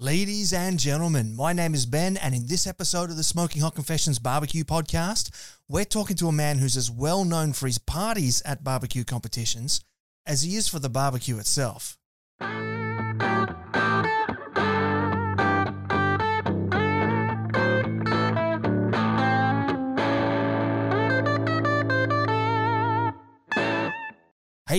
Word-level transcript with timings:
Ladies 0.00 0.52
and 0.52 0.78
gentlemen, 0.78 1.34
my 1.34 1.52
name 1.52 1.74
is 1.74 1.84
Ben, 1.84 2.16
and 2.18 2.32
in 2.32 2.46
this 2.46 2.68
episode 2.68 3.10
of 3.10 3.16
the 3.16 3.24
Smoking 3.24 3.62
Hot 3.62 3.74
Confessions 3.74 4.20
Barbecue 4.20 4.62
Podcast, 4.62 5.30
we're 5.68 5.84
talking 5.84 6.14
to 6.18 6.28
a 6.28 6.32
man 6.32 6.58
who's 6.58 6.76
as 6.76 6.88
well 6.88 7.24
known 7.24 7.52
for 7.52 7.66
his 7.66 7.78
parties 7.78 8.40
at 8.44 8.62
barbecue 8.62 9.02
competitions 9.02 9.80
as 10.24 10.42
he 10.42 10.54
is 10.54 10.68
for 10.68 10.78
the 10.78 10.88
barbecue 10.88 11.40
itself. 11.40 11.98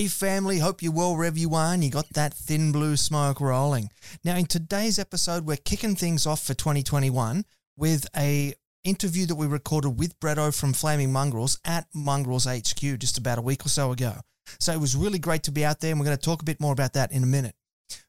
Hey 0.00 0.06
family, 0.06 0.60
hope 0.60 0.82
you're 0.82 0.92
well 0.92 1.14
wherever 1.14 1.38
you 1.38 1.54
are 1.54 1.74
and 1.74 1.84
you 1.84 1.90
got 1.90 2.08
that 2.14 2.32
thin 2.32 2.72
blue 2.72 2.96
smoke 2.96 3.38
rolling. 3.38 3.90
Now 4.24 4.34
in 4.34 4.46
today's 4.46 4.98
episode, 4.98 5.44
we're 5.44 5.58
kicking 5.58 5.94
things 5.94 6.26
off 6.26 6.42
for 6.42 6.54
2021 6.54 7.44
with 7.76 8.06
a 8.16 8.54
interview 8.82 9.26
that 9.26 9.34
we 9.34 9.46
recorded 9.46 9.98
with 9.98 10.18
Bretto 10.18 10.58
from 10.58 10.72
Flaming 10.72 11.12
Mongrels 11.12 11.58
at 11.66 11.86
Mongrels 11.94 12.46
HQ 12.46 12.98
just 12.98 13.18
about 13.18 13.36
a 13.36 13.42
week 13.42 13.66
or 13.66 13.68
so 13.68 13.92
ago. 13.92 14.14
So 14.58 14.72
it 14.72 14.80
was 14.80 14.96
really 14.96 15.18
great 15.18 15.42
to 15.42 15.52
be 15.52 15.66
out 15.66 15.80
there 15.80 15.90
and 15.90 16.00
we're 16.00 16.06
going 16.06 16.16
to 16.16 16.24
talk 16.24 16.40
a 16.40 16.46
bit 16.46 16.62
more 16.62 16.72
about 16.72 16.94
that 16.94 17.12
in 17.12 17.22
a 17.22 17.26
minute. 17.26 17.54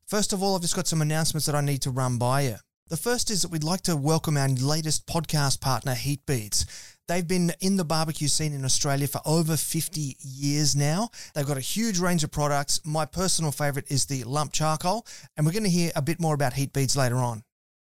First 0.07 0.31
of 0.31 0.41
all, 0.41 0.55
I've 0.55 0.61
just 0.61 0.77
got 0.77 0.87
some 0.87 1.01
announcements 1.01 1.45
that 1.47 1.55
I 1.55 1.61
need 1.61 1.81
to 1.81 1.91
run 1.91 2.17
by 2.17 2.43
you. 2.43 2.55
The 2.91 2.97
first 2.97 3.31
is 3.31 3.43
that 3.43 3.51
we'd 3.51 3.63
like 3.63 3.83
to 3.83 3.95
welcome 3.95 4.35
our 4.35 4.49
latest 4.49 5.07
podcast 5.07 5.61
partner, 5.61 5.93
Heatbeads. 5.93 6.65
They've 7.07 7.25
been 7.25 7.53
in 7.61 7.77
the 7.77 7.85
barbecue 7.85 8.27
scene 8.27 8.51
in 8.51 8.65
Australia 8.65 9.07
for 9.07 9.21
over 9.23 9.55
50 9.55 10.17
years 10.19 10.75
now. 10.75 11.07
They've 11.33 11.47
got 11.47 11.55
a 11.55 11.61
huge 11.61 11.99
range 11.99 12.25
of 12.25 12.31
products. 12.31 12.81
My 12.83 13.05
personal 13.05 13.53
favorite 13.53 13.89
is 13.89 14.07
the 14.07 14.25
lump 14.25 14.51
charcoal, 14.51 15.07
and 15.37 15.45
we're 15.45 15.53
going 15.53 15.63
to 15.63 15.69
hear 15.69 15.93
a 15.95 16.01
bit 16.01 16.19
more 16.19 16.33
about 16.33 16.51
Heatbeads 16.51 16.97
later 16.97 17.15
on. 17.15 17.45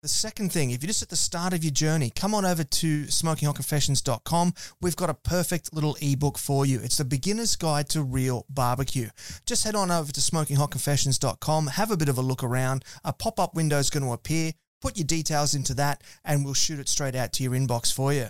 The 0.02 0.08
second 0.08 0.52
thing, 0.52 0.70
if 0.70 0.80
you're 0.80 0.88
just 0.88 1.02
at 1.02 1.08
the 1.08 1.16
start 1.16 1.54
of 1.54 1.64
your 1.64 1.72
journey, 1.72 2.12
come 2.14 2.32
on 2.32 2.44
over 2.44 2.62
to 2.62 3.04
smokinghotconfessions.com. 3.06 4.54
We've 4.80 4.94
got 4.94 5.10
a 5.10 5.14
perfect 5.14 5.74
little 5.74 5.96
ebook 6.00 6.38
for 6.38 6.64
you. 6.64 6.78
It's 6.78 6.98
the 6.98 7.04
beginner's 7.04 7.56
guide 7.56 7.88
to 7.88 8.02
real 8.04 8.46
barbecue. 8.48 9.08
Just 9.44 9.64
head 9.64 9.74
on 9.74 9.90
over 9.90 10.12
to 10.12 10.20
smokinghotconfessions.com, 10.20 11.66
have 11.66 11.90
a 11.90 11.96
bit 11.96 12.08
of 12.08 12.18
a 12.18 12.22
look 12.22 12.44
around. 12.44 12.84
A 13.02 13.12
pop 13.12 13.40
up 13.40 13.56
window 13.56 13.78
is 13.78 13.90
going 13.90 14.04
to 14.04 14.12
appear. 14.12 14.52
Put 14.84 14.98
your 14.98 15.06
details 15.06 15.54
into 15.54 15.72
that, 15.76 16.02
and 16.26 16.44
we'll 16.44 16.52
shoot 16.52 16.78
it 16.78 16.90
straight 16.90 17.14
out 17.14 17.32
to 17.32 17.42
your 17.42 17.52
inbox 17.52 17.90
for 17.90 18.12
you. 18.12 18.26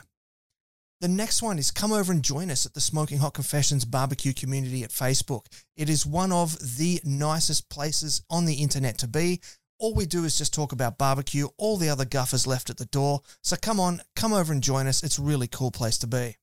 The 1.01 1.09
next 1.09 1.43
one 1.43 1.59
is 1.59 1.73
come 1.73 1.91
over 1.91 2.13
and 2.13 2.23
join 2.23 2.49
us 2.49 2.65
at 2.65 2.75
the 2.75 2.81
Smoking 2.81 3.19
Hot 3.19 3.35
Confessions 3.35 3.85
barbecue 3.85 4.33
community 4.33 4.85
at 4.85 4.91
Facebook. 4.91 5.47
It 5.77 5.91
is 5.91 6.07
one 6.07 6.31
of 6.31 6.77
the 6.77 7.01
nicest 7.05 7.69
places 7.71 8.23
on 8.31 8.45
the 8.45 8.55
internet 8.55 8.99
to 8.99 9.09
be. 9.09 9.41
All 9.81 9.95
we 9.95 10.07
do 10.07 10.23
is 10.23 10.39
just 10.39 10.55
talk 10.55 10.71
about 10.71 10.97
barbecue, 10.97 11.49
all 11.59 11.77
the 11.77 11.89
other 11.89 12.05
guffers 12.05 12.47
left 12.47 12.71
at 12.71 12.77
the 12.77 12.85
door. 12.85 13.23
So 13.43 13.57
come 13.61 13.81
on, 13.81 14.03
come 14.15 14.33
over 14.33 14.53
and 14.53 14.63
join 14.63 14.87
us. 14.87 15.03
It's 15.03 15.19
a 15.19 15.23
really 15.23 15.49
cool 15.49 15.73
place 15.73 15.99
to 15.99 16.07
be. 16.07 16.37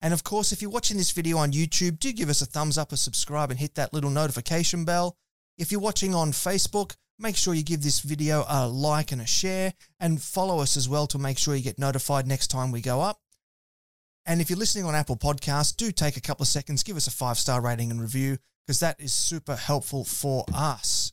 And 0.00 0.14
of 0.14 0.22
course, 0.22 0.52
if 0.52 0.62
you're 0.62 0.70
watching 0.70 0.98
this 0.98 1.10
video 1.10 1.36
on 1.38 1.50
YouTube, 1.50 1.98
do 1.98 2.12
give 2.12 2.28
us 2.28 2.42
a 2.42 2.46
thumbs 2.46 2.78
up, 2.78 2.92
a 2.92 2.96
subscribe, 2.96 3.50
and 3.50 3.58
hit 3.58 3.74
that 3.74 3.92
little 3.92 4.08
notification 4.08 4.84
bell. 4.84 5.16
If 5.58 5.72
you're 5.72 5.80
watching 5.80 6.14
on 6.14 6.30
Facebook, 6.30 6.94
make 7.20 7.36
sure 7.36 7.54
you 7.54 7.62
give 7.62 7.82
this 7.82 8.00
video 8.00 8.44
a 8.48 8.66
like 8.66 9.12
and 9.12 9.20
a 9.20 9.26
share, 9.26 9.74
and 9.98 10.20
follow 10.20 10.60
us 10.60 10.76
as 10.76 10.88
well 10.88 11.06
to 11.08 11.18
make 11.18 11.38
sure 11.38 11.54
you 11.54 11.62
get 11.62 11.78
notified 11.78 12.26
next 12.26 12.48
time 12.48 12.72
we 12.72 12.80
go 12.80 13.00
up. 13.00 13.20
And 14.26 14.40
if 14.40 14.50
you're 14.50 14.58
listening 14.58 14.84
on 14.84 14.94
Apple 14.94 15.16
Podcasts, 15.16 15.74
do 15.76 15.90
take 15.90 16.16
a 16.16 16.20
couple 16.20 16.44
of 16.44 16.48
seconds, 16.48 16.82
give 16.82 16.96
us 16.96 17.06
a 17.06 17.10
five 17.10 17.38
star 17.38 17.60
rating 17.60 17.90
and 17.90 18.00
review 18.00 18.38
because 18.66 18.80
that 18.80 19.00
is 19.00 19.12
super 19.12 19.56
helpful 19.56 20.04
for 20.04 20.44
us. 20.54 21.12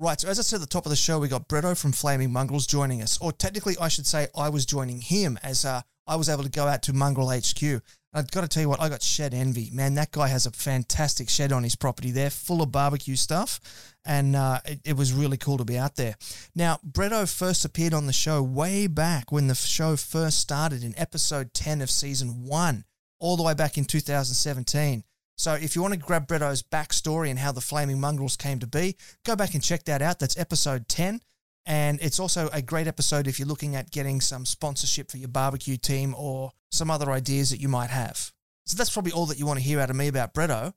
Right, 0.00 0.20
so 0.20 0.28
as 0.28 0.38
I 0.38 0.42
said 0.42 0.56
at 0.56 0.60
the 0.60 0.66
top 0.68 0.86
of 0.86 0.90
the 0.90 0.96
show, 0.96 1.18
we 1.18 1.26
got 1.26 1.48
Bretto 1.48 1.76
from 1.76 1.90
Flaming 1.90 2.32
Mongrels 2.32 2.68
joining 2.68 3.02
us, 3.02 3.18
or 3.20 3.32
technically, 3.32 3.76
I 3.80 3.88
should 3.88 4.06
say, 4.06 4.28
I 4.36 4.48
was 4.48 4.64
joining 4.64 5.00
him 5.00 5.38
as 5.42 5.64
uh, 5.64 5.82
I 6.06 6.14
was 6.14 6.28
able 6.28 6.44
to 6.44 6.48
go 6.48 6.66
out 6.66 6.82
to 6.84 6.92
Mongrel 6.92 7.30
HQ. 7.30 7.82
I've 8.12 8.30
got 8.30 8.40
to 8.40 8.48
tell 8.48 8.62
you 8.62 8.68
what, 8.68 8.80
I 8.80 8.88
got 8.88 9.02
shed 9.02 9.34
envy. 9.34 9.70
Man, 9.72 9.94
that 9.94 10.12
guy 10.12 10.28
has 10.28 10.46
a 10.46 10.50
fantastic 10.50 11.28
shed 11.28 11.52
on 11.52 11.62
his 11.62 11.76
property 11.76 12.10
there, 12.10 12.30
full 12.30 12.62
of 12.62 12.72
barbecue 12.72 13.16
stuff, 13.16 13.60
and 14.04 14.34
uh, 14.34 14.60
it, 14.64 14.80
it, 14.84 14.96
was 14.96 15.12
really 15.12 15.36
cool 15.36 15.58
to 15.58 15.64
be 15.64 15.76
out 15.76 15.96
there. 15.96 16.14
Now, 16.54 16.80
Bretto 16.90 17.30
first 17.30 17.66
appeared 17.66 17.92
on 17.92 18.06
the 18.06 18.12
show 18.14 18.42
way 18.42 18.86
back 18.86 19.30
when 19.30 19.48
the 19.48 19.54
show 19.54 19.96
first 19.96 20.40
started 20.40 20.82
in 20.82 20.98
episode 20.98 21.52
10 21.52 21.82
of 21.82 21.90
season 21.90 22.46
one, 22.46 22.84
all 23.20 23.36
the 23.36 23.42
way 23.42 23.52
back 23.54 23.76
in 23.76 23.84
2017. 23.84 25.04
So 25.36 25.52
if 25.52 25.76
you 25.76 25.82
want 25.82 25.94
to 25.94 26.00
grab 26.00 26.26
Bretto's 26.26 26.62
backstory 26.62 27.30
and 27.30 27.38
how 27.38 27.52
the 27.52 27.60
Flaming 27.60 28.00
Mongrels 28.00 28.36
came 28.36 28.58
to 28.58 28.66
be, 28.66 28.96
go 29.24 29.36
back 29.36 29.54
and 29.54 29.62
check 29.62 29.84
that 29.84 30.02
out. 30.02 30.18
That's 30.18 30.38
episode 30.38 30.88
10. 30.88 31.20
And 31.68 32.00
it's 32.00 32.18
also 32.18 32.48
a 32.50 32.62
great 32.62 32.86
episode 32.86 33.28
if 33.28 33.38
you're 33.38 33.46
looking 33.46 33.76
at 33.76 33.90
getting 33.90 34.22
some 34.22 34.46
sponsorship 34.46 35.10
for 35.10 35.18
your 35.18 35.28
barbecue 35.28 35.76
team 35.76 36.14
or 36.16 36.52
some 36.72 36.90
other 36.90 37.10
ideas 37.10 37.50
that 37.50 37.60
you 37.60 37.68
might 37.68 37.90
have. 37.90 38.32
So 38.64 38.76
that's 38.76 38.88
probably 38.88 39.12
all 39.12 39.26
that 39.26 39.38
you 39.38 39.44
want 39.44 39.58
to 39.58 39.64
hear 39.64 39.78
out 39.78 39.90
of 39.90 39.96
me 39.96 40.08
about 40.08 40.32
Bretto. 40.32 40.72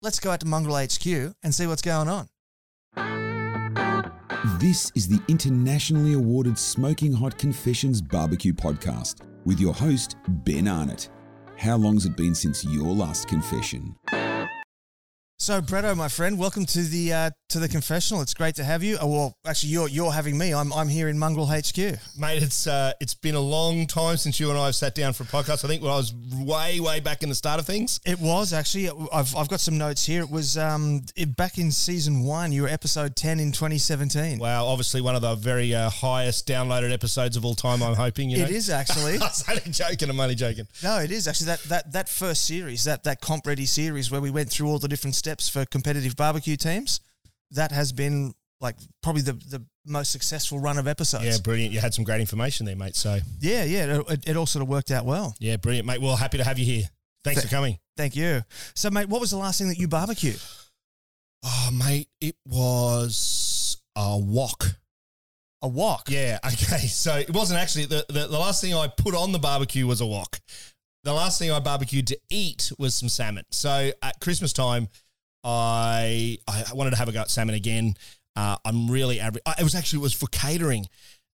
Let's 0.00 0.20
go 0.20 0.30
out 0.30 0.38
to 0.40 0.46
Mongrel 0.46 0.76
HQ 0.76 1.34
and 1.42 1.52
see 1.52 1.66
what's 1.66 1.82
going 1.82 2.08
on. 2.08 2.28
This 4.60 4.92
is 4.94 5.08
the 5.08 5.20
internationally 5.26 6.12
awarded 6.12 6.56
Smoking 6.56 7.12
Hot 7.12 7.36
Confessions 7.36 8.00
Barbecue 8.00 8.52
Podcast 8.52 9.22
with 9.44 9.58
your 9.58 9.74
host, 9.74 10.16
Ben 10.28 10.68
Arnott. 10.68 11.08
How 11.56 11.76
long's 11.76 12.06
it 12.06 12.16
been 12.16 12.34
since 12.36 12.64
your 12.64 12.94
last 12.94 13.26
confession? 13.26 13.96
So, 15.42 15.60
Bretto, 15.60 15.96
my 15.96 16.06
friend, 16.06 16.38
welcome 16.38 16.66
to 16.66 16.82
the 16.82 17.12
uh, 17.12 17.30
to 17.48 17.58
the 17.58 17.68
confessional. 17.68 18.22
It's 18.22 18.32
great 18.32 18.54
to 18.54 18.64
have 18.64 18.84
you. 18.84 18.96
Oh, 19.00 19.08
well, 19.08 19.38
actually, 19.44 19.70
you're 19.70 19.88
you're 19.88 20.12
having 20.12 20.38
me. 20.38 20.54
I'm 20.54 20.72
I'm 20.72 20.86
here 20.86 21.08
in 21.08 21.18
Mongrel 21.18 21.46
HQ, 21.46 21.76
mate. 22.16 22.44
It's 22.44 22.68
uh, 22.68 22.92
it's 23.00 23.14
been 23.14 23.34
a 23.34 23.40
long 23.40 23.88
time 23.88 24.18
since 24.18 24.38
you 24.38 24.50
and 24.50 24.58
I 24.58 24.66
have 24.66 24.76
sat 24.76 24.94
down 24.94 25.14
for 25.14 25.24
a 25.24 25.26
podcast. 25.26 25.64
I 25.64 25.66
think 25.66 25.82
when 25.82 25.90
I 25.90 25.96
was 25.96 26.14
way 26.14 26.78
way 26.78 27.00
back 27.00 27.24
in 27.24 27.28
the 27.28 27.34
start 27.34 27.58
of 27.58 27.66
things. 27.66 27.98
It 28.06 28.20
was 28.20 28.52
actually. 28.52 28.88
I've 29.12 29.34
I've 29.34 29.48
got 29.48 29.58
some 29.58 29.76
notes 29.76 30.06
here. 30.06 30.22
It 30.22 30.30
was 30.30 30.56
um 30.56 31.02
it, 31.16 31.36
back 31.36 31.58
in 31.58 31.72
season 31.72 32.22
one. 32.22 32.52
You 32.52 32.62
were 32.62 32.68
episode 32.68 33.16
ten 33.16 33.40
in 33.40 33.50
2017. 33.50 34.38
Wow, 34.38 34.66
obviously 34.66 35.00
one 35.00 35.16
of 35.16 35.22
the 35.22 35.34
very 35.34 35.74
uh, 35.74 35.90
highest 35.90 36.46
downloaded 36.46 36.92
episodes 36.92 37.36
of 37.36 37.44
all 37.44 37.56
time. 37.56 37.82
I'm 37.82 37.96
hoping. 37.96 38.30
You 38.30 38.38
know? 38.38 38.44
It 38.44 38.50
is 38.52 38.70
actually. 38.70 39.14
I 39.20 39.24
was 39.24 39.44
only 39.48 39.62
joking. 39.72 40.08
I'm 40.08 40.20
only 40.20 40.36
joking. 40.36 40.68
No, 40.84 41.00
it 41.00 41.10
is 41.10 41.26
actually 41.26 41.46
that 41.46 41.62
that 41.64 41.92
that 41.94 42.08
first 42.08 42.44
series, 42.44 42.84
that 42.84 43.02
that 43.02 43.20
comp 43.20 43.44
ready 43.44 43.66
series 43.66 44.08
where 44.08 44.20
we 44.20 44.30
went 44.30 44.48
through 44.48 44.68
all 44.68 44.78
the 44.78 44.86
different 44.86 45.16
steps 45.16 45.31
steps 45.32 45.48
for 45.48 45.64
competitive 45.66 46.14
barbecue 46.14 46.56
teams, 46.56 47.00
that 47.52 47.72
has 47.72 47.92
been 47.92 48.34
like 48.60 48.76
probably 49.02 49.22
the, 49.22 49.32
the 49.32 49.64
most 49.86 50.12
successful 50.12 50.60
run 50.60 50.78
of 50.78 50.86
episodes. 50.86 51.24
Yeah, 51.24 51.38
brilliant. 51.42 51.72
You 51.72 51.80
had 51.80 51.94
some 51.94 52.04
great 52.04 52.20
information 52.20 52.66
there, 52.66 52.76
mate. 52.76 52.94
So 52.94 53.18
yeah, 53.40 53.64
yeah, 53.64 54.00
it, 54.08 54.28
it 54.28 54.36
all 54.36 54.46
sort 54.46 54.62
of 54.62 54.68
worked 54.68 54.90
out 54.90 55.04
well. 55.04 55.34
Yeah, 55.40 55.56
brilliant, 55.56 55.86
mate. 55.86 56.00
Well, 56.00 56.16
happy 56.16 56.38
to 56.38 56.44
have 56.44 56.58
you 56.58 56.66
here. 56.66 56.84
Thanks 57.24 57.40
Th- 57.40 57.50
for 57.50 57.54
coming. 57.56 57.78
Thank 57.96 58.14
you. 58.14 58.42
So, 58.74 58.90
mate, 58.90 59.08
what 59.08 59.20
was 59.20 59.30
the 59.30 59.36
last 59.36 59.58
thing 59.58 59.68
that 59.68 59.78
you 59.78 59.88
barbecued? 59.88 60.40
Oh, 61.44 61.70
mate, 61.72 62.08
it 62.20 62.36
was 62.46 63.78
a 63.96 64.18
wok. 64.18 64.64
A 65.62 65.68
wok? 65.68 66.08
Yeah, 66.08 66.38
okay. 66.46 66.86
So 66.86 67.16
it 67.16 67.30
wasn't 67.30 67.60
actually 67.60 67.86
the, 67.86 68.04
the, 68.08 68.26
the 68.26 68.38
last 68.38 68.60
thing 68.60 68.74
I 68.74 68.88
put 68.88 69.14
on 69.14 69.32
the 69.32 69.38
barbecue 69.38 69.86
was 69.86 70.00
a 70.00 70.06
wok. 70.06 70.40
The 71.04 71.12
last 71.12 71.38
thing 71.38 71.50
I 71.50 71.58
barbecued 71.58 72.06
to 72.08 72.18
eat 72.30 72.70
was 72.78 72.94
some 72.94 73.08
salmon. 73.08 73.44
So 73.50 73.90
at 74.02 74.20
Christmas 74.20 74.52
time, 74.52 74.88
I 75.44 76.38
I 76.48 76.64
wanted 76.74 76.90
to 76.90 76.96
have 76.96 77.08
a 77.08 77.12
go 77.12 77.20
at 77.20 77.30
salmon 77.30 77.54
again. 77.54 77.94
Uh, 78.36 78.56
I'm 78.64 78.90
really 78.90 79.20
average. 79.20 79.42
It 79.58 79.62
was 79.62 79.74
actually 79.74 80.00
it 80.00 80.02
was 80.02 80.14
for 80.14 80.26
catering, 80.26 80.86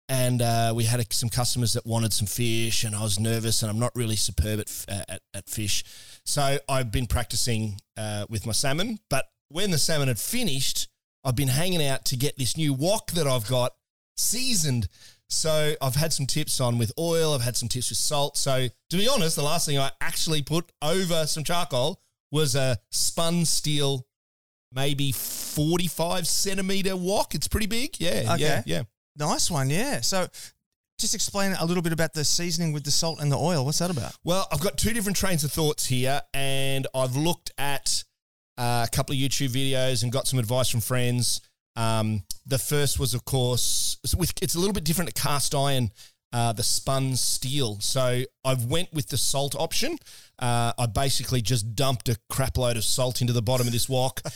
and 0.09 0.43
uh, 0.43 0.73
we 0.75 0.85
had 0.85 1.13
some 1.13 1.29
customers 1.29 1.75
that 1.75 1.87
wanted 1.87 2.13
some 2.13 2.27
fish, 2.27 2.85
and 2.85 2.95
I 2.97 3.03
was 3.03 3.21
nervous, 3.21 3.63
and 3.63 3.71
I'm 3.71 3.79
not 3.79 3.95
really 3.95 4.17
superb 4.17 4.61
at 4.61 4.85
at, 4.89 5.21
at 5.35 5.49
fish, 5.49 5.85
so 6.25 6.59
I've 6.69 6.91
been 6.91 7.07
practicing 7.07 7.81
uh, 7.97 8.27
with 8.29 8.47
my 8.47 8.53
salmon. 8.53 8.99
But 9.11 9.27
when 9.49 9.71
the 9.71 9.79
salmon 9.79 10.09
had 10.09 10.19
finished, 10.19 10.89
I've 11.25 11.37
been 11.37 11.49
hanging 11.49 11.85
out 11.85 12.05
to 12.07 12.17
get 12.17 12.37
this 12.39 12.57
new 12.57 12.73
wok 12.73 13.13
that 13.13 13.27
I've 13.27 13.47
got 13.49 13.75
seasoned. 14.17 14.89
So 15.31 15.75
I've 15.83 15.95
had 15.95 16.15
some 16.15 16.25
tips 16.27 16.59
on 16.59 16.79
with 16.79 16.91
oil. 16.99 17.35
I've 17.35 17.43
had 17.43 17.57
some 17.57 17.69
tips 17.69 17.91
with 17.91 17.99
salt. 17.99 18.39
So 18.39 18.69
to 18.91 18.97
be 18.97 19.09
honest, 19.09 19.37
the 19.37 19.43
last 19.43 19.67
thing 19.67 19.79
I 19.79 19.91
actually 20.01 20.43
put 20.43 20.73
over 20.81 21.27
some 21.27 21.45
charcoal 21.45 22.01
was 22.31 22.55
a 22.55 22.79
spun 22.91 23.45
steel, 23.45 24.07
maybe 24.73 25.13
45 25.13 26.27
centimeter 26.27 26.97
wok. 26.97 27.35
It's 27.35 27.49
pretty 27.49 27.67
big. 27.67 27.97
Yeah. 27.99 28.35
Okay. 28.35 28.43
Yeah. 28.43 28.63
Yeah. 28.67 28.83
Nice 29.17 29.51
one. 29.51 29.71
Yeah. 29.71 30.01
So 30.01 30.29
just 30.99 31.15
explain 31.15 31.55
a 31.59 31.65
little 31.65 31.83
bit 31.83 31.93
about 31.93 32.13
the 32.13 32.25
seasoning 32.25 32.73
with 32.73 32.85
the 32.85 32.91
salt 32.91 33.21
and 33.21 33.31
the 33.31 33.37
oil. 33.39 33.65
What's 33.65 33.79
that 33.79 33.91
about? 33.91 34.17
Well, 34.25 34.47
I've 34.53 34.61
got 34.61 34.77
two 34.77 34.93
different 34.93 35.17
trains 35.17 35.45
of 35.45 35.53
thoughts 35.53 35.87
here, 35.87 36.21
and 36.35 36.87
I've 36.95 37.17
looked 37.17 37.53
at 37.57 38.05
uh, 38.57 38.87
a 38.87 38.95
couple 38.95 39.15
of 39.15 39.19
YouTube 39.19 39.51
videos 39.51 40.03
and 40.03 40.11
got 40.11 40.27
some 40.27 40.39
advice 40.39 40.69
from 40.69 40.81
friends. 40.81 41.41
Um, 41.77 42.25
the 42.45 42.59
first 42.59 42.99
was, 42.99 43.15
of 43.15 43.25
course, 43.25 43.99
with, 44.17 44.33
it's 44.43 44.57
a 44.57 44.59
little 44.59 44.73
bit 44.73 44.85
different 44.85 45.15
to 45.15 45.23
cast 45.23 45.55
iron 45.55 45.91
uh, 46.33 46.53
the 46.53 46.63
spun 46.63 47.17
steel. 47.17 47.79
So 47.81 48.23
I've 48.45 48.65
went 48.67 48.93
with 48.93 49.09
the 49.09 49.17
salt 49.17 49.55
option. 49.59 49.99
Uh, 50.39 50.73
I 50.79 50.87
basically 50.87 51.43
just 51.43 51.75
dumped 51.75 52.09
a 52.09 52.17
crap 52.31 52.57
load 52.59 52.77
of 52.77 52.85
salt 52.85 53.21
into 53.21 53.33
the 53.33 53.43
bottom 53.43 53.67
of 53.67 53.73
this 53.73 53.89
wok. 53.89 54.21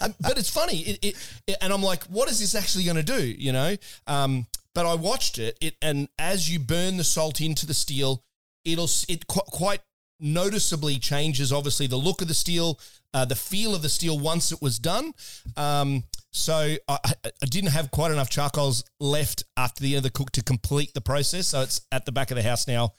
Uh, 0.00 0.08
but 0.20 0.38
it's 0.38 0.50
funny, 0.50 0.78
it, 0.80 0.98
it, 1.02 1.16
it- 1.46 1.56
and 1.60 1.72
I'm 1.72 1.82
like, 1.82 2.04
what 2.04 2.28
is 2.30 2.38
this 2.40 2.54
actually 2.54 2.84
going 2.84 2.96
to 2.96 3.02
do? 3.02 3.22
You 3.22 3.52
know. 3.52 3.76
Um, 4.06 4.46
but 4.74 4.86
I 4.86 4.94
watched 4.94 5.38
it, 5.38 5.56
it, 5.60 5.76
and 5.82 6.08
as 6.18 6.48
you 6.50 6.58
burn 6.58 6.96
the 6.96 7.04
salt 7.04 7.40
into 7.40 7.66
the 7.66 7.74
steel, 7.74 8.24
it'll 8.64 8.88
it 9.08 9.26
qu- 9.26 9.40
quite 9.50 9.80
noticeably 10.22 10.98
changes. 10.98 11.52
Obviously, 11.52 11.86
the 11.86 11.96
look 11.96 12.22
of 12.22 12.28
the 12.28 12.34
steel, 12.34 12.78
uh, 13.12 13.24
the 13.24 13.36
feel 13.36 13.74
of 13.74 13.82
the 13.82 13.88
steel 13.88 14.18
once 14.18 14.52
it 14.52 14.62
was 14.62 14.78
done. 14.78 15.12
Um, 15.56 16.04
so 16.30 16.76
I, 16.88 16.98
I 17.24 17.46
didn't 17.46 17.70
have 17.70 17.90
quite 17.90 18.10
enough 18.10 18.30
charcoals 18.30 18.84
left 19.00 19.44
after 19.56 19.82
the 19.82 19.88
end 19.94 19.98
of 19.98 20.02
the 20.04 20.10
cook 20.10 20.30
to 20.32 20.42
complete 20.42 20.94
the 20.94 21.00
process. 21.00 21.48
So 21.48 21.60
it's 21.60 21.82
at 21.90 22.06
the 22.06 22.12
back 22.12 22.30
of 22.30 22.36
the 22.36 22.42
house 22.42 22.66
now, 22.66 22.94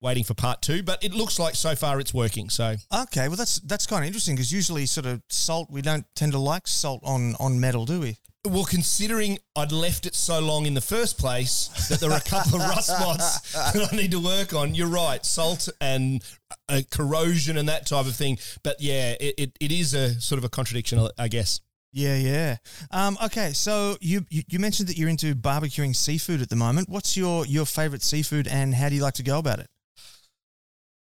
waiting 0.00 0.22
for 0.22 0.34
part 0.34 0.62
two. 0.62 0.82
But 0.82 1.02
it 1.02 1.12
looks 1.12 1.38
like 1.38 1.56
so 1.56 1.74
far 1.74 1.98
it's 1.98 2.14
working. 2.14 2.48
So 2.50 2.76
Okay, 2.94 3.28
well 3.28 3.36
that's 3.36 3.58
that's 3.60 3.86
kind 3.86 4.04
of 4.04 4.06
interesting 4.06 4.36
because 4.36 4.52
usually 4.52 4.86
sort 4.86 5.06
of 5.06 5.22
salt 5.28 5.68
we 5.70 5.82
don't 5.82 6.06
tend 6.14 6.32
to 6.32 6.38
like 6.38 6.68
salt 6.68 7.00
on 7.04 7.34
on 7.40 7.58
metal, 7.58 7.86
do 7.86 8.00
we? 8.00 8.18
Well, 8.46 8.64
considering 8.64 9.38
I'd 9.54 9.72
left 9.72 10.06
it 10.06 10.14
so 10.14 10.38
long 10.40 10.66
in 10.66 10.74
the 10.74 10.80
first 10.80 11.18
place 11.18 11.68
that 11.88 12.00
there 12.00 12.10
are 12.10 12.18
a 12.18 12.20
couple 12.20 12.60
of 12.60 12.68
rust 12.68 12.88
spots 12.96 13.52
that 13.52 13.92
I 13.92 13.96
need 13.96 14.10
to 14.12 14.20
work 14.20 14.52
on, 14.54 14.74
you're 14.74 14.88
right. 14.88 15.24
Salt 15.24 15.68
and 15.80 16.22
uh, 16.68 16.82
corrosion 16.90 17.56
and 17.56 17.68
that 17.68 17.86
type 17.86 18.06
of 18.06 18.14
thing. 18.16 18.38
But 18.62 18.76
yeah, 18.80 19.14
it, 19.20 19.34
it, 19.38 19.52
it 19.60 19.72
is 19.72 19.94
a 19.94 20.20
sort 20.20 20.38
of 20.38 20.44
a 20.44 20.48
contradiction, 20.48 21.08
I 21.18 21.28
guess. 21.28 21.60
Yeah, 21.92 22.16
yeah. 22.16 22.56
Um, 22.90 23.16
okay, 23.24 23.52
so 23.52 23.96
you, 24.02 24.26
you 24.28 24.42
you 24.48 24.58
mentioned 24.58 24.88
that 24.90 24.98
you're 24.98 25.08
into 25.08 25.34
barbecuing 25.34 25.96
seafood 25.96 26.42
at 26.42 26.50
the 26.50 26.56
moment. 26.56 26.90
What's 26.90 27.16
your 27.16 27.46
your 27.46 27.64
favorite 27.64 28.02
seafood, 28.02 28.46
and 28.48 28.74
how 28.74 28.90
do 28.90 28.94
you 28.96 29.02
like 29.02 29.14
to 29.14 29.22
go 29.22 29.38
about 29.38 29.60
it? 29.60 29.68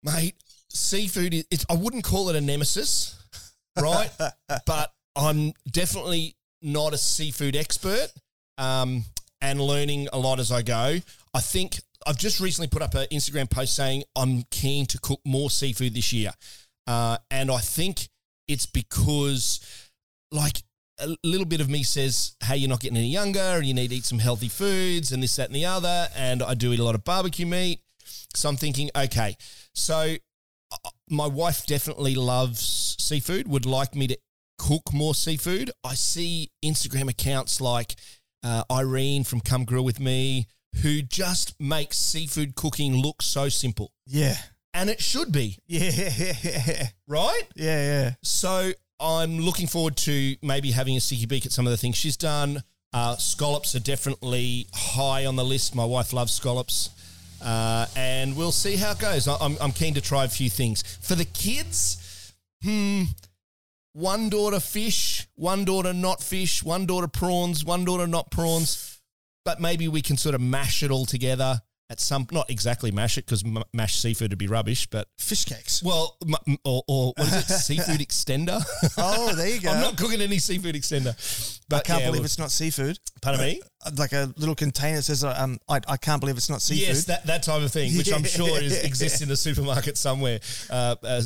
Mate, 0.02 0.34
seafood, 0.68 1.32
is- 1.34 1.46
it's, 1.50 1.64
I 1.70 1.74
wouldn't 1.74 2.02
call 2.02 2.28
it 2.30 2.34
a 2.34 2.40
nemesis, 2.40 3.16
right? 3.80 4.10
but 4.66 4.92
I'm 5.14 5.52
definitely 5.70 6.34
not 6.62 6.92
a 6.92 6.98
seafood 6.98 7.56
expert 7.56 8.08
um, 8.58 9.04
and 9.40 9.60
learning 9.60 10.08
a 10.12 10.18
lot 10.18 10.38
as 10.38 10.52
I 10.52 10.62
go. 10.62 10.98
I 11.32 11.40
think 11.40 11.80
I've 12.06 12.18
just 12.18 12.40
recently 12.40 12.68
put 12.68 12.82
up 12.82 12.94
an 12.94 13.06
Instagram 13.12 13.50
post 13.50 13.74
saying 13.74 14.04
I'm 14.16 14.44
keen 14.50 14.86
to 14.86 14.98
cook 14.98 15.20
more 15.24 15.50
seafood 15.50 15.94
this 15.94 16.12
year. 16.12 16.32
Uh, 16.86 17.18
and 17.30 17.50
I 17.50 17.58
think 17.58 18.08
it's 18.48 18.66
because, 18.66 19.60
like, 20.32 20.62
a 20.98 21.14
little 21.24 21.46
bit 21.46 21.60
of 21.60 21.70
me 21.70 21.82
says, 21.82 22.36
hey, 22.44 22.56
you're 22.56 22.68
not 22.68 22.80
getting 22.80 22.98
any 22.98 23.08
younger 23.08 23.38
and 23.38 23.64
you 23.64 23.74
need 23.74 23.88
to 23.88 23.96
eat 23.96 24.04
some 24.04 24.18
healthy 24.18 24.48
foods 24.48 25.12
and 25.12 25.22
this, 25.22 25.36
that, 25.36 25.46
and 25.46 25.54
the 25.54 25.64
other. 25.64 26.08
And 26.16 26.42
I 26.42 26.54
do 26.54 26.72
eat 26.72 26.80
a 26.80 26.84
lot 26.84 26.94
of 26.94 27.04
barbecue 27.04 27.46
meat. 27.46 27.80
So 28.34 28.48
I'm 28.48 28.56
thinking, 28.56 28.90
okay, 28.96 29.36
so 29.74 30.16
uh, 30.72 30.90
my 31.08 31.26
wife 31.26 31.66
definitely 31.66 32.14
loves 32.14 32.96
seafood, 32.98 33.48
would 33.48 33.66
like 33.66 33.94
me 33.94 34.08
to 34.08 34.18
cook 34.68 34.92
more 34.92 35.14
seafood. 35.14 35.70
I 35.82 35.94
see 35.94 36.50
Instagram 36.62 37.08
accounts 37.08 37.60
like 37.60 37.94
uh, 38.44 38.62
Irene 38.70 39.24
from 39.24 39.40
Come 39.40 39.64
Grill 39.64 39.84
With 39.84 39.98
Me 40.00 40.46
who 40.82 41.02
just 41.02 41.58
makes 41.58 41.96
seafood 41.98 42.54
cooking 42.54 42.94
look 42.94 43.22
so 43.22 43.48
simple. 43.48 43.90
Yeah, 44.06 44.36
And 44.74 44.88
it 44.90 45.00
should 45.00 45.32
be, 45.32 45.56
yeah, 45.66 46.86
right? 47.08 47.42
yeah. 47.56 48.02
Yeah. 48.04 48.10
So 48.22 48.70
I'm 49.00 49.40
looking 49.40 49.66
forward 49.66 49.96
to 49.98 50.36
maybe 50.42 50.70
having 50.70 50.96
a 50.96 51.00
sticky 51.00 51.26
beak 51.26 51.44
at 51.46 51.52
some 51.52 51.66
of 51.66 51.70
the 51.72 51.76
things 51.76 51.96
she's 51.96 52.16
done. 52.16 52.62
Uh, 52.92 53.16
scallops 53.16 53.74
are 53.74 53.80
definitely 53.80 54.66
high 54.74 55.26
on 55.26 55.34
the 55.36 55.44
list. 55.44 55.74
My 55.74 55.84
wife 55.84 56.12
loves 56.12 56.32
scallops. 56.34 56.90
Uh, 57.42 57.86
and 57.96 58.36
we'll 58.36 58.52
see 58.52 58.76
how 58.76 58.92
it 58.92 58.98
goes. 58.98 59.26
I- 59.26 59.38
I'm, 59.40 59.56
I'm 59.60 59.72
keen 59.72 59.94
to 59.94 60.00
try 60.00 60.24
a 60.24 60.28
few 60.28 60.50
things. 60.50 60.82
For 61.00 61.14
the 61.16 61.24
kids, 61.24 62.32
hmm, 62.62 63.04
one 63.92 64.28
daughter 64.28 64.60
fish, 64.60 65.26
one 65.34 65.64
daughter 65.64 65.92
not 65.92 66.22
fish, 66.22 66.62
one 66.62 66.86
daughter 66.86 67.08
prawns, 67.08 67.64
one 67.64 67.84
daughter 67.84 68.06
not 68.06 68.30
prawns. 68.30 69.00
But 69.44 69.60
maybe 69.60 69.88
we 69.88 70.02
can 70.02 70.16
sort 70.16 70.34
of 70.34 70.40
mash 70.40 70.82
it 70.82 70.90
all 70.90 71.06
together 71.06 71.60
at 71.88 71.98
some, 71.98 72.24
not 72.30 72.48
exactly 72.50 72.92
mash 72.92 73.18
it 73.18 73.24
because 73.26 73.42
m- 73.44 73.64
mashed 73.72 74.00
seafood 74.00 74.30
would 74.30 74.38
be 74.38 74.46
rubbish, 74.46 74.86
but 74.86 75.08
Fish 75.18 75.44
cakes. 75.44 75.82
well, 75.82 76.16
m- 76.24 76.56
or, 76.64 76.84
or 76.86 77.12
what 77.16 77.26
is 77.26 77.50
it? 77.50 77.54
seafood 77.64 77.98
extender. 78.00 78.62
Oh, 78.96 79.34
there 79.34 79.48
you 79.48 79.60
go. 79.62 79.70
I'm 79.70 79.80
not 79.80 79.96
cooking 79.96 80.20
any 80.20 80.38
seafood 80.38 80.76
extender. 80.76 81.16
But 81.68 81.76
I 81.78 81.80
can't 81.80 82.00
yeah, 82.02 82.10
believe 82.10 82.24
it's 82.24 82.38
not 82.38 82.52
seafood. 82.52 82.96
Pardon 83.22 83.40
me. 83.40 83.60
Uh, 83.84 83.90
Like 83.96 84.12
a 84.12 84.32
little 84.36 84.54
container 84.54 84.96
that 84.98 85.02
says, 85.02 85.24
uh, 85.24 85.34
um, 85.36 85.58
I, 85.68 85.80
I 85.88 85.96
can't 85.96 86.20
believe 86.20 86.36
it's 86.36 86.50
not 86.50 86.62
seafood. 86.62 86.86
Yes, 86.86 87.04
that, 87.06 87.26
that 87.26 87.42
type 87.42 87.62
of 87.62 87.72
thing, 87.72 87.96
which 87.96 88.12
I'm 88.12 88.22
sure 88.38 88.62
is, 88.62 88.78
exists 88.84 89.20
in 89.20 89.28
the 89.28 89.36
supermarket 89.36 89.96
somewhere. 89.98 90.38
Uh, 90.68 90.94
uh, 91.02 91.22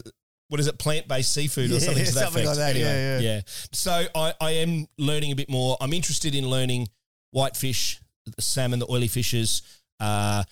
what 0.49 0.61
is 0.61 0.67
it? 0.67 0.79
Plant 0.79 1.09
based 1.09 1.33
seafood 1.33 1.71
or 1.71 1.75
Yeah, 1.75 1.79
something 1.81 2.05
to 2.05 2.15
that 2.15 2.21
something 2.25 2.43
effect. 2.45 2.47
like 2.47 2.75
that, 2.75 2.77
Anyway, 2.77 3.25
yeah, 3.25 3.35
yeah. 3.37 3.41
So 3.73 4.05
I, 4.15 4.35
I 4.41 4.51
am 4.53 4.87
learning 4.99 5.33
a 5.33 5.35
bit 5.37 5.49
more. 5.51 5.77
I'm 5.81 5.93
interested 5.93 6.35
in 6.35 6.49
learning 6.49 6.89
whitefish, 7.31 8.01
the 8.37 8.43
salmon, 8.43 8.79
the 8.79 8.87
oily 8.91 9.09
fishes. 9.09 9.63
Uh, 10.01 10.45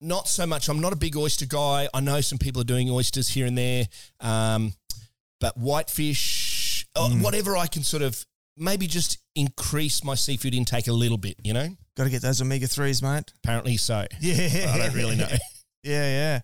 not 0.00 0.28
so 0.28 0.46
much. 0.46 0.68
I'm 0.68 0.80
not 0.80 0.92
a 0.92 0.96
big 0.96 1.16
oyster 1.16 1.46
guy. 1.46 1.88
I 1.94 2.00
know 2.00 2.20
some 2.20 2.38
people 2.38 2.60
are 2.60 2.64
doing 2.66 2.90
oysters 2.90 3.28
here 3.28 3.46
and 3.46 3.56
there, 3.56 3.86
um, 4.20 4.74
but 5.40 5.56
whitefish, 5.56 6.86
uh, 6.96 7.08
Mm. 7.08 7.22
whatever 7.22 7.56
I 7.56 7.66
can 7.66 7.82
sort 7.82 8.02
of 8.02 8.24
maybe 8.56 8.86
just 8.86 9.18
increase 9.34 10.04
my 10.04 10.14
seafood 10.14 10.54
intake 10.54 10.86
a 10.88 10.92
little 10.92 11.18
bit. 11.18 11.36
You 11.42 11.54
know, 11.54 11.68
Got 11.96 12.04
to 12.04 12.10
get 12.10 12.22
those 12.22 12.40
omega 12.42 12.66
threes, 12.66 13.02
mate. 13.02 13.32
apparently 13.42 13.76
so. 13.76 14.06
Yeah, 14.20 14.72
I 14.74 14.78
don't 14.78 14.94
really 14.94 15.16
know. 15.16 15.28
Yeah, 15.84 16.40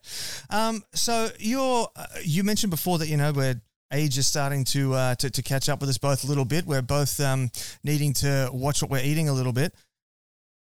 yeah. 0.51 0.67
Um, 0.69 0.83
so 0.95 1.29
you're 1.39 1.89
uh, 1.97 2.07
you 2.23 2.45
mentioned 2.45 2.71
before 2.71 2.99
that 2.99 3.09
you 3.09 3.17
know 3.17 3.33
where 3.33 3.61
age 3.93 4.19
is 4.19 4.27
starting 4.27 4.65
to, 4.65 4.95
uh, 4.95 5.15
to 5.17 5.31
to 5.31 5.43
catch 5.43 5.69
up 5.69 5.81
with 5.81 5.91
us 5.91 5.99
both 5.99 6.25
a 6.25 6.27
little 6.27 6.45
bit. 6.45 6.67
We're 6.67 6.83
both 6.83 7.19
um, 7.21 7.51
needing 7.83 8.13
to 8.15 8.51
watch 8.53 8.83
what 8.83 8.91
we're 8.91 9.05
eating 9.05 9.29
a 9.29 9.33
little 9.33 9.53
bit. 9.53 9.75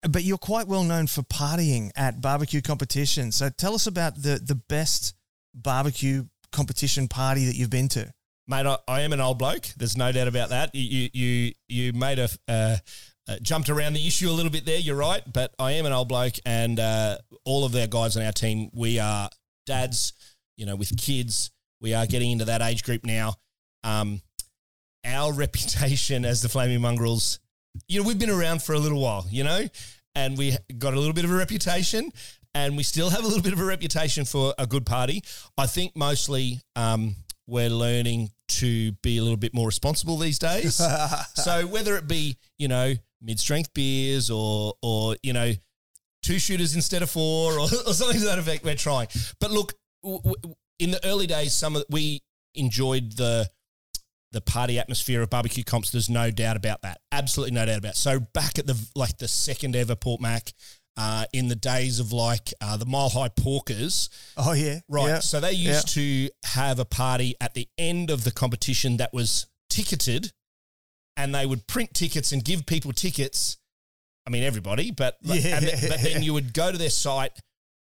But 0.08 0.24
you're 0.24 0.38
quite 0.38 0.68
well 0.68 0.84
known 0.84 1.08
for 1.08 1.24
partying 1.24 1.92
at 1.96 2.22
barbecue 2.22 2.62
competitions. 2.62 3.36
So 3.36 3.50
tell 3.50 3.74
us 3.74 3.88
about 3.88 4.22
the 4.22 4.40
the 4.44 4.56
best 4.56 5.16
barbecue 5.54 6.26
competition 6.52 7.08
party 7.08 7.46
that 7.46 7.56
you've 7.56 7.70
been 7.70 7.90
to. 7.90 8.12
Mate, 8.48 8.66
I, 8.68 8.78
I 8.88 9.02
am 9.02 9.14
an 9.14 9.22
old 9.22 9.40
bloke. 9.40 9.66
There's 9.78 9.98
no 9.98 10.12
doubt 10.12 10.28
about 10.28 10.50
that. 10.50 10.76
You 10.76 10.82
you 10.84 11.10
you, 11.14 11.52
you 11.68 11.94
made 11.94 12.20
a 12.20 12.30
uh, 12.48 12.78
uh, 13.28 13.38
jumped 13.42 13.70
around 13.70 13.94
the 13.94 14.06
issue 14.06 14.30
a 14.30 14.32
little 14.32 14.52
bit 14.52 14.66
there. 14.66 14.80
You're 14.80 14.96
right, 14.96 15.22
but 15.32 15.54
I 15.58 15.74
am 15.74 15.86
an 15.86 15.94
old 15.94 16.08
bloke, 16.08 16.36
and 16.46 16.80
uh, 16.80 17.18
all 17.44 17.66
of 17.66 17.76
our 17.76 17.88
guys 17.88 18.18
on 18.18 18.24
our 18.24 18.32
team, 18.32 18.70
we 18.74 19.00
are 19.00 19.30
dads. 19.66 20.14
You 20.58 20.66
know, 20.66 20.76
with 20.76 20.96
kids, 20.98 21.52
we 21.82 21.94
are 21.94 22.06
getting 22.06 22.32
into 22.32 22.46
that 22.46 22.62
age 22.62 22.84
group 22.84 23.06
now. 23.06 23.34
Um, 23.84 24.22
our 25.06 25.34
reputation 25.34 26.26
as 26.26 26.42
the 26.42 26.50
Flaming 26.50 26.82
Mongrels, 26.82 27.40
you 27.88 28.02
know, 28.02 28.08
we've 28.08 28.20
been 28.20 28.30
around 28.30 28.64
for 28.64 28.74
a 28.74 28.80
little 28.80 29.02
while, 29.02 29.26
you 29.30 29.44
know, 29.44 29.68
and 30.14 30.38
we 30.38 30.56
got 30.78 30.94
a 30.94 30.98
little 30.98 31.14
bit 31.14 31.26
of 31.26 31.32
a 31.32 31.36
reputation, 31.36 32.12
and 32.54 32.78
we 32.78 32.84
still 32.84 33.10
have 33.10 33.24
a 33.24 33.28
little 33.28 33.44
bit 33.44 33.54
of 33.54 33.60
a 33.60 33.66
reputation 33.66 34.24
for 34.24 34.54
a 34.58 34.66
good 34.66 34.86
party. 34.86 35.24
I 35.58 35.68
think 35.68 35.96
mostly 35.96 36.62
um, 36.76 37.16
we're 37.48 37.70
learning 37.70 38.30
to 38.48 38.92
be 39.04 39.18
a 39.18 39.22
little 39.22 39.38
bit 39.38 39.54
more 39.54 39.68
responsible 39.68 40.18
these 40.18 40.40
days. 40.40 40.76
so 41.34 41.68
whether 41.68 41.98
it 41.98 42.08
be, 42.08 42.38
you 42.58 42.68
know, 42.68 42.94
mid-strength 43.26 43.74
beers 43.74 44.30
or 44.30 44.74
or 44.82 45.16
you 45.24 45.34
know, 45.34 45.52
two 46.24 46.40
shooters 46.40 46.76
instead 46.76 47.02
of 47.02 47.10
four 47.10 47.54
or, 47.54 47.62
or 47.88 47.94
something 47.94 48.20
to 48.20 48.26
that 48.26 48.40
effect, 48.40 48.64
we're 48.64 48.76
trying. 48.76 49.08
But 49.40 49.52
look, 49.52 49.74
w- 50.04 50.22
w- 50.22 50.56
in 50.80 50.92
the 50.92 51.06
early 51.06 51.28
days, 51.28 51.54
some 51.54 51.76
of 51.76 51.84
we 51.90 52.22
enjoyed 52.54 53.14
the 53.14 53.50
the 54.32 54.42
party 54.42 54.78
atmosphere 54.78 55.22
of 55.22 55.30
barbecue 55.30 55.64
comps. 55.64 55.92
There's 55.92 56.10
no 56.10 56.30
doubt 56.30 56.58
about 56.58 56.82
that. 56.82 57.00
Absolutely 57.12 57.56
no 57.56 57.66
doubt 57.66 57.78
about. 57.78 57.92
It. 57.92 57.98
So 57.98 58.20
back 58.20 58.60
at 58.60 58.68
the 58.68 58.78
like 58.96 59.18
the 59.18 59.28
second 59.28 59.76
ever 59.76 59.96
Port 59.96 60.20
Mac, 60.20 60.52
uh, 60.98 61.26
in 61.34 61.48
the 61.48 61.56
days 61.56 62.00
of 62.00 62.12
like 62.12 62.54
uh, 62.62 62.78
the 62.78 62.86
Mile 62.86 63.10
High 63.10 63.30
Porkers, 63.30 64.10
Oh 64.38 64.54
yeah, 64.54 64.80
right? 64.90 65.08
Yeah. 65.08 65.20
So 65.20 65.40
they 65.40 65.52
used 65.54 65.90
to 65.90 66.30
have 66.46 66.80
a 66.80 66.86
party 66.86 67.36
at 67.40 67.54
the 67.54 67.68
end 67.78 68.10
of 68.10 68.24
the 68.24 68.32
competition 68.32 68.98
that 68.98 69.14
was 69.14 69.48
ticketed, 69.70 70.32
and 71.18 71.34
they 71.34 71.46
would 71.46 71.68
print 71.68 71.94
tickets 71.94 72.32
and 72.32 72.44
give 72.44 72.66
people 72.66 72.92
tickets. 72.94 73.58
I 74.28 74.32
mean, 74.32 74.44
everybody, 74.44 74.92
but 74.92 75.18
Yeah. 75.22 75.60
th- 75.60 75.90
but 75.90 76.02
then 76.02 76.24
you 76.24 76.34
would 76.34 76.54
go 76.54 76.72
to 76.72 76.78
their 76.78 76.90
site, 76.90 77.32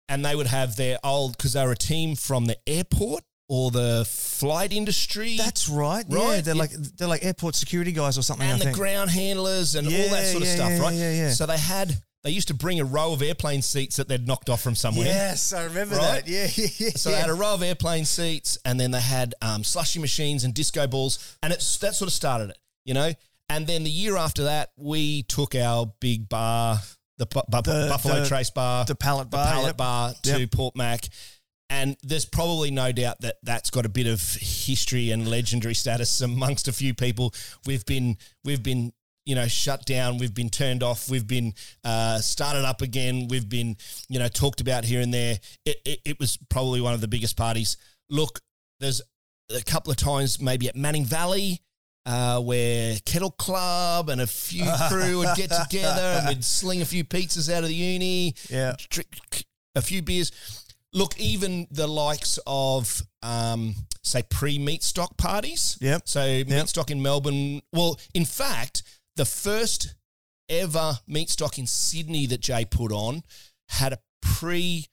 and 0.07 0.23
they 0.25 0.35
would 0.35 0.47
have 0.47 0.75
their 0.75 0.97
old 1.03 1.37
because 1.37 1.53
they 1.53 1.63
were 1.65 1.71
a 1.71 1.77
team 1.77 2.15
from 2.15 2.45
the 2.45 2.57
airport 2.67 3.23
or 3.47 3.71
the 3.71 4.05
flight 4.07 4.71
industry. 4.71 5.37
That's 5.37 5.67
right. 5.67 6.05
Yeah, 6.07 6.17
Right? 6.17 6.45
they're 6.45 6.53
Yeah. 6.55 6.59
like 6.61 6.71
they're 6.71 7.07
like 7.07 7.25
airport 7.25 7.55
security 7.55 7.91
guys 7.91 8.17
or 8.17 8.21
something. 8.21 8.45
and 8.45 8.55
I 8.55 8.57
the 8.59 8.63
think. 8.65 8.77
ground 8.77 9.09
handlers 9.09 9.73
and 9.75 9.87
all 9.87 9.91
that 9.93 10.23
Yeah, 10.23 10.31
sort 10.31 10.43
of 10.43 10.49
stuff, 10.49 10.69
yeah, 10.71 10.79
right? 10.79 10.93
yeah, 10.95 11.11
yeah. 11.13 11.33
So 11.33 11.45
they 11.47 11.57
had 11.57 12.01
they 12.23 12.31
used 12.31 12.49
to 12.49 12.53
bring 12.53 12.79
a 12.81 12.83
row 12.85 13.13
of 13.13 13.21
airplane 13.21 13.61
seats 13.61 13.95
that 13.95 14.07
they'd 14.09 14.27
knocked 14.27 14.49
off 14.49 14.61
from 14.61 14.75
somewhere. 14.75 15.05
Yes, 15.07 15.53
I 15.53 15.63
remember 15.63 15.95
Right? 15.95 16.25
that. 16.25 16.27
Yeah, 16.27 16.47
yeah, 16.55 16.67
yeah. 16.77 16.89
So 16.95 17.11
they 17.11 17.17
had 17.19 17.29
a 17.29 17.33
row 17.33 17.53
of 17.53 17.63
airplane 17.63 18.03
seats, 18.05 18.57
and 18.65 18.77
then 18.79 18.91
they 18.91 18.99
had 18.99 19.33
um, 19.41 19.63
slushy 19.63 19.99
machines 19.99 20.43
and 20.43 20.53
disco 20.53 20.85
balls, 20.85 21.17
and 21.41 21.53
it's 21.53 21.77
that 21.77 21.95
sort 21.95 22.07
of 22.09 22.13
started 22.13 22.49
it, 22.51 22.57
you 22.85 22.93
know. 22.93 23.11
And 23.49 23.65
then 23.65 23.83
the 23.83 23.89
year 23.89 24.15
after 24.15 24.43
that, 24.43 24.69
we 24.77 25.23
took 25.23 25.55
our 25.55 25.91
big 25.99 26.29
bar 26.29 26.79
the, 27.17 27.25
bu- 27.25 27.41
bu- 27.49 27.61
The- 27.63 27.87
Buffalo 27.89 28.21
the- 28.21 28.27
Trace 28.27 28.49
Bar, 28.51 28.85
the 28.85 28.95
pallet 28.95 29.29
the 29.31 29.37
bar, 29.37 29.47
pallet 29.51 29.65
yep. 29.67 29.77
bar 29.77 30.13
to 30.23 30.39
Yep. 30.41 30.51
Port 30.51 30.75
Mac. 30.75 31.07
And 31.71 31.97
there's 32.01 32.25
probably 32.25 32.71
no 32.71 32.91
doubt 32.91 33.21
that 33.21 33.35
that's 33.43 33.69
got 33.69 33.85
a 33.85 33.89
bit 33.89 34.07
of 34.07 34.21
history 34.39 35.11
and 35.11 35.27
legendary 35.27 35.75
status 35.75 36.21
amongst 36.21 36.67
a 36.67 36.71
few 36.71 36.93
people. 36.95 37.33
We've 37.67 37.85
been 37.85 38.17
we've 38.43 38.63
been 38.63 38.91
you 39.25 39.35
know 39.35 39.47
shut 39.47 39.85
down, 39.85 40.17
we've 40.17 40.33
been 40.33 40.49
turned 40.49 40.81
off, 40.81 41.09
we've 41.09 41.27
been 41.27 41.53
uh, 41.83 42.19
started 42.19 42.65
up 42.65 42.81
again, 42.81 43.27
we've 43.29 43.47
been 43.49 43.75
you 44.07 44.17
know 44.17 44.27
talked 44.27 44.61
about 44.61 44.83
here 44.83 45.01
and 45.01 45.13
there. 45.13 45.39
It, 45.65 45.77
it, 45.85 45.99
it 46.05 46.19
was 46.19 46.37
probably 46.49 46.81
one 46.81 46.93
of 46.95 47.01
the 47.01 47.07
biggest 47.07 47.37
parties. 47.37 47.77
Look, 48.09 48.39
there's 48.79 49.01
a 49.55 49.61
couple 49.61 49.91
of 49.91 49.97
times 49.97 50.41
maybe 50.41 50.69
at 50.69 50.75
Manning 50.75 51.05
Valley. 51.05 51.61
Uh, 52.09 52.39
where 52.41 52.97
Kettle 53.05 53.29
Club 53.29 54.09
and 54.09 54.19
a 54.19 54.25
few 54.25 54.65
crew 54.89 55.19
would 55.19 55.35
get 55.35 55.51
together 55.51 56.01
and 56.01 56.27
we'd 56.29 56.43
sling 56.43 56.81
a 56.81 56.85
few 56.85 57.03
pizzas 57.03 57.53
out 57.53 57.61
of 57.61 57.69
the 57.69 57.75
uni, 57.75 58.33
Yeah. 58.49 58.75
drink 58.89 59.45
a 59.75 59.81
few 59.83 60.01
beers. 60.01 60.31
Look, 60.91 61.19
even 61.19 61.67
the 61.69 61.85
likes 61.85 62.39
of, 62.47 63.03
um, 63.21 63.75
say, 64.01 64.23
pre 64.23 64.57
Meatstock 64.57 65.17
parties. 65.17 65.77
Yep. 65.81 66.01
So, 66.05 66.19
Meatstock 66.45 66.89
in 66.89 66.99
Melbourne. 67.03 67.61
Well, 67.71 67.99
in 68.15 68.25
fact, 68.25 68.81
the 69.15 69.25
first 69.25 69.93
ever 70.49 70.97
Meatstock 71.07 71.59
in 71.59 71.67
Sydney 71.67 72.25
that 72.25 72.41
Jay 72.41 72.65
put 72.65 72.91
on 72.91 73.21
had 73.67 73.93
a 73.93 73.99
pre 74.19 74.87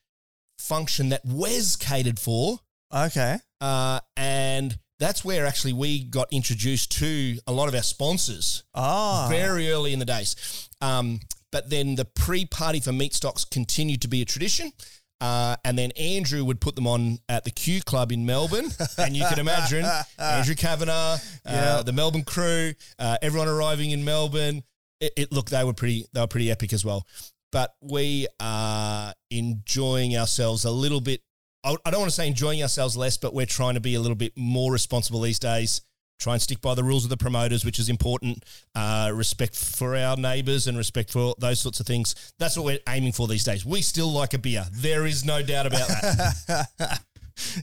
function 0.59 1.09
that 1.09 1.23
Wes 1.25 1.77
catered 1.77 2.19
for. 2.19 2.61
Okay. 2.95 3.39
Uh, 3.59 4.01
and 4.19 4.79
that's 4.99 5.25
where 5.25 5.47
actually 5.47 5.73
we 5.73 6.05
got 6.05 6.29
introduced 6.33 6.93
to 6.99 7.39
a 7.47 7.53
lot 7.53 7.69
of 7.69 7.75
our 7.75 7.83
sponsors 7.83 8.65
Oh. 8.75 9.27
very 9.31 9.71
early 9.71 9.93
in 9.93 9.99
the 9.99 10.05
days. 10.05 10.69
Um, 10.81 11.21
but 11.53 11.71
then 11.71 11.95
the 11.95 12.05
pre-party 12.05 12.81
for 12.81 12.91
Meatstocks 12.93 13.49
continued 13.49 14.03
to 14.03 14.09
be 14.09 14.23
a 14.23 14.25
tradition. 14.25 14.73
Uh, 15.19 15.57
and 15.65 15.79
then 15.79 15.93
Andrew 15.93 16.45
would 16.45 16.61
put 16.61 16.75
them 16.77 16.87
on 16.87 17.19
at 17.29 17.45
the 17.45 17.51
Q 17.51 17.81
Club 17.81 18.13
in 18.13 18.27
Melbourne, 18.27 18.69
and 18.99 19.17
you 19.17 19.25
can 19.27 19.39
imagine 19.39 19.83
Andrew 20.19 20.55
Kavanagh, 20.55 20.93
uh, 20.93 21.19
Yeah. 21.47 21.83
the 21.83 21.93
Melbourne 21.95 22.25
crew, 22.25 22.75
uh, 22.99 23.17
everyone 23.23 23.49
arriving 23.49 23.93
in 23.93 24.05
Melbourne. 24.05 24.63
It, 25.01 25.13
it 25.17 25.33
look 25.33 25.49
they 25.49 25.65
were 25.65 25.73
pretty 25.73 26.05
they 26.13 26.21
were 26.21 26.27
pretty 26.27 26.51
epic 26.51 26.75
as 26.75 26.85
well. 26.85 27.07
But 27.51 27.75
we 27.81 28.27
are 28.41 29.15
enjoying 29.31 30.17
ourselves 30.19 30.65
a 30.67 30.71
little 30.71 31.01
bit. 31.01 31.23
I 31.67 31.77
I 31.85 31.91
don't 31.91 32.01
want 32.01 32.11
to 32.11 32.15
say 32.15 32.27
enjoying 32.27 32.63
ourselves 32.63 32.97
less, 32.97 33.17
but 33.19 33.35
we're 33.35 33.45
trying 33.47 33.75
to 33.75 33.81
be 33.81 33.95
a 33.95 34.01
little 34.01 34.17
bit 34.17 34.33
more 34.37 34.73
responsible 34.73 35.21
these 35.21 35.39
days. 35.39 35.83
Try 36.19 36.33
and 36.33 36.41
stick 36.41 36.63
by 36.63 36.75
the 36.75 36.83
rules 36.83 37.05
of 37.05 37.11
the 37.11 37.17
promoters, 37.19 37.63
which 37.63 37.79
is 37.79 37.91
important. 37.91 38.43
Uh, 38.75 39.11
respect 39.13 39.55
for 39.55 39.95
our 39.95 40.17
neighbours 40.17 40.67
and 40.67 40.79
respect 40.79 41.13
for 41.13 41.35
those 41.39 41.61
sorts 41.61 41.79
of 41.79 41.87
things. 41.87 42.33
That's 42.39 42.57
what 42.57 42.65
we're 42.65 42.79
aiming 42.89 43.13
for 43.13 43.27
these 43.29 43.45
days. 43.45 43.67
We 43.67 43.83
still 43.83 44.11
like 44.11 44.33
a 44.33 44.39
beer. 44.39 44.65
There 44.73 45.05
is 45.05 45.27
no 45.27 45.43
doubt 45.43 45.67
about 45.67 45.89
that. 45.89 47.01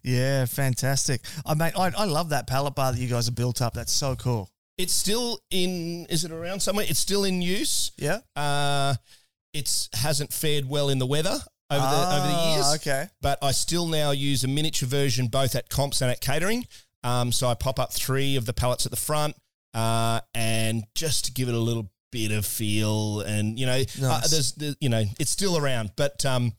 Yeah, 0.03 0.45
fantastic. 0.45 1.21
I 1.47 1.55
mate, 1.55 1.73
I, 1.75 1.91
I 1.97 2.05
love 2.05 2.29
that 2.29 2.45
pallet 2.45 2.75
bar 2.75 2.91
that 2.91 2.99
you 2.99 3.07
guys 3.07 3.25
have 3.25 3.33
built 3.33 3.59
up. 3.59 3.73
That's 3.73 3.91
so 3.91 4.15
cool. 4.15 4.51
it's 4.77 4.93
still 4.93 5.39
in. 5.49 6.05
Is 6.11 6.23
it 6.23 6.31
around 6.31 6.59
somewhere? 6.59 6.85
It's 6.87 6.99
still 6.99 7.23
in 7.23 7.41
use. 7.41 7.91
Yeah. 7.97 8.19
Uh, 8.35 8.93
it's 9.51 9.89
hasn't 9.93 10.31
fared 10.31 10.69
well 10.69 10.89
in 10.89 10.99
the 10.99 11.07
weather 11.07 11.39
over 11.75 11.85
the 11.95 12.15
over 12.15 12.27
the 12.27 12.33
Ah, 12.33 12.55
years. 12.55 12.75
Okay. 12.75 13.07
but 13.21 13.37
I 13.41 13.51
still 13.51 13.87
now 13.87 14.11
use 14.11 14.43
a 14.43 14.47
miniature 14.47 14.87
version 14.87 15.27
both 15.27 15.55
at 15.55 15.69
comps 15.69 16.01
and 16.01 16.09
at 16.11 16.21
catering. 16.21 16.65
Um, 17.03 17.31
so 17.31 17.47
I 17.47 17.53
pop 17.53 17.79
up 17.79 17.91
three 17.93 18.35
of 18.37 18.45
the 18.45 18.53
pallets 18.53 18.85
at 18.85 18.91
the 18.91 18.97
front, 18.97 19.35
uh, 19.73 20.21
and 20.33 20.83
just 20.95 21.25
to 21.25 21.31
give 21.33 21.49
it 21.49 21.53
a 21.55 21.59
little 21.59 21.89
bit 22.11 22.31
of 22.31 22.45
feel, 22.45 23.21
and 23.21 23.59
you 23.59 23.65
know, 23.65 23.73
uh, 23.81 24.01
Nice. 24.01 24.31
there's, 24.31 24.51
the, 24.53 24.75
you 24.79 24.87
know, 24.89 25.03
it's 25.19 25.31
still 25.31 25.57
around, 25.57 25.91
but 25.97 26.25
um, 26.25 26.53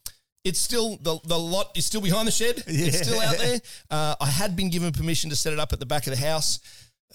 it's 0.45 0.59
still 0.61 0.99
the 1.01 1.19
the 1.25 1.39
lot 1.39 1.71
is 1.77 1.87
still 1.87 2.01
behind 2.03 2.29
the 2.29 2.33
shed. 2.33 2.63
It's 2.67 3.07
still 3.07 3.21
out 3.21 3.39
there. 3.39 3.61
Uh, 3.91 4.17
I 4.21 4.27
had 4.27 4.55
been 4.57 4.69
given 4.71 4.93
permission 4.93 5.31
to 5.31 5.37
set 5.37 5.53
it 5.53 5.59
up 5.61 5.73
at 5.73 5.79
the 5.81 5.87
back 5.87 6.07
of 6.07 6.13
the 6.19 6.25
house. 6.27 6.59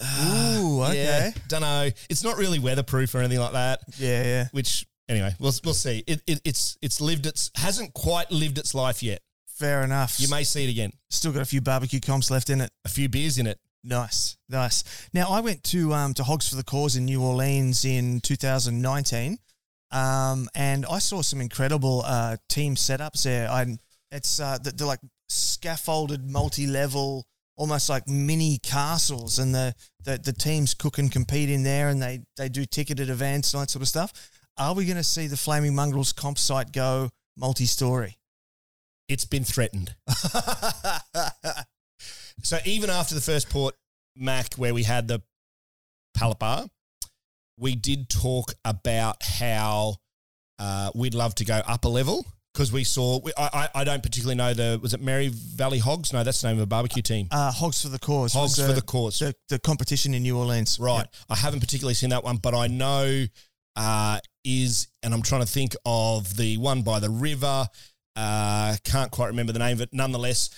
Ooh, 0.02 0.82
okay. 0.84 1.04
Yeah, 1.04 1.32
don't 1.50 1.62
know. 1.62 1.90
It's 2.10 2.24
not 2.24 2.38
really 2.38 2.58
weatherproof 2.60 3.14
or 3.14 3.20
anything 3.20 3.40
like 3.40 3.52
that 3.52 3.82
Yeah, 3.98 4.24
yeah. 4.24 4.48
which 4.54 4.86
anyway, 5.10 5.36
we'll 5.40 5.54
we'll 5.66 5.74
see. 5.74 6.04
It, 6.08 6.22
it 6.26 6.42
it's 6.46 6.78
it's 6.82 7.02
lived 7.02 7.26
its 7.26 7.52
hasn't 7.56 7.94
quite 7.94 8.32
lived 8.32 8.58
its 8.58 8.74
life 8.74 9.04
yet. 9.04 9.22
Fair 9.48 9.84
enough. 9.84 10.20
You 10.20 10.30
may 10.30 10.44
see 10.46 10.64
it 10.64 10.70
again. 10.70 10.94
Still 11.10 11.34
got 11.34 11.42
a 11.42 11.46
few 11.46 11.60
barbecue 11.60 12.00
comps 12.00 12.32
left 12.32 12.50
in 12.50 12.62
it. 12.62 12.72
A 12.86 12.90
few 12.90 13.10
beers 13.10 13.38
in 13.38 13.46
it. 13.46 13.60
Nice, 13.84 14.38
nice. 14.48 15.08
Now 15.14 15.30
I 15.30 15.42
went 15.42 15.64
to 15.66 15.94
um, 15.94 16.14
to 16.14 16.24
Hogs 16.24 16.48
for 16.48 16.56
the 16.56 16.64
Cause 16.64 16.96
in 16.96 17.06
New 17.06 17.22
Orleans 17.24 17.84
in 17.84 18.22
2019, 18.22 19.38
um, 19.92 20.48
and 20.54 20.86
I 20.86 21.00
saw 21.00 21.22
some 21.22 21.42
incredible 21.42 22.04
uh, 22.06 22.38
team 22.48 22.76
setups 22.76 23.24
there. 23.24 23.50
I 23.50 23.78
it's 24.12 24.40
uh, 24.40 24.58
they're 24.62 24.88
like 24.88 25.00
scaffolded, 25.28 26.30
multi-level, 26.30 27.26
almost 27.56 27.90
like 27.90 28.08
mini 28.08 28.58
castles, 28.58 29.40
and 29.40 29.54
the, 29.54 29.74
the 30.04 30.18
the 30.18 30.34
teams 30.34 30.74
cook 30.74 30.98
and 30.98 31.12
compete 31.12 31.50
in 31.50 31.64
there, 31.64 31.90
and 31.90 32.02
they 32.02 32.22
they 32.38 32.50
do 32.50 32.66
ticketed 32.66 33.10
events 33.10 33.54
and 33.54 33.64
that 33.64 33.70
sort 33.70 33.82
of 33.82 33.88
stuff. 33.88 34.12
Are 34.60 34.74
we 34.74 34.84
going 34.84 34.98
to 34.98 35.04
see 35.06 35.28
the 35.28 35.38
Flaming 35.38 35.74
Mongrels 35.74 36.12
comp 36.12 36.38
site 36.38 36.74
go 36.74 37.10
multi-story? 37.38 38.18
It's 39.08 39.24
been 39.24 39.46
threatened. 39.46 39.96
so 42.44 42.58
even 42.66 42.90
after 42.90 43.16
the 43.16 43.22
first 43.22 43.50
port 43.50 43.76
Mac, 44.18 44.56
where 44.56 44.74
we 44.74 44.84
had 44.84 45.08
the 45.08 45.22
pallet 46.14 46.40
bar, 46.40 46.68
we 47.58 47.76
did 47.76 48.10
talk 48.10 48.54
about 48.66 49.24
how 49.24 49.96
uh, 50.60 50.92
we'd 50.94 51.14
love 51.14 51.36
to 51.36 51.46
go 51.46 51.56
up 51.56 51.86
a 51.86 51.90
level 51.90 52.26
because 52.54 52.74
we 52.74 52.84
saw. 52.84 53.22
We, 53.22 53.32
I, 53.38 53.70
I 53.74 53.84
don't 53.86 54.04
particularly 54.04 54.36
know 54.36 54.54
the 54.54 54.78
was 54.82 54.94
it 54.94 55.02
Mary 55.02 55.30
Valley 55.30 55.80
Hogs? 55.80 56.12
No, 56.12 56.24
that's 56.24 56.42
the 56.42 56.50
name 56.50 56.58
of 56.58 56.64
a 56.64 56.68
barbecue 56.68 57.02
team. 57.02 57.28
Uh, 57.32 57.52
Hogs 57.52 57.82
for 57.82 57.90
the 57.90 58.00
Cause. 58.00 58.34
Hogs 58.34 58.58
was, 58.58 58.68
for 58.68 58.74
the 58.74 58.82
cause. 58.82 59.20
The, 59.20 59.34
the 59.48 59.60
competition 59.60 60.14
in 60.14 60.24
New 60.24 60.38
Orleans. 60.38 60.78
Right. 60.80 61.08
I 61.30 61.36
haven't 61.36 61.62
particularly 61.62 61.94
seen 61.94 62.10
that 62.10 62.26
one, 62.26 62.38
but 62.38 62.54
I 62.54 62.68
know 62.68 63.26
uh, 63.80 64.20
is, 64.44 64.88
and 65.02 65.14
I'm 65.14 65.22
trying 65.24 65.42
to 65.42 65.48
think 65.48 65.74
of 65.86 66.36
the 66.38 66.58
one 66.58 66.82
by 66.84 67.00
the 67.00 67.10
river. 67.10 67.66
Uh, 68.16 68.76
can't 68.84 69.10
quite 69.10 69.28
remember 69.28 69.54
the 69.54 69.60
name 69.60 69.74
of 69.78 69.82
it. 69.82 69.90
Nonetheless, 69.94 70.50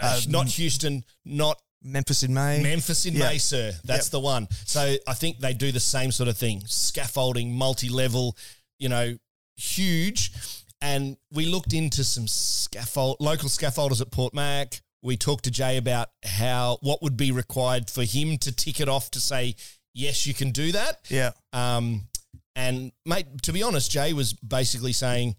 uh, 0.00 0.20
not 0.28 0.46
Houston, 0.46 1.04
not 1.24 1.60
Memphis 1.82 2.22
in 2.22 2.32
May. 2.32 2.62
Memphis 2.62 3.06
in 3.06 3.14
Yeah. 3.14 3.28
May, 3.30 3.38
sir. 3.38 3.72
That's 3.84 4.06
Yep. 4.06 4.12
the 4.12 4.20
one. 4.20 4.48
So 4.64 4.96
I 5.06 5.14
think 5.14 5.40
they 5.40 5.52
do 5.54 5.72
the 5.72 5.80
same 5.80 6.12
sort 6.12 6.28
of 6.28 6.36
thing 6.38 6.62
scaffolding, 6.66 7.52
multi 7.56 7.88
level, 7.88 8.36
you 8.78 8.88
know, 8.88 9.16
huge. 9.56 10.32
And 10.80 11.16
we 11.32 11.46
looked 11.46 11.72
into 11.72 12.04
some 12.04 12.28
scaffold, 12.28 13.16
local 13.20 13.48
scaffolders 13.48 14.00
at 14.00 14.10
Port 14.12 14.32
Mac. 14.32 14.80
We 15.02 15.16
talked 15.16 15.44
to 15.44 15.50
Jay 15.50 15.76
about 15.76 16.08
how, 16.24 16.78
what 16.82 17.02
would 17.02 17.16
be 17.16 17.32
required 17.32 17.90
for 17.90 18.04
him 18.04 18.38
to 18.38 18.52
tick 18.52 18.80
it 18.80 18.88
off 18.88 19.10
to 19.12 19.20
say, 19.20 19.54
yes, 19.94 20.26
you 20.26 20.34
can 20.34 20.50
do 20.52 20.70
that. 20.72 21.00
yeah. 21.08 21.30
Um, 21.52 22.08
and 22.58 22.92
mate, 23.06 23.26
to 23.44 23.52
be 23.52 23.62
honest, 23.62 23.90
Jay 23.90 24.12
was 24.12 24.32
basically 24.34 24.92
saying, 24.92 25.36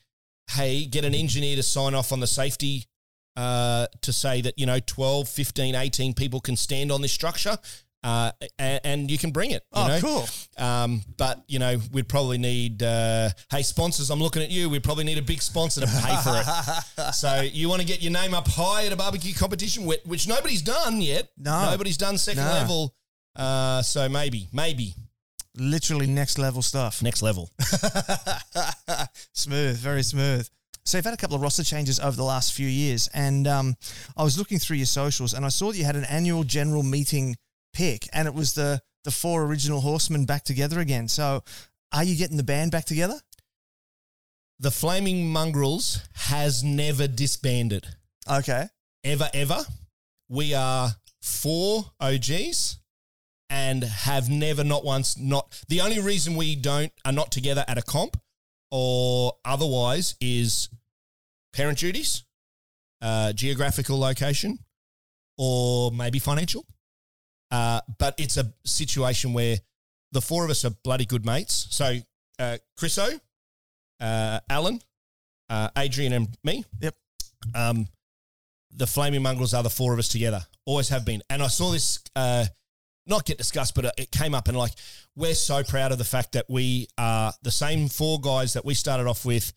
"Hey, 0.51 0.85
get 0.85 1.05
an 1.05 1.13
engineer 1.13 1.55
to 1.57 1.63
sign 1.63 1.93
off 1.93 2.11
on 2.11 2.19
the 2.19 2.27
safety 2.27 2.87
uh, 3.35 3.85
to 4.01 4.11
say 4.11 4.41
that 4.41 4.57
you 4.57 4.65
know 4.65 4.79
12, 4.79 5.27
15, 5.29 5.75
18 5.75 6.13
people 6.13 6.39
can 6.39 6.55
stand 6.55 6.91
on 6.91 7.01
this 7.01 7.11
structure." 7.13 7.57
Uh, 8.01 8.31
and, 8.57 8.79
and 8.85 9.11
you 9.11 9.17
can 9.17 9.31
bring 9.31 9.51
it. 9.51 9.61
You 9.75 9.81
Oh, 9.81 9.87
know? 9.89 9.99
cool. 9.99 10.27
Um, 10.57 11.01
but 11.17 11.43
you 11.49 11.59
know, 11.59 11.77
we'd 11.91 12.07
probably 12.07 12.37
need. 12.37 12.81
Uh, 12.81 13.29
hey, 13.51 13.61
sponsors, 13.61 14.09
I'm 14.09 14.21
looking 14.21 14.41
at 14.41 14.49
you. 14.49 14.69
We'd 14.69 14.83
probably 14.85 15.03
need 15.03 15.17
a 15.17 15.21
big 15.21 15.41
sponsor 15.41 15.81
to 15.81 15.87
pay 15.87 16.15
for 16.23 16.41
it. 16.41 17.13
so 17.13 17.41
you 17.41 17.67
want 17.67 17.81
to 17.81 17.87
get 17.87 18.01
your 18.01 18.13
name 18.13 18.33
up 18.33 18.47
high 18.47 18.85
at 18.85 18.93
a 18.93 18.95
barbecue 18.95 19.33
competition, 19.33 19.85
which 19.85 20.29
nobody's 20.29 20.61
done 20.61 21.01
yet. 21.01 21.27
No. 21.37 21.71
nobody's 21.71 21.97
done 21.97 22.17
second 22.17 22.45
No. 22.45 22.51
level. 22.53 22.95
Uh, 23.35 23.81
so 23.81 24.07
maybe, 24.07 24.47
maybe 24.53 24.95
Literally 25.57 26.07
next 26.07 26.37
level 26.37 26.61
stuff. 26.61 27.01
next 27.01 27.21
level. 27.21 27.49
smooth, 29.33 29.77
very 29.77 30.03
smooth. 30.03 30.47
So 30.85 30.97
you've 30.97 31.05
had 31.05 31.13
a 31.13 31.17
couple 31.17 31.35
of 31.35 31.41
roster 31.41 31.63
changes 31.63 31.99
over 31.99 32.15
the 32.15 32.23
last 32.23 32.53
few 32.53 32.67
years, 32.67 33.09
and 33.13 33.47
um, 33.47 33.75
I 34.17 34.23
was 34.23 34.37
looking 34.37 34.57
through 34.59 34.77
your 34.77 34.85
socials, 34.85 35.33
and 35.33 35.45
I 35.45 35.49
saw 35.49 35.71
that 35.71 35.77
you 35.77 35.85
had 35.85 35.95
an 35.95 36.05
annual 36.05 36.43
general 36.43 36.83
meeting 36.83 37.35
pick, 37.73 38.07
and 38.13 38.27
it 38.27 38.33
was 38.33 38.53
the 38.53 38.81
the 39.03 39.11
four 39.11 39.43
original 39.43 39.81
horsemen 39.81 40.25
back 40.25 40.43
together 40.43 40.79
again. 40.79 41.07
So, 41.07 41.43
are 41.93 42.03
you 42.03 42.15
getting 42.15 42.37
the 42.37 42.43
band 42.43 42.71
back 42.71 42.85
together? 42.85 43.19
the 44.59 44.71
Flaming 44.71 45.29
Mongrels 45.29 46.01
has 46.13 46.63
never 46.63 47.07
disbanded. 47.07 47.87
Okay. 48.29 48.65
Ever, 49.03 49.29
ever. 49.33 49.63
We 50.27 50.53
are 50.53 50.89
four 51.21 51.85
OGs 51.99 52.78
and 53.49 53.83
have 53.83 54.29
never, 54.29 54.63
not 54.63 54.83
once, 54.83 55.17
not. 55.17 55.63
The 55.67 55.81
only 55.81 55.99
reason 55.99 56.35
we 56.35 56.55
don't 56.55 56.91
are 57.05 57.11
not 57.11 57.31
together 57.31 57.65
at 57.67 57.77
a 57.77 57.81
comp 57.81 58.17
or 58.71 59.33
otherwise 59.43 60.15
is 60.21 60.69
parent 61.53 61.79
duties, 61.79 62.23
uh, 63.01 63.33
geographical 63.33 63.99
location, 63.99 64.59
or 65.37 65.91
maybe 65.91 66.19
financial. 66.19 66.65
Uh, 67.51 67.81
but 67.97 68.13
it's 68.19 68.37
a 68.37 68.53
situation 68.65 69.33
where 69.33 69.57
the 70.11 70.21
four 70.21 70.43
of 70.43 70.51
us 70.51 70.65
are 70.65 70.71
bloody 70.83 71.05
good 71.05 71.25
mates. 71.25 71.67
So, 71.71 71.97
uh, 72.37 72.57
Chriso, 72.79 73.19
uh, 73.99 74.39
Alan, 74.49 74.81
uh, 75.49 75.69
Adrian, 75.77 76.13
and 76.13 76.37
me. 76.43 76.63
Yep. 76.81 76.95
Um, 77.55 77.87
the 78.71 78.85
Flaming 78.85 79.23
Mongrels 79.23 79.53
are 79.53 79.63
the 79.63 79.69
four 79.69 79.93
of 79.93 79.99
us 79.99 80.09
together. 80.09 80.45
Always 80.65 80.89
have 80.89 81.05
been. 81.05 81.23
And 81.29 81.41
I 81.41 81.47
saw 81.47 81.71
this 81.71 81.99
uh, 82.15 82.45
not 83.07 83.25
get 83.25 83.37
discussed, 83.37 83.75
but 83.75 83.93
it 83.97 84.11
came 84.11 84.35
up 84.35 84.47
and 84.47 84.57
like 84.57 84.73
we're 85.15 85.33
so 85.33 85.63
proud 85.63 85.91
of 85.91 85.97
the 85.97 86.03
fact 86.03 86.33
that 86.33 86.45
we 86.49 86.87
are 86.97 87.33
the 87.41 87.51
same 87.51 87.87
four 87.87 88.19
guys 88.19 88.53
that 88.53 88.65
we 88.65 88.73
started 88.73 89.07
off 89.07 89.25
with 89.25 89.53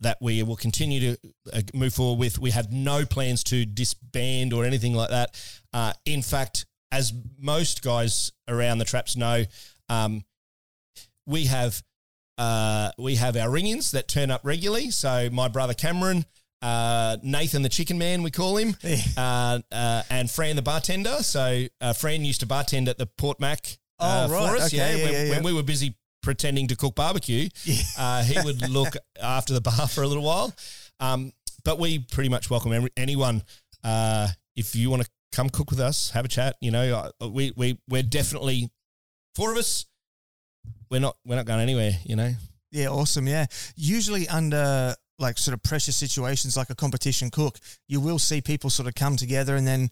that 0.00 0.18
we 0.20 0.42
will 0.42 0.56
continue 0.56 1.00
to 1.00 1.18
uh, 1.52 1.60
move 1.74 1.94
forward 1.94 2.18
with. 2.18 2.38
We 2.38 2.50
have 2.50 2.72
no 2.72 3.04
plans 3.04 3.44
to 3.44 3.64
disband 3.64 4.52
or 4.52 4.64
anything 4.64 4.94
like 4.94 5.10
that. 5.10 5.40
Uh, 5.72 5.92
in 6.04 6.22
fact, 6.22 6.66
as 6.90 7.12
most 7.38 7.82
guys 7.82 8.32
around 8.48 8.78
the 8.78 8.84
traps 8.84 9.16
know, 9.16 9.44
um, 9.88 10.24
we 11.26 11.46
have 11.46 11.82
uh, 12.38 12.90
we 12.98 13.16
have 13.16 13.36
our 13.36 13.50
ring-ins 13.50 13.92
that 13.92 14.08
turn 14.08 14.30
up 14.30 14.40
regularly. 14.44 14.90
So 14.90 15.28
my 15.30 15.48
brother 15.48 15.74
Cameron, 15.74 16.24
uh, 16.62 17.16
Nathan 17.22 17.62
the 17.62 17.68
Chicken 17.68 17.98
Man, 17.98 18.22
we 18.22 18.30
call 18.30 18.56
him, 18.56 18.76
uh, 19.16 19.58
uh, 19.70 20.02
and 20.10 20.30
Fran 20.30 20.56
the 20.56 20.62
bartender. 20.62 21.22
So 21.22 21.66
uh, 21.80 21.92
Fran 21.92 22.24
used 22.24 22.40
to 22.40 22.46
bartend 22.46 22.88
at 22.88 22.98
the 22.98 23.06
Port 23.06 23.40
Mac 23.40 23.78
uh, 23.98 24.26
Oh, 24.28 24.32
right. 24.32 24.50
for 24.50 24.56
us. 24.56 24.66
Okay, 24.72 24.76
yeah, 24.76 24.94
yeah, 24.96 25.04
when, 25.04 25.12
yeah, 25.12 25.30
when 25.30 25.42
we 25.42 25.52
were 25.52 25.62
busy 25.62 25.96
pretending 26.22 26.68
to 26.68 26.76
cook 26.76 26.94
barbecue, 26.94 27.48
uh, 27.98 28.22
he 28.22 28.38
would 28.44 28.68
look 28.70 28.94
after 29.20 29.52
the 29.52 29.60
bar 29.60 29.88
for 29.88 30.02
a 30.02 30.06
little 30.06 30.22
while. 30.22 30.54
Um, 31.00 31.32
but 31.64 31.78
we 31.78 31.98
pretty 31.98 32.28
much 32.28 32.48
welcome 32.50 32.88
anyone 32.96 33.42
uh, 33.84 34.28
if 34.56 34.74
you 34.76 34.88
want 34.90 35.02
to 35.02 35.10
come 35.32 35.48
cook 35.50 35.70
with 35.70 35.80
us, 35.80 36.10
have 36.10 36.24
a 36.24 36.28
chat. 36.28 36.56
You 36.60 36.70
know, 36.70 37.10
uh, 37.20 37.28
we 37.28 37.52
we 37.56 37.78
we're 37.88 38.02
definitely 38.02 38.70
four 39.34 39.50
of 39.52 39.58
us. 39.58 39.86
We're 40.90 41.00
not 41.00 41.16
we're 41.24 41.36
not 41.36 41.46
going 41.46 41.60
anywhere. 41.60 41.92
You 42.04 42.16
know. 42.16 42.32
Yeah, 42.70 42.88
awesome. 42.88 43.26
Yeah. 43.28 43.46
Usually 43.76 44.28
under 44.28 44.94
like 45.22 45.38
sort 45.38 45.54
of 45.54 45.62
pressure 45.62 45.92
situations 45.92 46.56
like 46.56 46.68
a 46.68 46.74
competition 46.74 47.30
cook, 47.30 47.58
you 47.88 48.00
will 48.00 48.18
see 48.18 48.40
people 48.40 48.68
sort 48.68 48.88
of 48.88 48.94
come 48.94 49.16
together 49.16 49.56
and 49.56 49.66
then 49.66 49.90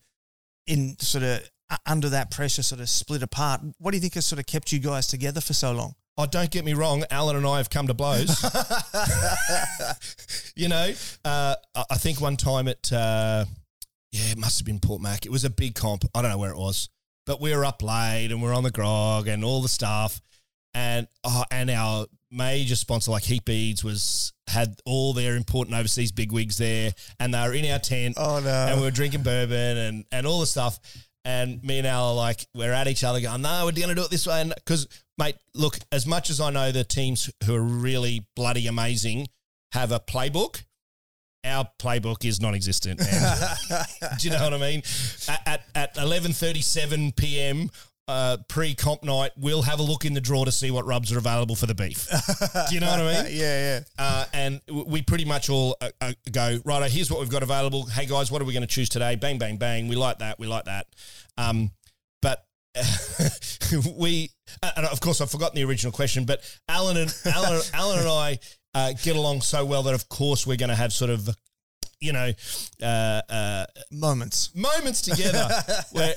in 0.66 0.96
sort 0.98 1.24
of 1.24 1.48
under 1.86 2.08
that 2.08 2.30
pressure 2.30 2.62
sort 2.62 2.80
of 2.80 2.88
split 2.88 3.22
apart. 3.22 3.60
What 3.78 3.92
do 3.92 3.96
you 3.96 4.00
think 4.00 4.14
has 4.14 4.26
sort 4.26 4.38
of 4.38 4.46
kept 4.46 4.72
you 4.72 4.78
guys 4.78 5.06
together 5.06 5.40
for 5.40 5.52
so 5.52 5.72
long? 5.72 5.94
Oh, 6.18 6.26
don't 6.26 6.50
get 6.50 6.64
me 6.64 6.74
wrong. 6.74 7.04
Alan 7.10 7.36
and 7.36 7.46
I 7.46 7.58
have 7.58 7.70
come 7.70 7.86
to 7.86 7.94
blows. 7.94 8.42
you 10.56 10.68
know, 10.68 10.92
uh, 11.24 11.54
I 11.74 11.84
I 11.90 11.94
think 11.96 12.20
one 12.20 12.36
time 12.36 12.68
at, 12.68 12.92
uh, 12.92 13.44
yeah, 14.12 14.32
it 14.32 14.38
must 14.38 14.58
have 14.58 14.66
been 14.66 14.80
Port 14.80 15.00
Mac. 15.00 15.24
It 15.24 15.32
was 15.32 15.44
a 15.44 15.50
big 15.50 15.74
comp. 15.74 16.04
I 16.14 16.20
don't 16.20 16.30
know 16.30 16.38
where 16.38 16.50
it 16.50 16.58
was, 16.58 16.88
but 17.26 17.40
we 17.40 17.54
were 17.54 17.64
up 17.64 17.82
late 17.82 18.28
and 18.32 18.42
we 18.42 18.48
are 18.48 18.52
on 18.52 18.64
the 18.64 18.70
grog 18.70 19.28
and 19.28 19.44
all 19.44 19.62
the 19.62 19.68
stuff. 19.68 20.20
And 20.74 21.08
oh, 21.24 21.44
and 21.50 21.70
our 21.70 22.06
major 22.30 22.76
sponsor, 22.76 23.10
like 23.10 23.24
Heat 23.24 23.44
Beads, 23.44 23.82
was 23.84 24.32
had 24.46 24.76
all 24.84 25.12
their 25.12 25.36
important 25.36 25.76
overseas 25.76 26.12
bigwigs 26.12 26.58
there, 26.58 26.92
and 27.18 27.32
they 27.34 27.40
were 27.40 27.54
in 27.54 27.70
our 27.70 27.78
tent 27.78 28.16
Oh 28.18 28.40
no. 28.40 28.48
and 28.50 28.78
we 28.80 28.86
were 28.86 28.90
drinking 28.90 29.22
bourbon 29.22 29.76
and, 29.78 30.04
and 30.10 30.26
all 30.26 30.40
the 30.40 30.46
stuff. 30.46 30.78
And 31.24 31.62
me 31.62 31.78
and 31.78 31.86
Al 31.86 32.08
are 32.08 32.14
like, 32.14 32.46
we're 32.54 32.72
at 32.72 32.88
each 32.88 33.04
other 33.04 33.20
going, 33.20 33.42
no, 33.42 33.64
we're 33.66 33.72
going 33.72 33.90
to 33.90 33.94
do 33.94 34.04
it 34.04 34.10
this 34.10 34.26
way. 34.26 34.40
And 34.40 34.54
because, 34.54 34.88
mate, 35.18 35.36
look, 35.54 35.78
as 35.92 36.06
much 36.06 36.30
as 36.30 36.40
I 36.40 36.48
know 36.50 36.72
the 36.72 36.82
teams 36.82 37.30
who 37.44 37.54
are 37.54 37.60
really 37.62 38.24
bloody 38.34 38.66
amazing 38.66 39.28
have 39.72 39.92
a 39.92 40.00
playbook, 40.00 40.64
our 41.44 41.68
playbook 41.78 42.24
is 42.24 42.40
non-existent. 42.40 43.00
do 44.18 44.28
you 44.28 44.30
know 44.30 44.42
what 44.44 44.54
I 44.54 44.58
mean? 44.58 44.82
At, 45.28 45.42
at, 45.46 45.62
at 45.74 45.94
11.37 45.96 47.14
p.m., 47.16 47.70
uh, 48.10 48.36
pre-comp 48.48 49.04
night, 49.04 49.30
we'll 49.36 49.62
have 49.62 49.78
a 49.78 49.82
look 49.82 50.04
in 50.04 50.14
the 50.14 50.20
drawer 50.20 50.44
to 50.44 50.50
see 50.50 50.70
what 50.72 50.84
rubs 50.84 51.12
are 51.12 51.18
available 51.18 51.54
for 51.54 51.66
the 51.66 51.74
beef. 51.74 52.08
do 52.68 52.74
you 52.74 52.80
know 52.80 52.90
what 52.90 53.00
I 53.00 53.22
mean? 53.22 53.26
yeah, 53.30 53.78
yeah. 53.78 53.80
Uh, 53.96 54.24
and 54.32 54.60
we 54.68 55.00
pretty 55.00 55.24
much 55.24 55.48
all 55.48 55.76
uh, 55.80 55.90
uh, 56.00 56.12
go, 56.32 56.58
right, 56.64 56.90
here's 56.90 57.08
what 57.08 57.20
we've 57.20 57.30
got 57.30 57.44
available. 57.44 57.86
Hey, 57.86 58.06
guys, 58.06 58.30
what 58.30 58.42
are 58.42 58.44
we 58.44 58.52
going 58.52 58.62
to 58.62 58.66
choose 58.66 58.88
today? 58.88 59.14
Bang, 59.14 59.38
bang, 59.38 59.58
bang. 59.58 59.86
We 59.86 59.94
like 59.94 60.18
that. 60.18 60.40
We 60.40 60.48
like 60.48 60.64
that. 60.64 60.88
Um, 61.38 61.70
but 62.20 62.44
we, 63.96 64.30
uh, 64.60 64.70
and 64.76 64.86
of 64.86 65.00
course, 65.00 65.20
I've 65.20 65.30
forgotten 65.30 65.54
the 65.54 65.64
original 65.64 65.92
question, 65.92 66.24
but 66.24 66.42
Alan 66.68 66.96
and, 66.96 67.14
Alan, 67.24 67.60
Alan 67.74 67.98
and 68.00 68.08
I 68.08 68.38
uh, 68.74 68.92
get 69.04 69.14
along 69.14 69.42
so 69.42 69.64
well 69.64 69.84
that, 69.84 69.94
of 69.94 70.08
course, 70.08 70.46
we're 70.48 70.56
going 70.56 70.70
to 70.70 70.74
have 70.74 70.92
sort 70.92 71.10
of, 71.12 71.28
you 72.00 72.12
know, 72.12 72.30
uh, 72.82 73.20
uh, 73.28 73.66
Moments. 73.90 74.50
moments 74.54 75.02
together 75.02 75.48
where 75.92 76.14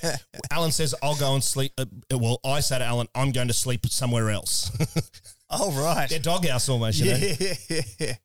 Alan 0.52 0.72
says, 0.72 0.96
I'll 1.04 1.16
go 1.16 1.34
and 1.34 1.44
sleep. 1.44 1.74
Uh, 1.78 1.86
well, 2.12 2.40
I 2.46 2.60
say 2.62 2.80
to 2.80 2.86
Alan, 2.86 3.08
I'm 3.16 3.32
going 3.32 3.48
to 3.50 3.54
sleep 3.54 3.86
somewhere 3.88 4.30
else. 4.30 4.72
Oh, 5.56 5.72
right. 5.74 6.10
Their 6.10 6.18
doghouse 6.18 6.68
almost, 6.68 6.98
you 7.00 7.12
know. 7.12 7.86
Yeah. 8.00 8.14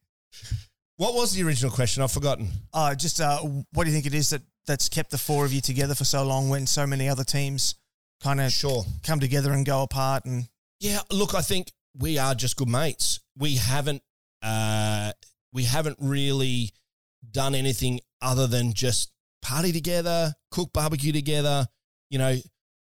What 0.97 1.13
was 1.13 1.31
the 1.33 1.43
original 1.43 1.71
question? 1.71 2.01
I've 2.01 2.11
forgotten. 2.11 2.49
Uh, 2.73 2.95
just 2.95 3.21
uh, 3.21 3.37
what 3.39 3.83
do 3.83 3.89
you 3.89 3.93
think 3.93 4.05
it 4.07 4.13
is 4.13 4.31
that 4.31 4.41
that's 4.65 4.89
kept 4.89 5.11
the 5.11 5.17
four 5.19 5.45
of 5.45 5.53
you 5.53 5.61
together 5.61 5.93
for 5.95 6.05
so 6.05 6.23
long 6.23 6.49
when 6.49 6.65
so 6.67 6.85
many 6.87 7.07
other 7.07 7.23
teams 7.23 7.75
kind 8.21 8.41
of 8.41 8.51
Sure. 8.51 8.83
come 9.03 9.19
together 9.19 9.51
and 9.53 9.63
go 9.65 9.83
apart 9.83 10.25
and 10.25 10.49
Yeah, 10.79 10.99
look, 11.11 11.35
I 11.35 11.41
think 11.41 11.71
we 11.97 12.17
are 12.17 12.33
just 12.35 12.57
good 12.57 12.67
mates. 12.67 13.19
We 13.37 13.55
haven't 13.57 14.01
uh 14.41 15.11
we 15.53 15.65
haven't 15.65 15.97
really 16.01 16.71
done 17.31 17.55
anything 17.55 17.99
other 18.21 18.47
than 18.47 18.73
just 18.73 19.11
party 19.41 19.71
together, 19.71 20.33
cook 20.51 20.71
barbecue 20.73 21.11
together, 21.11 21.67
you 22.09 22.17
know, 22.17 22.35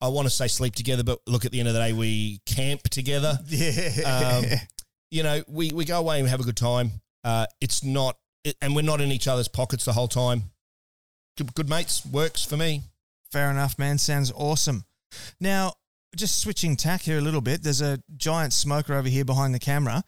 I 0.00 0.08
want 0.08 0.26
to 0.26 0.30
say 0.30 0.48
sleep 0.48 0.74
together, 0.74 1.02
but 1.02 1.20
look 1.26 1.44
at 1.44 1.52
the 1.52 1.60
end 1.60 1.68
of 1.68 1.74
the 1.74 1.80
day 1.80 1.92
we 1.92 2.40
camp 2.46 2.82
together. 2.84 3.38
yeah. 3.46 4.40
Um, 4.42 4.44
You 5.10 5.22
know, 5.22 5.44
we 5.46 5.70
we 5.70 5.84
go 5.84 6.00
away 6.00 6.18
and 6.18 6.28
have 6.28 6.40
a 6.40 6.42
good 6.42 6.56
time. 6.56 6.90
Uh 7.22 7.46
it's 7.60 7.84
not 7.84 8.16
it, 8.42 8.56
and 8.60 8.74
we're 8.74 8.82
not 8.82 9.00
in 9.00 9.12
each 9.12 9.28
other's 9.28 9.46
pockets 9.46 9.84
the 9.84 9.92
whole 9.92 10.08
time. 10.08 10.50
Good, 11.38 11.54
good 11.54 11.68
mates 11.68 12.04
works 12.04 12.44
for 12.44 12.56
me. 12.56 12.82
Fair 13.30 13.48
enough, 13.48 13.78
man. 13.78 13.98
Sounds 13.98 14.32
awesome. 14.34 14.84
Now, 15.40 15.74
just 16.16 16.40
switching 16.40 16.74
tack 16.76 17.02
here 17.02 17.18
a 17.18 17.20
little 17.20 17.40
bit. 17.40 17.62
There's 17.62 17.80
a 17.80 18.02
giant 18.16 18.52
smoker 18.52 18.94
over 18.94 19.08
here 19.08 19.24
behind 19.24 19.54
the 19.54 19.60
camera. 19.60 20.02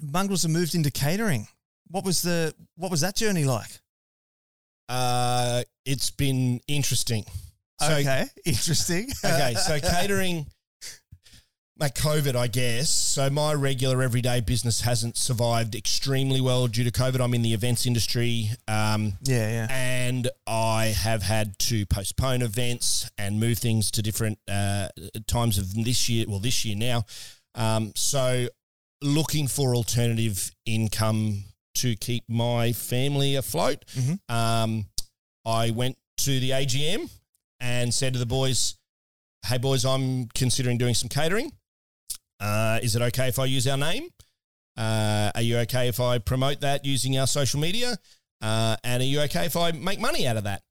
Mongrels 0.00 0.42
have 0.42 0.52
moved 0.52 0.76
into 0.76 0.92
catering. 0.92 1.48
What 1.88 2.04
was 2.04 2.22
the 2.22 2.54
what 2.76 2.90
was 2.90 3.00
that 3.00 3.16
journey 3.16 3.44
like? 3.44 3.80
Uh 4.88 5.62
it's 5.84 6.10
been 6.10 6.60
interesting. 6.66 7.24
So 7.80 7.92
okay, 7.94 8.24
interesting. 8.44 9.08
okay, 9.24 9.54
so 9.54 9.78
catering, 9.80 10.46
like 11.78 11.94
COVID, 11.94 12.34
I 12.34 12.46
guess. 12.46 12.90
So 12.90 13.28
my 13.30 13.52
regular 13.52 14.02
everyday 14.02 14.40
business 14.40 14.80
hasn't 14.80 15.16
survived 15.16 15.74
extremely 15.74 16.40
well 16.40 16.66
due 16.68 16.84
to 16.84 16.90
COVID. 16.90 17.20
I'm 17.20 17.34
in 17.34 17.42
the 17.42 17.52
events 17.52 17.86
industry, 17.86 18.50
um, 18.66 19.14
yeah, 19.22 19.48
yeah. 19.48 19.66
and 19.70 20.28
I 20.46 20.86
have 20.86 21.22
had 21.22 21.58
to 21.60 21.84
postpone 21.86 22.42
events 22.42 23.10
and 23.18 23.38
move 23.38 23.58
things 23.58 23.90
to 23.92 24.02
different 24.02 24.38
uh, 24.48 24.88
times 25.26 25.58
of 25.58 25.74
this 25.74 26.08
year. 26.08 26.26
Well, 26.28 26.40
this 26.40 26.64
year 26.64 26.76
now. 26.76 27.04
Um, 27.54 27.92
so 27.94 28.48
looking 29.02 29.46
for 29.48 29.74
alternative 29.74 30.50
income 30.64 31.44
to 31.76 31.96
keep 31.96 32.24
my 32.28 32.72
family 32.72 33.34
afloat. 33.36 33.84
Mhm. 33.94 34.18
Um, 34.28 34.86
I 35.44 35.70
went 35.70 35.96
to 36.18 36.40
the 36.40 36.50
AGM 36.52 37.08
and 37.60 37.92
said 37.94 38.12
to 38.14 38.18
the 38.18 38.26
boys, 38.26 38.74
"Hey 39.46 39.58
boys, 39.58 39.84
I'm 39.84 40.28
considering 40.28 40.78
doing 40.78 40.94
some 40.94 41.08
catering. 41.08 41.52
Uh, 42.40 42.80
is 42.82 42.94
it 42.96 43.02
okay 43.02 43.28
if 43.28 43.38
I 43.38 43.44
use 43.46 43.66
our 43.66 43.76
name? 43.78 44.08
Uh, 44.76 45.30
are 45.34 45.40
you 45.42 45.58
okay 45.58 45.88
if 45.88 46.00
I 46.00 46.18
promote 46.18 46.60
that 46.60 46.84
using 46.84 47.16
our 47.18 47.26
social 47.26 47.60
media? 47.60 47.96
Uh, 48.42 48.76
and 48.84 49.02
are 49.02 49.06
you 49.06 49.20
okay 49.22 49.46
if 49.46 49.56
I 49.56 49.72
make 49.72 49.98
money 50.00 50.26
out 50.26 50.36
of 50.36 50.44
that?" 50.44 50.62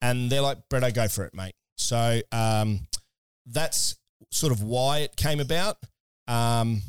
And 0.00 0.30
they're 0.30 0.40
like, 0.40 0.68
"Bretto, 0.68 0.92
go 0.92 1.08
for 1.08 1.24
it, 1.24 1.34
mate." 1.34 1.54
So 1.76 2.20
um, 2.32 2.88
that's 3.46 3.96
sort 4.30 4.52
of 4.52 4.62
why 4.62 4.98
it 5.00 5.16
came 5.16 5.40
about. 5.40 5.78
Um, 6.26 6.82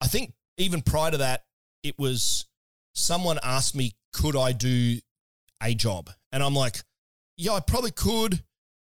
I 0.00 0.06
think 0.06 0.32
even 0.58 0.80
prior 0.82 1.10
to 1.10 1.18
that, 1.18 1.44
it 1.82 1.98
was 1.98 2.46
someone 2.94 3.38
asked 3.42 3.74
me, 3.74 3.92
"Could 4.12 4.36
I 4.36 4.52
do 4.52 4.98
a 5.62 5.74
job?" 5.74 6.10
And 6.32 6.42
I'm 6.42 6.54
like, 6.54 6.82
"Yeah, 7.36 7.52
I 7.52 7.60
probably 7.60 7.90
could." 7.92 8.42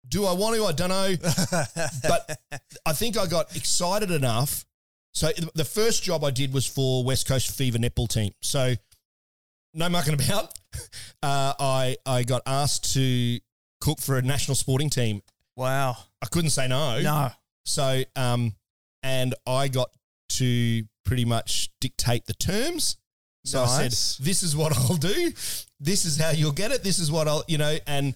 Do 0.07 0.25
I 0.25 0.33
want 0.33 0.55
to? 0.55 0.65
I 0.65 0.71
don't 0.71 0.89
know. 0.89 1.15
but 2.03 2.39
I 2.85 2.93
think 2.93 3.17
I 3.17 3.27
got 3.27 3.55
excited 3.55 4.11
enough. 4.11 4.65
So 5.13 5.29
the 5.55 5.65
first 5.65 6.03
job 6.03 6.23
I 6.23 6.31
did 6.31 6.53
was 6.53 6.65
for 6.65 7.03
West 7.03 7.27
Coast 7.27 7.55
Fever 7.55 7.77
netball 7.77 8.07
team. 8.07 8.33
So 8.41 8.75
no 9.73 9.89
mucking 9.89 10.13
about. 10.13 10.53
Uh, 11.21 11.53
I 11.59 11.97
I 12.05 12.23
got 12.23 12.41
asked 12.45 12.93
to 12.93 13.37
cook 13.81 13.99
for 13.99 14.17
a 14.17 14.21
national 14.21 14.55
sporting 14.55 14.89
team. 14.89 15.21
wow. 15.57 15.97
I 16.21 16.27
couldn't 16.27 16.51
say 16.51 16.67
no. 16.69 17.01
No. 17.01 17.29
So 17.65 18.03
um, 18.15 18.55
and 19.03 19.35
I 19.45 19.67
got 19.67 19.89
to 20.29 20.83
pretty 21.03 21.25
much 21.25 21.69
dictate 21.81 22.25
the 22.25 22.33
terms. 22.33 22.95
So 23.43 23.63
I 23.63 23.65
Nice. 23.83 23.97
said, 24.17 24.25
"This 24.25 24.43
is 24.43 24.55
what 24.55 24.75
I'll 24.77 24.95
do. 24.97 25.31
This 25.79 26.05
is 26.05 26.17
how 26.17 26.29
you'll 26.31 26.51
get 26.51 26.71
it. 26.71 26.83
This 26.83 26.99
is 26.99 27.11
what 27.11 27.27
I'll, 27.27 27.43
you 27.47 27.57
know." 27.57 27.77
And 27.87 28.13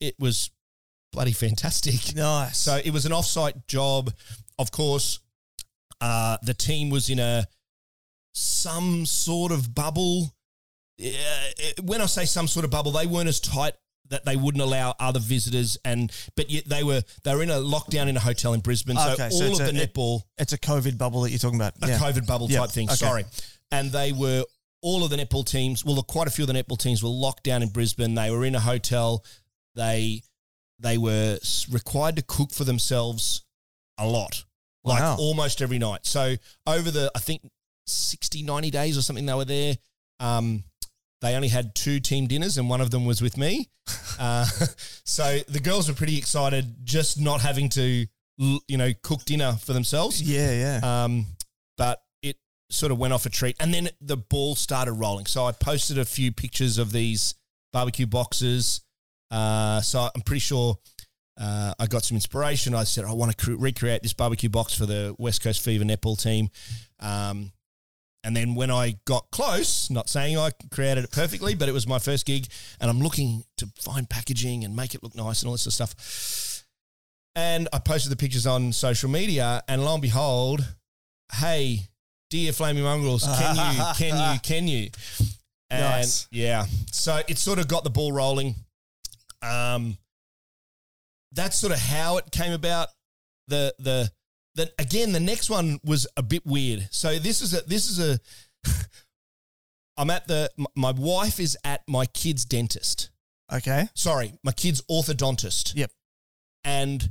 it 0.00 0.14
was 0.18 0.50
bloody 1.12 1.32
fantastic. 1.32 2.14
Nice. 2.14 2.58
So 2.58 2.80
it 2.82 2.92
was 2.92 3.04
an 3.06 3.12
offsite 3.12 3.66
job. 3.66 4.12
Of 4.58 4.70
course, 4.70 5.18
uh, 6.00 6.36
the 6.42 6.54
team 6.54 6.90
was 6.90 7.10
in 7.10 7.18
a 7.18 7.46
some 8.34 9.04
sort 9.06 9.52
of 9.52 9.74
bubble. 9.74 10.32
When 11.82 12.00
I 12.00 12.06
say 12.06 12.24
some 12.24 12.46
sort 12.48 12.64
of 12.64 12.70
bubble, 12.70 12.92
they 12.92 13.06
weren't 13.06 13.28
as 13.28 13.40
tight 13.40 13.74
that 14.10 14.24
they 14.24 14.36
wouldn't 14.36 14.62
allow 14.62 14.94
other 15.00 15.20
visitors, 15.20 15.78
and 15.84 16.12
but 16.36 16.50
yet 16.50 16.66
they 16.68 16.84
were 16.84 17.02
they 17.24 17.34
were 17.34 17.42
in 17.42 17.50
a 17.50 17.54
lockdown 17.56 18.08
in 18.08 18.16
a 18.16 18.20
hotel 18.20 18.52
in 18.52 18.60
Brisbane. 18.60 18.96
So 18.96 19.12
Okay, 19.12 19.24
all 19.24 19.30
so 19.30 19.52
of 19.52 19.60
a- 19.68 19.72
the 19.72 19.78
netball 19.86 20.22
It's 20.38 20.52
a 20.52 20.58
COVID 20.58 20.98
bubble 20.98 21.22
that 21.22 21.30
you're 21.30 21.38
talking 21.38 21.58
about. 21.58 21.74
a 21.82 21.88
yeah. 21.88 21.98
COVID 21.98 22.26
bubble 22.26 22.46
type 22.48 22.70
thing. 22.70 22.88
okay. 22.88 22.94
Sorry. 22.96 23.24
And 23.72 23.90
they 23.90 24.12
were 24.12 24.44
all 24.82 25.02
of 25.04 25.10
the 25.10 25.16
netball 25.16 25.44
teams. 25.44 25.84
Well, 25.84 26.00
quite 26.02 26.28
a 26.28 26.30
few 26.30 26.44
of 26.44 26.48
the 26.48 26.54
netball 26.54 26.78
teams 26.78 27.02
were 27.02 27.08
locked 27.08 27.42
down 27.44 27.62
in 27.62 27.70
Brisbane. 27.70 28.14
They 28.14 28.30
were 28.30 28.44
in 28.44 28.54
a 28.54 28.60
hotel. 28.60 29.24
They 29.74 30.22
they 30.78 30.98
were 30.98 31.38
required 31.70 32.16
to 32.16 32.22
cook 32.22 32.52
for 32.52 32.64
themselves 32.64 33.44
a 33.98 34.06
lot, 34.06 34.44
like 34.84 35.00
Wow. 35.00 35.16
almost 35.18 35.62
every 35.62 35.78
night. 35.78 36.00
So 36.06 36.34
over 36.66 36.90
the 36.90 37.10
I 37.14 37.18
think 37.20 37.42
60, 37.86 38.42
90 38.42 38.70
days 38.70 38.98
or 38.98 39.02
something 39.02 39.26
they 39.26 39.34
were 39.34 39.44
there. 39.44 39.76
Um, 40.20 40.64
they 41.20 41.36
only 41.36 41.48
had 41.48 41.74
two 41.76 42.00
team 42.00 42.26
dinners, 42.26 42.58
and 42.58 42.68
one 42.68 42.80
of 42.80 42.90
them 42.90 43.04
was 43.06 43.22
with 43.22 43.36
me. 43.36 43.68
Uh, 44.18 44.44
so 45.04 45.38
the 45.48 45.58
girls 45.58 45.88
were 45.88 45.94
pretty 45.94 46.18
excited, 46.18 46.84
just 46.84 47.18
not 47.18 47.40
having 47.40 47.68
to, 47.70 48.06
you 48.36 48.76
know, 48.76 48.92
cook 49.02 49.24
dinner 49.24 49.54
for 49.54 49.72
themselves. 49.72 50.22
Yeah, 50.22 50.52
yeah. 50.82 51.04
Um, 51.04 51.26
but 51.78 52.01
sort 52.72 52.92
of 52.92 52.98
went 52.98 53.12
off 53.12 53.26
a 53.26 53.30
treat. 53.30 53.56
And 53.60 53.72
then 53.72 53.90
the 54.00 54.16
ball 54.16 54.54
started 54.54 54.92
rolling. 54.92 55.26
So 55.26 55.44
I 55.46 55.52
posted 55.52 55.98
a 55.98 56.04
few 56.04 56.32
pictures 56.32 56.78
of 56.78 56.92
these 56.92 57.34
barbecue 57.72 58.06
boxes. 58.06 58.82
Uh, 59.30 59.80
so 59.80 60.08
I'm 60.14 60.22
pretty 60.22 60.40
sure 60.40 60.78
uh, 61.40 61.74
I 61.78 61.86
got 61.86 62.04
some 62.04 62.16
inspiration. 62.16 62.74
I 62.74 62.84
said, 62.84 63.04
I 63.04 63.12
want 63.12 63.36
to 63.36 63.44
cre- 63.44 63.56
recreate 63.56 64.02
this 64.02 64.12
barbecue 64.12 64.48
box 64.48 64.74
for 64.74 64.86
the 64.86 65.14
West 65.18 65.42
Coast 65.42 65.64
Fever 65.64 65.84
netball 65.84 66.20
team. 66.20 66.48
Um, 67.00 67.52
and 68.24 68.36
then 68.36 68.54
when 68.54 68.70
I 68.70 68.96
got 69.04 69.30
close, 69.32 69.90
not 69.90 70.08
saying 70.08 70.38
I 70.38 70.50
created 70.70 71.04
it 71.04 71.10
perfectly, 71.10 71.54
but 71.54 71.68
it 71.68 71.72
was 71.72 71.88
my 71.88 71.98
first 71.98 72.24
gig, 72.24 72.46
and 72.80 72.88
I'm 72.88 73.00
looking 73.00 73.42
to 73.56 73.66
find 73.80 74.08
packaging 74.08 74.64
and 74.64 74.76
make 74.76 74.94
it 74.94 75.02
look 75.02 75.16
nice 75.16 75.42
and 75.42 75.48
all 75.48 75.54
this 75.54 75.62
sort 75.62 75.80
of 75.80 75.90
stuff. 75.90 76.64
And 77.34 77.68
I 77.72 77.78
posted 77.80 78.12
the 78.12 78.16
pictures 78.16 78.46
on 78.46 78.72
social 78.72 79.10
media, 79.10 79.62
and 79.66 79.84
lo 79.84 79.94
and 79.94 80.02
behold, 80.02 80.64
hey, 81.34 81.88
dear 82.32 82.50
flaming 82.50 82.82
mongrels, 82.82 83.24
can 83.24 83.56
you, 83.56 83.84
can 83.96 84.32
you, 84.32 84.40
can 84.40 84.66
you? 84.66 84.88
And 85.68 85.80
Nice. 85.82 86.28
yeah, 86.30 86.64
so 86.90 87.20
it 87.28 87.36
sort 87.36 87.58
of 87.58 87.68
got 87.68 87.84
the 87.84 87.90
ball 87.90 88.10
rolling. 88.10 88.54
Um, 89.42 89.98
that's 91.32 91.58
sort 91.58 91.74
of 91.74 91.78
how 91.78 92.16
it 92.16 92.30
came 92.30 92.52
about. 92.52 92.88
The 93.48 93.74
the 93.78 94.10
the 94.54 94.72
again, 94.78 95.12
the 95.12 95.20
next 95.20 95.50
one 95.50 95.78
was 95.84 96.06
a 96.16 96.22
bit 96.22 96.46
weird. 96.46 96.88
So 96.90 97.18
this 97.18 97.42
is 97.42 97.52
a 97.54 97.60
this 97.62 97.90
is 97.90 98.00
a. 98.00 98.18
I'm 99.98 100.08
at 100.08 100.26
the 100.26 100.50
my 100.74 100.92
wife 100.92 101.38
is 101.38 101.56
at 101.64 101.82
my 101.86 102.06
kid's 102.06 102.46
dentist. 102.46 103.10
okay. 103.52 103.88
Sorry, 103.94 104.32
my 104.42 104.52
kid's 104.52 104.80
orthodontist. 104.90 105.74
Yep. 105.76 105.90
And 106.64 107.10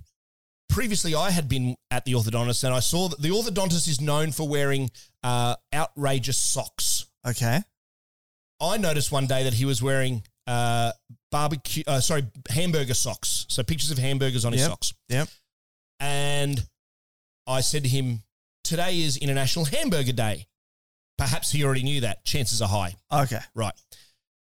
previously, 0.71 1.13
I 1.13 1.29
had 1.31 1.47
been 1.47 1.75
at 1.91 2.05
the 2.05 2.13
orthodontist, 2.13 2.63
and 2.63 2.73
I 2.73 2.79
saw 2.79 3.07
that 3.09 3.21
the 3.21 3.29
orthodontist 3.29 3.87
is 3.87 4.01
known 4.01 4.31
for 4.31 4.47
wearing 4.47 4.89
uh, 5.23 5.55
outrageous 5.73 6.37
socks. 6.37 7.05
Okay. 7.27 7.59
I 8.59 8.77
noticed 8.77 9.11
one 9.11 9.27
day 9.27 9.43
that 9.43 9.53
he 9.53 9.65
was 9.65 9.81
wearing 9.83 10.23
uh, 10.47 10.91
barbecue, 11.31 11.83
uh, 11.87 11.99
sorry, 11.99 12.23
hamburger 12.49 12.93
socks. 12.93 13.45
So 13.49 13.63
pictures 13.63 13.91
of 13.91 13.97
hamburgers 13.97 14.45
on 14.45 14.53
his 14.53 14.61
Yep. 14.61 14.69
socks. 14.69 14.93
Yep. 15.09 15.27
And 15.99 16.65
I 17.47 17.61
said 17.61 17.83
to 17.83 17.89
him, 17.89 18.23
"Today 18.63 19.01
is 19.01 19.17
International 19.17 19.65
Hamburger 19.65 20.13
Day." 20.13 20.47
Perhaps 21.17 21.51
he 21.51 21.63
already 21.63 21.83
knew 21.83 22.01
that. 22.01 22.25
Chances 22.25 22.61
are 22.61 22.67
high. 22.69 22.95
Okay. 23.11 23.39
Right. 23.53 23.73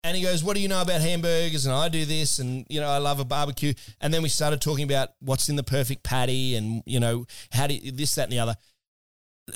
And 0.07 0.17
he 0.17 0.23
goes, 0.23 0.45
What 0.45 0.55
do 0.55 0.63
you 0.63 0.69
know 0.69 0.83
about 0.83 1.01
hamburgers? 1.01 1.67
And 1.67 1.75
I 1.75 1.89
do 1.89 2.05
this, 2.05 2.39
and, 2.39 2.65
you 2.69 2.81
know, 2.81 2.89
I 2.89 2.99
love 2.99 3.19
a 3.19 3.25
barbecue. 3.25 3.75
And 4.01 4.15
then 4.15 4.23
we 4.23 4.29
started 4.29 4.61
talking 4.61 4.85
about 4.85 5.09
what's 5.19 5.49
in 5.49 5.57
the 5.57 5.65
perfect 5.65 6.05
patty 6.05 6.55
and, 6.55 6.85
you 6.87 7.01
know, 7.01 7.27
how 7.51 7.67
do 7.67 7.75
you, 7.75 7.91
this, 7.91 8.15
that, 8.15 8.23
and 8.23 8.33
the 8.33 8.39
other. 8.39 8.55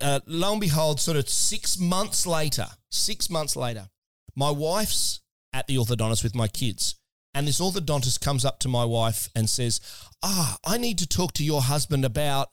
Uh, 0.03 0.19
lo 0.27 0.51
and 0.51 0.61
behold, 0.61 0.99
sort 0.99 1.17
of 1.17 1.29
six 1.29 1.79
months 1.79 2.27
later, 2.27 2.67
six 2.91 3.31
months 3.31 3.55
later, 3.55 3.91
my 4.35 4.51
wife's 4.51 5.21
at 5.53 5.69
the 5.69 5.77
orthodontist 5.77 6.25
with 6.25 6.35
my 6.35 6.49
kids. 6.49 6.97
And 7.33 7.47
this 7.47 7.61
orthodontist 7.61 8.21
comes 8.21 8.45
up 8.45 8.59
to 8.61 8.69
my 8.69 8.85
wife 8.85 9.29
and 9.37 9.49
says, 9.49 9.81
Ah, 10.21 10.59
I 10.67 10.79
need 10.79 10.99
to 10.99 11.07
talk 11.07 11.33
to 11.35 11.45
your 11.45 11.63
husband 11.63 12.05
about. 12.05 12.49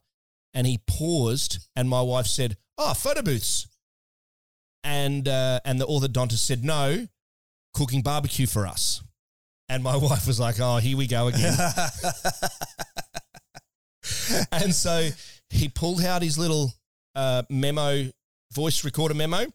And 0.54 0.68
he 0.68 0.82
paused, 0.86 1.68
and 1.76 1.90
my 1.90 2.02
wife 2.02 2.28
said, 2.28 2.58
Oh, 2.78 2.94
photo 2.94 3.24
booths. 3.24 3.68
And, 4.84 5.28
uh, 5.28 5.62
and 5.66 5.82
the 5.82 5.88
orthodontist 5.88 6.46
said, 6.46 6.64
No, 6.64 7.08
cooking 7.78 8.02
barbecue 8.02 8.48
for 8.48 8.66
us. 8.66 9.04
And 9.70 9.84
my 9.84 9.96
wife 9.98 10.26
was 10.26 10.40
like, 10.40 10.60
Oh, 10.60 10.78
here 10.78 10.98
we 10.98 11.06
go 11.08 11.28
again. 11.28 11.56
and 14.52 14.74
so 14.74 15.10
he 15.50 15.70
pulled 15.70 16.04
out 16.04 16.24
his 16.24 16.40
little 16.40 16.74
uh, 17.16 17.44
memo, 17.50 18.10
voice 18.54 18.84
recorder 18.84 19.14
memo. 19.14 19.46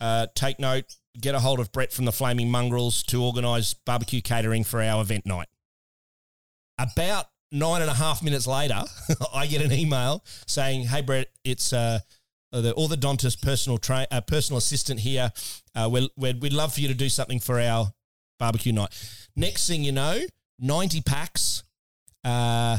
Uh, 0.00 0.26
take 0.34 0.58
note, 0.58 0.84
get 1.20 1.34
a 1.34 1.40
hold 1.40 1.60
of 1.60 1.72
Brett 1.72 1.92
from 1.92 2.04
the 2.04 2.12
Flaming 2.12 2.50
Mongrels 2.50 3.02
to 3.04 3.22
organise 3.22 3.72
barbecue 3.72 4.20
catering 4.20 4.64
for 4.64 4.82
our 4.82 5.00
event 5.00 5.24
night. 5.24 5.48
About 6.78 7.26
nine 7.52 7.82
and 7.82 7.90
a 7.90 7.94
half 7.94 8.22
minutes 8.22 8.46
later, 8.46 8.82
I 9.34 9.46
get 9.46 9.62
an 9.62 9.72
email 9.72 10.24
saying, 10.46 10.84
"Hey 10.84 11.02
Brett, 11.02 11.28
it's 11.44 11.72
uh, 11.72 12.00
the 12.60 12.74
orthodontist 12.74 13.40
personal 13.42 13.78
tra- 13.78 14.06
uh, 14.10 14.20
personal 14.20 14.58
assistant 14.58 15.00
here. 15.00 15.32
Uh, 15.74 15.88
we're, 15.90 16.08
we're, 16.16 16.34
we'd 16.34 16.52
love 16.52 16.74
for 16.74 16.80
you 16.80 16.88
to 16.88 16.94
do 16.94 17.08
something 17.08 17.40
for 17.40 17.58
our 17.60 17.92
barbecue 18.38 18.72
night." 18.72 18.90
Next 19.34 19.66
thing 19.66 19.82
you 19.84 19.92
know, 19.92 20.20
ninety 20.58 21.00
packs, 21.00 21.62
uh, 22.24 22.78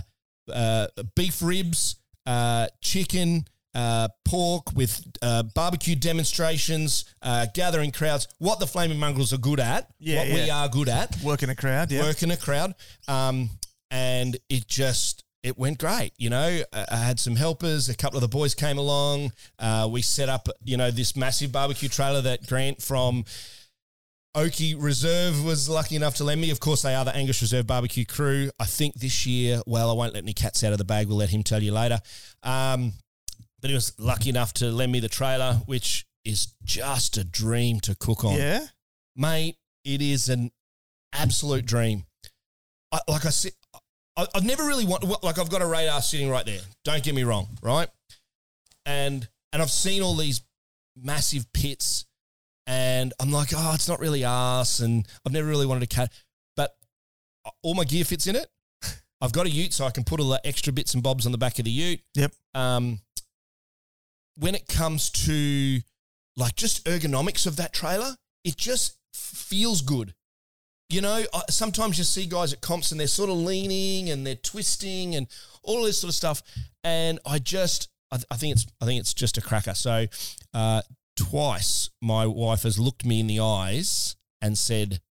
uh, 0.52 0.88
beef 1.16 1.42
ribs, 1.42 1.96
uh, 2.26 2.68
chicken. 2.82 3.46
Uh, 3.76 4.08
pork 4.24 4.72
with 4.76 5.04
uh, 5.24 5.42
barbecue 5.56 5.96
demonstrations, 5.96 7.06
uh, 7.24 7.48
gathering 7.56 7.92
crowds. 7.92 8.28
What 8.38 8.60
the 8.60 8.68
Flaming 8.68 9.00
Mongrels 9.00 9.34
are 9.34 9.40
good 9.40 9.60
at, 9.60 9.90
Yeah, 9.98 10.20
what 10.20 10.28
we 10.28 10.50
are 10.52 10.70
good 10.70 10.90
at, 10.90 11.18
Working 11.24 11.50
a 11.50 11.56
crowd. 11.56 11.92
Yeah. 11.92 12.04
work 12.04 12.22
in 12.22 12.30
a 12.30 12.38
crowd. 12.38 12.76
Um, 13.08 13.50
and 13.90 14.38
it 14.48 14.68
just 14.68 15.24
it 15.44 15.58
went 15.58 15.78
great. 15.78 16.14
You 16.18 16.30
know, 16.30 16.62
I 16.74 16.96
had 16.96 17.20
some 17.20 17.36
helpers. 17.36 17.90
A 17.90 17.96
couple 17.96 18.18
of 18.18 18.22
the 18.22 18.28
boys 18.30 18.56
came 18.56 18.78
along. 18.78 19.34
Uh, 19.60 19.88
we 19.92 20.02
set 20.02 20.30
up, 20.30 20.48
you 20.64 20.78
know, 20.78 20.90
this 20.90 21.16
massive 21.16 21.52
barbecue 21.52 21.90
trailer 21.90 22.22
that 22.22 22.48
Grant 22.48 22.82
from 22.82 23.26
Oakey 24.36 24.74
Reserve 24.74 25.44
was 25.44 25.70
lucky 25.70 25.96
enough 25.96 26.16
to 26.16 26.24
lend 26.24 26.42
me. 26.42 26.50
Of 26.50 26.60
course, 26.60 26.82
they 26.82 26.96
are 26.96 27.06
the 27.06 27.16
Angus 27.16 27.42
Reserve 27.42 27.68
barbecue 27.68 28.06
crew. 28.06 28.50
I 28.60 28.66
think 28.66 28.96
this 28.96 29.26
year, 29.28 29.62
well, 29.68 29.92
I 29.92 29.94
won't 29.94 30.14
let 30.14 30.24
any 30.24 30.34
cats 30.34 30.64
out 30.64 30.72
of 30.72 30.78
the 30.80 30.86
bag. 30.86 31.08
We'll 31.08 31.18
let 31.18 31.30
him 31.30 31.44
tell 31.44 31.62
you 31.62 31.72
later. 31.74 32.00
Um, 32.42 32.94
but 33.62 33.70
he 33.70 33.74
was 33.76 33.94
lucky 34.00 34.30
enough 34.30 34.54
to 34.54 34.72
lend 34.72 34.92
me 34.92 35.00
the 35.02 35.10
trailer, 35.10 35.56
which 35.66 36.06
is 36.26 36.54
just 36.64 37.18
a 37.18 37.24
dream 37.24 37.80
to 37.82 37.96
cook 37.96 38.24
on 38.24 38.38
Yeah. 38.38 38.66
mate, 39.16 39.58
it 39.84 40.02
is 40.02 40.30
an 40.30 40.52
absolute 41.12 41.66
dream. 41.66 42.06
I, 42.92 43.02
like 43.08 43.26
I 43.26 43.30
said, 43.30 43.52
I, 44.16 44.28
I've 44.36 44.46
never 44.46 44.64
really 44.64 44.86
want 44.86 45.04
like 45.24 45.40
I've 45.40 45.50
got 45.50 45.62
a 45.62 45.68
radar 45.68 46.02
sitting 46.02 46.30
right 46.30 46.46
there. 46.46 46.62
Don't 46.84 47.04
get 47.04 47.16
me 47.16 47.24
wrong, 47.24 47.48
right? 47.62 47.90
And 48.86 49.28
and 49.52 49.62
I've 49.62 49.72
seen 49.72 50.02
all 50.02 50.16
these 50.16 50.42
massive 50.96 51.52
pits, 51.54 52.06
and 52.68 53.14
I'm 53.20 53.32
like, 53.32 53.50
oh, 53.56 53.72
it's 53.74 53.88
not 53.88 54.00
really 54.00 54.24
us, 54.24 54.80
and 54.80 55.08
I've 55.26 55.34
never 55.34 55.48
really 55.48 55.66
wanted 55.66 55.90
to 55.90 55.96
cat, 55.96 56.12
but 56.56 56.76
all 57.62 57.74
my 57.74 57.84
gear 57.84 58.06
fits 58.06 58.28
in 58.28 58.36
it. 58.36 58.48
I've 59.22 59.32
got 59.32 59.46
a 59.46 59.50
Ute, 59.50 59.74
so 59.74 59.86
I 59.86 59.92
can 59.92 60.04
put 60.04 60.20
all 60.20 60.30
the 60.30 60.46
extra 60.46 60.74
bits 60.74 60.94
and 60.94 61.02
bobs 61.02 61.26
on 61.26 61.32
the 61.32 61.38
back 61.38 61.58
of 61.58 61.66
the 61.66 61.72
Ute. 61.72 62.02
Yep. 62.16 62.34
Um, 62.54 63.00
when 64.36 64.54
it 64.54 64.68
comes 64.68 65.10
to 65.12 65.80
like 66.36 66.56
just 66.56 66.86
ergonomics 66.86 67.48
of 67.48 67.56
that 67.56 67.74
trailer, 67.74 68.16
it 68.44 68.58
just 68.58 68.98
feels 69.14 69.82
good. 69.82 70.14
You 70.94 71.02
know, 71.02 71.24
sometimes 71.50 71.98
you 71.98 72.04
see 72.04 72.28
guys 72.28 72.54
at 72.54 72.62
comps 72.62 72.92
and 72.92 73.00
they're 73.00 73.08
sort 73.08 73.32
of 73.32 73.38
leaning 73.38 74.12
and 74.12 74.28
they're 74.28 74.36
twisting 74.36 75.16
and 75.16 75.26
all 75.64 75.82
this 75.82 76.00
sort 76.00 76.10
of 76.10 76.16
stuff, 76.16 76.44
and 76.84 77.18
I 77.26 77.40
just, 77.40 77.90
I, 78.12 78.20
I 78.30 78.36
think 78.36 78.58
it's, 78.58 78.68
I 78.80 78.86
think 78.86 79.00
it's 79.00 79.16
just 79.16 79.40
a 79.40 79.42
cracker. 79.42 79.74
So, 79.74 80.06
uh, 80.54 80.84
twice 81.16 81.90
my 82.00 82.28
wife 82.28 82.62
has 82.62 82.78
looked 82.78 83.06
me 83.08 83.22
in 83.22 83.26
the 83.26 83.40
eyes 83.40 84.16
and 84.40 84.56
said, 84.56 85.02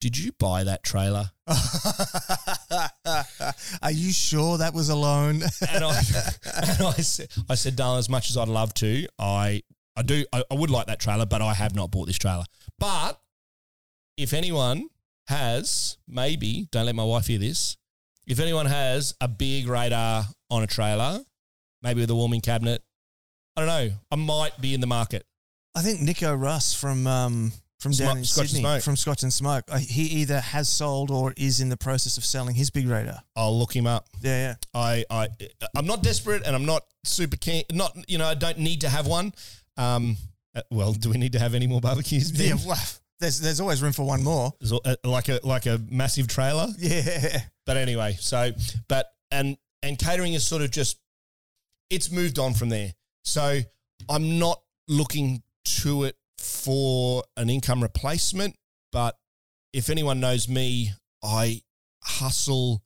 "Did 0.00 0.16
you 0.16 0.30
buy 0.38 0.62
that 0.62 0.84
trailer?" 0.84 1.32
Are 3.82 3.90
you 3.90 4.12
sure 4.12 4.56
that 4.58 4.72
was 4.72 4.88
a 4.88 4.94
loan? 4.94 5.42
and 5.68 5.84
I, 5.84 5.98
and 6.62 6.82
I 6.86 6.92
said, 6.92 7.28
I 7.50 7.56
said, 7.56 7.74
darling, 7.74 7.98
as 7.98 8.08
much 8.08 8.30
as 8.30 8.36
I'd 8.36 8.46
love 8.46 8.72
to, 8.74 9.04
I, 9.18 9.64
I 9.96 10.02
do, 10.02 10.24
I, 10.32 10.44
I 10.48 10.54
would 10.54 10.70
like 10.70 10.86
that 10.86 11.00
trailer, 11.00 11.26
but 11.26 11.42
I 11.42 11.54
have 11.54 11.74
not 11.74 11.90
bought 11.90 12.06
this 12.06 12.18
trailer. 12.18 12.44
But 12.78 13.18
if 14.16 14.32
anyone 14.32 14.88
has, 15.28 15.96
maybe, 16.08 16.68
don't 16.70 16.86
let 16.86 16.94
my 16.94 17.04
wife 17.04 17.26
hear 17.26 17.38
this. 17.38 17.76
If 18.26 18.38
anyone 18.40 18.66
has 18.66 19.14
a 19.20 19.28
big 19.28 19.66
radar 19.68 20.24
on 20.50 20.62
a 20.62 20.66
trailer, 20.66 21.20
maybe 21.82 22.00
with 22.00 22.10
a 22.10 22.14
warming 22.14 22.40
cabinet, 22.40 22.82
I 23.56 23.60
don't 23.60 23.68
know. 23.68 23.90
I 24.10 24.16
might 24.16 24.60
be 24.60 24.74
in 24.74 24.80
the 24.80 24.86
market. 24.86 25.26
I 25.74 25.82
think 25.82 26.00
Nico 26.00 26.34
Russ 26.34 26.74
from 26.74 27.06
um, 27.06 27.52
from 27.80 27.92
down 27.92 28.08
Smoke- 28.08 28.16
in 28.18 28.24
Scotch 28.24 28.40
and 28.42 28.48
Sydney, 28.50 28.60
Smoke. 28.62 28.82
from 28.82 28.96
Scotch 28.96 29.22
and 29.24 29.32
Smoke, 29.32 29.64
uh, 29.68 29.78
he 29.78 30.02
either 30.20 30.40
has 30.40 30.68
sold 30.68 31.10
or 31.10 31.34
is 31.36 31.60
in 31.60 31.68
the 31.68 31.76
process 31.76 32.16
of 32.16 32.24
selling 32.24 32.54
his 32.54 32.70
big 32.70 32.86
radar. 32.86 33.22
I'll 33.34 33.58
look 33.58 33.74
him 33.74 33.86
up. 33.86 34.06
Yeah, 34.20 34.50
yeah. 34.50 34.54
I, 34.72 35.04
I, 35.10 35.28
I'm 35.74 35.86
not 35.86 36.02
desperate, 36.02 36.46
and 36.46 36.54
I'm 36.54 36.64
not 36.66 36.84
super 37.04 37.36
keen. 37.36 37.64
Not, 37.72 37.96
you 38.08 38.18
know, 38.18 38.26
I 38.26 38.34
don't 38.34 38.58
need 38.58 38.82
to 38.82 38.88
have 38.88 39.06
one. 39.06 39.34
Um, 39.76 40.16
uh, 40.54 40.60
well, 40.70 40.92
do 40.92 41.10
we 41.10 41.16
need 41.18 41.32
to 41.32 41.38
have 41.38 41.54
any 41.54 41.66
more 41.66 41.80
barbecues? 41.80 42.30
Yeah, 42.40 42.54
well, 42.64 42.78
there's 43.22 43.40
there's 43.40 43.60
always 43.60 43.80
room 43.82 43.92
for 43.92 44.04
one 44.04 44.22
more. 44.22 44.52
Uh, 44.84 44.96
like 45.04 45.28
a 45.28 45.40
like 45.44 45.66
a 45.66 45.80
massive 45.90 46.28
trailer. 46.28 46.66
Yeah, 46.78 47.40
But 47.64 47.76
anyway, 47.76 48.16
so 48.20 48.50
but 48.88 49.06
and 49.30 49.56
and 49.82 49.98
catering 49.98 50.34
is 50.34 50.46
sort 50.46 50.62
of 50.62 50.70
just 50.70 50.98
it's 51.88 52.10
moved 52.10 52.38
on 52.38 52.54
from 52.54 52.68
there. 52.68 52.92
So 53.24 53.60
I'm 54.08 54.38
not 54.38 54.60
looking 54.88 55.42
to 55.82 56.04
it 56.04 56.16
for 56.38 57.22
an 57.36 57.48
income 57.48 57.82
replacement, 57.82 58.56
but 58.90 59.16
if 59.72 59.88
anyone 59.88 60.18
knows 60.18 60.48
me, 60.48 60.90
I 61.22 61.62
hustle 62.02 62.82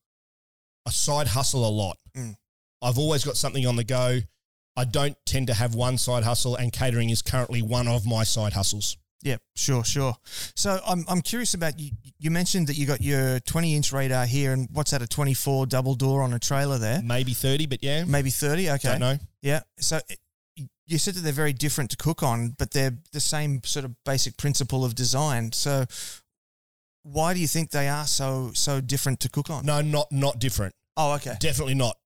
a 0.86 0.90
side 0.90 1.28
hustle 1.28 1.66
a 1.66 1.70
lot. 1.70 1.96
Mm. 2.14 2.36
I've 2.82 2.98
always 2.98 3.24
got 3.24 3.36
something 3.36 3.66
on 3.66 3.76
the 3.76 3.84
go. 3.84 4.18
I 4.76 4.84
don't 4.84 5.16
tend 5.24 5.46
to 5.46 5.54
have 5.54 5.74
one 5.74 5.96
side 5.96 6.22
hustle 6.22 6.54
and 6.54 6.70
catering 6.70 7.08
is 7.08 7.22
currently 7.22 7.62
one 7.62 7.88
of 7.88 8.06
my 8.06 8.24
side 8.24 8.52
hustles. 8.52 8.98
Yeah, 9.22 9.36
sure, 9.54 9.84
sure. 9.84 10.14
So 10.54 10.80
I'm 10.86 11.04
I'm 11.08 11.22
curious 11.22 11.54
about 11.54 11.78
you. 11.78 11.90
You 12.18 12.30
mentioned 12.30 12.66
that 12.68 12.76
you 12.76 12.86
got 12.86 13.00
your 13.00 13.40
20 13.40 13.74
inch 13.74 13.92
radar 13.92 14.26
here, 14.26 14.52
and 14.52 14.68
what's 14.72 14.90
that? 14.90 15.02
A 15.02 15.06
24 15.06 15.66
double 15.66 15.94
door 15.94 16.22
on 16.22 16.32
a 16.32 16.38
trailer 16.38 16.78
there, 16.78 17.02
Maybe 17.02 17.32
30, 17.32 17.66
but 17.66 17.82
yeah. 17.82 18.04
maybe 18.04 18.30
30. 18.30 18.70
Okay, 18.70 18.88
Don't 18.90 19.00
know. 19.00 19.18
Yeah. 19.42 19.60
So 19.78 20.00
eh, 20.10 20.64
you 20.86 20.98
said 20.98 21.14
that 21.14 21.20
they're 21.20 21.32
very 21.32 21.52
different 21.52 21.90
to 21.90 21.96
cook 21.96 22.22
on, 22.22 22.54
but 22.58 22.70
they're 22.70 22.96
the 23.12 23.20
same 23.20 23.62
sort 23.64 23.84
of 23.84 23.92
basic 24.04 24.36
principle 24.36 24.84
of 24.84 24.94
design. 24.94 25.52
So 25.52 25.86
why 27.02 27.34
do 27.34 27.40
you 27.40 27.48
think 27.48 27.70
they 27.70 27.88
are 27.88 28.06
so 28.06 28.50
so 28.54 28.80
different 28.80 29.20
to 29.20 29.28
cook 29.28 29.50
on? 29.50 29.64
No, 29.64 29.80
not 29.80 30.12
not 30.12 30.38
different. 30.38 30.74
Oh, 30.96 31.14
okay. 31.14 31.34
Definitely 31.38 31.74
not. 31.74 31.96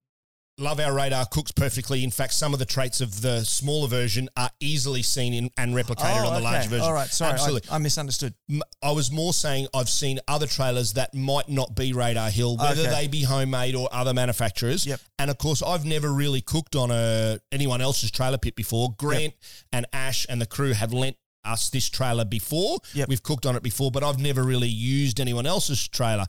Love 0.61 0.79
our 0.79 0.93
radar 0.93 1.25
cooks 1.25 1.51
perfectly. 1.53 2.05
In 2.05 2.11
fact, 2.11 2.35
some 2.35 2.53
of 2.53 2.59
the 2.59 2.67
traits 2.67 3.01
of 3.01 3.23
the 3.23 3.45
smaller 3.45 3.89
version 3.89 4.29
are 4.37 4.51
easily 4.61 5.03
seen 5.03 5.33
in 5.33 5.51
and 5.57 5.75
replicated 5.75 6.23
oh, 6.23 6.27
on 6.27 6.27
the 6.27 6.31
oh, 6.31 6.35
okay. 6.37 6.43
larger 6.43 6.69
version. 6.69 6.85
All 6.85 6.93
right. 6.93 7.09
Sorry, 7.09 7.33
Absolutely. 7.33 7.71
I, 7.71 7.77
I 7.77 7.79
misunderstood. 7.79 8.35
I 8.83 8.93
was 8.93 9.11
more 9.11 9.33
saying 9.33 9.69
I've 9.75 9.89
seen 9.89 10.21
other 10.29 10.47
trailers 10.47 10.93
that 10.93 11.15
might 11.15 11.49
not 11.49 11.75
be 11.75 11.95
Radar 11.95 12.31
Hill, 12.31 12.59
whether 12.59 12.83
Okay. 12.83 12.91
they 12.91 13.09
be 13.09 13.23
homemade 13.23 13.75
or 13.75 13.89
other 13.91 14.13
manufacturers. 14.13 14.87
Yep. 14.87 15.01
And 15.19 15.31
of 15.31 15.39
course, 15.39 15.63
I've 15.63 15.87
never 15.87 16.13
really 16.13 16.43
cooked 16.43 16.77
on 16.77 16.91
a 16.91 17.39
anyone 17.51 17.81
else's 17.81 18.11
trailer 18.11 18.39
pit 18.39 18.55
before. 18.55 18.95
Grant 18.99 19.33
and 19.73 19.87
Ash 19.95 20.27
and 20.29 20.43
the 20.43 20.47
crew 20.47 20.75
have 20.75 20.93
lent 20.93 21.17
us 21.43 21.71
this 21.71 21.89
trailer 21.89 22.27
before. 22.27 22.79
Yep. 22.93 23.09
We've 23.09 23.23
cooked 23.23 23.47
on 23.47 23.57
it 23.57 23.63
before, 23.63 23.91
but 23.91 24.03
I've 24.05 24.19
never 24.19 24.43
really 24.43 24.69
used 24.69 25.21
anyone 25.21 25.47
else's 25.47 25.89
trailer. 25.89 26.27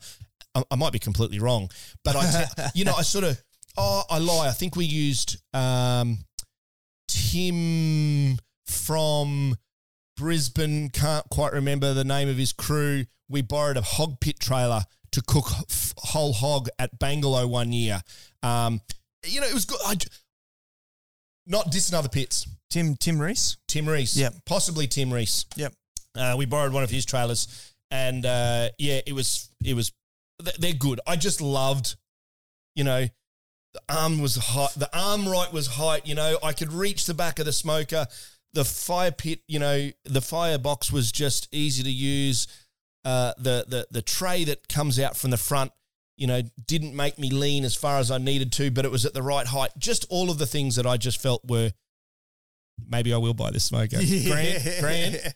I, 0.55 0.63
I 0.71 0.75
might 0.75 0.93
be 0.93 0.99
completely 0.99 1.39
wrong, 1.39 1.69
but 2.03 2.15
I, 2.15 2.45
te- 2.55 2.79
you 2.79 2.85
know, 2.85 2.93
I 2.97 3.01
sort 3.03 3.25
of, 3.25 3.41
oh, 3.77 4.03
I 4.09 4.19
lie. 4.19 4.47
I 4.47 4.51
think 4.51 4.75
we 4.75 4.85
used 4.85 5.37
um, 5.53 6.19
Tim 7.07 8.37
from 8.65 9.55
Brisbane. 10.17 10.89
Can't 10.89 11.27
quite 11.29 11.53
remember 11.53 11.93
the 11.93 12.03
name 12.03 12.29
of 12.29 12.37
his 12.37 12.53
crew. 12.53 13.05
We 13.29 13.41
borrowed 13.41 13.77
a 13.77 13.81
hog 13.81 14.19
pit 14.19 14.39
trailer 14.39 14.83
to 15.11 15.21
cook 15.21 15.45
f- 15.69 15.93
whole 15.97 16.33
hog 16.33 16.69
at 16.79 16.99
Bangalow 16.99 17.49
one 17.49 17.73
year. 17.73 18.01
Um, 18.43 18.81
you 19.25 19.41
know, 19.41 19.47
it 19.47 19.53
was 19.53 19.65
good. 19.65 19.79
I, 19.85 19.95
not 21.47 21.71
dissing 21.71 21.93
other 21.93 22.09
pits. 22.09 22.47
Tim 22.69 22.95
Tim 22.95 23.19
Reese. 23.19 23.57
Tim 23.67 23.87
Reese. 23.87 24.15
Yep. 24.15 24.33
Possibly 24.45 24.87
Tim 24.87 25.13
Reese. 25.13 25.45
Yep. 25.55 25.73
Uh, 26.17 26.35
we 26.37 26.45
borrowed 26.45 26.73
one 26.73 26.83
of 26.83 26.89
his 26.89 27.05
trailers, 27.05 27.73
and 27.89 28.25
uh, 28.25 28.69
yeah, 28.77 28.99
it 29.05 29.13
was 29.13 29.49
it 29.63 29.75
was 29.75 29.91
they're 30.59 30.73
good. 30.73 30.99
I 31.05 31.15
just 31.15 31.41
loved, 31.41 31.95
you 32.75 32.83
know, 32.83 33.07
the 33.73 33.81
arm 33.89 34.21
was 34.21 34.35
height, 34.35 34.71
the 34.75 34.89
arm 34.97 35.27
right 35.27 35.51
was 35.51 35.67
height. 35.67 36.05
You 36.05 36.15
know, 36.15 36.37
I 36.43 36.53
could 36.53 36.73
reach 36.73 37.05
the 37.05 37.13
back 37.13 37.39
of 37.39 37.45
the 37.45 37.53
smoker. 37.53 38.07
The 38.53 38.65
fire 38.65 39.11
pit, 39.11 39.39
you 39.47 39.59
know, 39.59 39.91
the 40.03 40.21
firebox 40.21 40.91
was 40.91 41.11
just 41.11 41.47
easy 41.51 41.83
to 41.83 41.91
use. 41.91 42.47
Uh, 43.03 43.33
the 43.37 43.65
the 43.67 43.87
the 43.89 44.01
tray 44.01 44.43
that 44.43 44.67
comes 44.67 44.99
out 44.99 45.15
from 45.17 45.31
the 45.31 45.37
front, 45.37 45.71
you 46.17 46.27
know, 46.27 46.41
didn't 46.67 46.95
make 46.95 47.17
me 47.17 47.29
lean 47.31 47.63
as 47.63 47.75
far 47.75 47.99
as 47.99 48.11
I 48.11 48.17
needed 48.17 48.51
to, 48.53 48.71
but 48.71 48.85
it 48.85 48.91
was 48.91 49.05
at 49.05 49.13
the 49.13 49.23
right 49.23 49.47
height. 49.47 49.71
Just 49.77 50.05
all 50.09 50.29
of 50.29 50.37
the 50.37 50.45
things 50.45 50.75
that 50.75 50.85
I 50.85 50.97
just 50.97 51.21
felt 51.21 51.41
were. 51.47 51.71
Maybe 52.89 53.13
I 53.13 53.17
will 53.17 53.35
buy 53.35 53.51
this 53.51 53.65
smoker. 53.65 53.97
Grant, 54.27 54.63
Grant, 54.79 55.35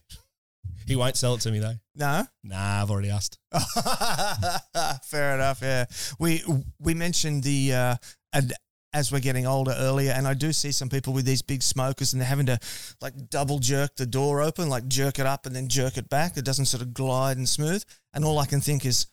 he 0.88 0.96
won't 0.96 1.16
sell 1.16 1.36
it 1.36 1.42
to 1.42 1.52
me 1.52 1.60
though. 1.60 1.76
No. 1.96 2.26
Nah, 2.44 2.82
I've 2.82 2.92
already 2.92 3.10
asked. 3.10 3.40
Fair 5.06 5.36
enough. 5.36 5.60
Yeah, 5.62 5.86
we 6.20 6.44
we 6.80 6.94
mentioned 6.94 7.44
the 7.44 7.74
uh, 7.74 7.96
and 8.36 8.54
as 8.96 9.12
we're 9.12 9.20
getting 9.20 9.46
older 9.46 9.76
earlier, 9.78 10.12
and 10.12 10.26
I 10.26 10.34
do 10.34 10.54
see 10.54 10.72
some 10.72 10.88
people 10.88 11.12
with 11.12 11.26
these 11.26 11.42
big 11.42 11.62
smokers, 11.62 12.14
and 12.14 12.22
they're 12.22 12.30
having 12.30 12.46
to 12.46 12.58
like 13.02 13.30
double 13.30 13.60
jerk 13.60 13.96
the 13.98 14.06
door 14.06 14.42
open, 14.42 14.70
like 14.70 14.88
jerk 14.88 15.20
it 15.20 15.26
up 15.26 15.46
and 15.46 15.54
then 15.54 15.68
jerk 15.68 15.98
it 15.98 16.08
back. 16.08 16.38
It 16.38 16.46
doesn't 16.46 16.66
sort 16.66 16.82
of 16.82 16.94
glide 16.94 17.36
and 17.36 17.48
smooth. 17.48 17.84
And 18.14 18.24
all 18.24 18.40
I 18.40 18.46
can 18.46 18.62
think 18.62 18.86
is, 18.86 19.08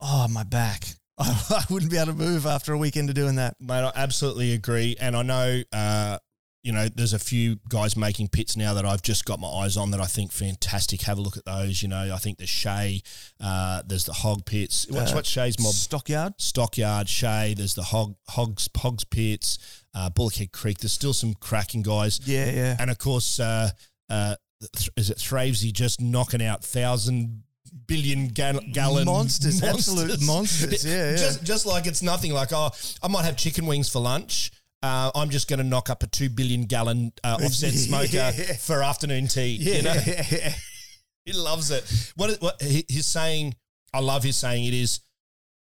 oh, 0.00 0.28
my 0.28 0.44
back. 0.44 0.84
I 1.18 1.64
wouldn't 1.68 1.90
be 1.90 1.98
able 1.98 2.12
to 2.12 2.18
move 2.18 2.46
after 2.46 2.72
a 2.72 2.78
weekend 2.78 3.08
of 3.08 3.16
doing 3.16 3.36
that. 3.36 3.56
Mate, 3.60 3.84
I 3.84 3.92
absolutely 3.96 4.52
agree. 4.52 4.96
And 5.00 5.16
I 5.16 5.22
know, 5.22 5.62
uh, 5.72 6.18
you 6.64 6.72
know, 6.72 6.88
there's 6.88 7.12
a 7.12 7.18
few 7.18 7.58
guys 7.68 7.94
making 7.94 8.26
pits 8.28 8.56
now 8.56 8.72
that 8.72 8.86
I've 8.86 9.02
just 9.02 9.26
got 9.26 9.38
my 9.38 9.46
eyes 9.48 9.76
on 9.76 9.90
that 9.90 10.00
I 10.00 10.06
think 10.06 10.32
fantastic. 10.32 11.02
Have 11.02 11.18
a 11.18 11.20
look 11.20 11.36
at 11.36 11.44
those. 11.44 11.82
You 11.82 11.88
know, 11.88 12.10
I 12.12 12.16
think 12.16 12.38
there's 12.38 12.48
Shay, 12.48 13.02
uh, 13.38 13.82
there's 13.86 14.06
the 14.06 14.14
hog 14.14 14.46
pits. 14.46 14.86
What's, 14.88 15.12
Uh, 15.12 15.14
what's 15.16 15.28
Shay's 15.28 15.60
mob? 15.60 15.74
Stockyard. 15.74 16.32
Stockyard, 16.38 17.06
Shay, 17.08 17.54
there's 17.54 17.74
the 17.74 17.82
hog, 17.82 18.14
hogs, 18.30 18.68
hogs 18.74 19.04
pits, 19.04 19.58
uh, 19.94 20.08
Bullockhead 20.08 20.52
Creek. 20.52 20.78
There's 20.78 20.92
still 20.92 21.12
some 21.12 21.34
cracking 21.34 21.82
guys. 21.82 22.18
Yeah, 22.24 22.50
yeah. 22.50 22.76
And 22.80 22.90
of 22.90 22.96
course, 22.96 23.38
uh, 23.38 23.70
uh, 24.08 24.36
th- 24.74 24.90
is 24.96 25.10
it 25.10 25.18
Thrasey 25.18 25.70
just 25.70 26.00
knocking 26.00 26.42
out 26.42 26.64
thousand 26.64 27.42
billion 27.86 28.28
gal- 28.28 28.60
gallon 28.72 29.04
Monsters, 29.14 29.62
absolute 29.62 30.22
monsters. 30.22 30.82
Yeah, 30.84 31.10
yeah. 31.10 31.16
Just 31.16 31.44
just 31.44 31.66
like 31.66 31.86
it's 31.86 32.00
nothing. 32.00 32.32
Like 32.32 32.52
oh, 32.52 32.70
I 33.02 33.08
might 33.08 33.26
have 33.26 33.36
chicken 33.36 33.66
wings 33.66 33.90
for 33.90 34.00
lunch. 34.00 34.50
Uh, 34.84 35.10
I'm 35.14 35.30
just 35.30 35.48
going 35.48 35.60
to 35.60 35.64
knock 35.64 35.88
up 35.88 36.02
a 36.02 36.06
two 36.06 36.28
billion 36.28 36.64
gallon 36.64 37.10
uh, 37.24 37.38
offset 37.42 37.72
smoker 37.88 38.08
Yeah. 38.16 38.32
for 38.32 38.82
afternoon 38.82 39.28
tea. 39.28 39.56
Yeah, 39.58 39.76
You 39.76 39.82
know, 39.82 39.92
he 41.24 41.32
loves 41.32 41.70
it. 41.70 42.12
What 42.16 42.36
what 42.42 42.60
he- 42.60 42.84
he's 42.86 43.06
saying, 43.06 43.54
I 43.94 44.00
love 44.00 44.22
his 44.24 44.36
saying. 44.36 44.66
It 44.66 44.74
is 44.74 45.00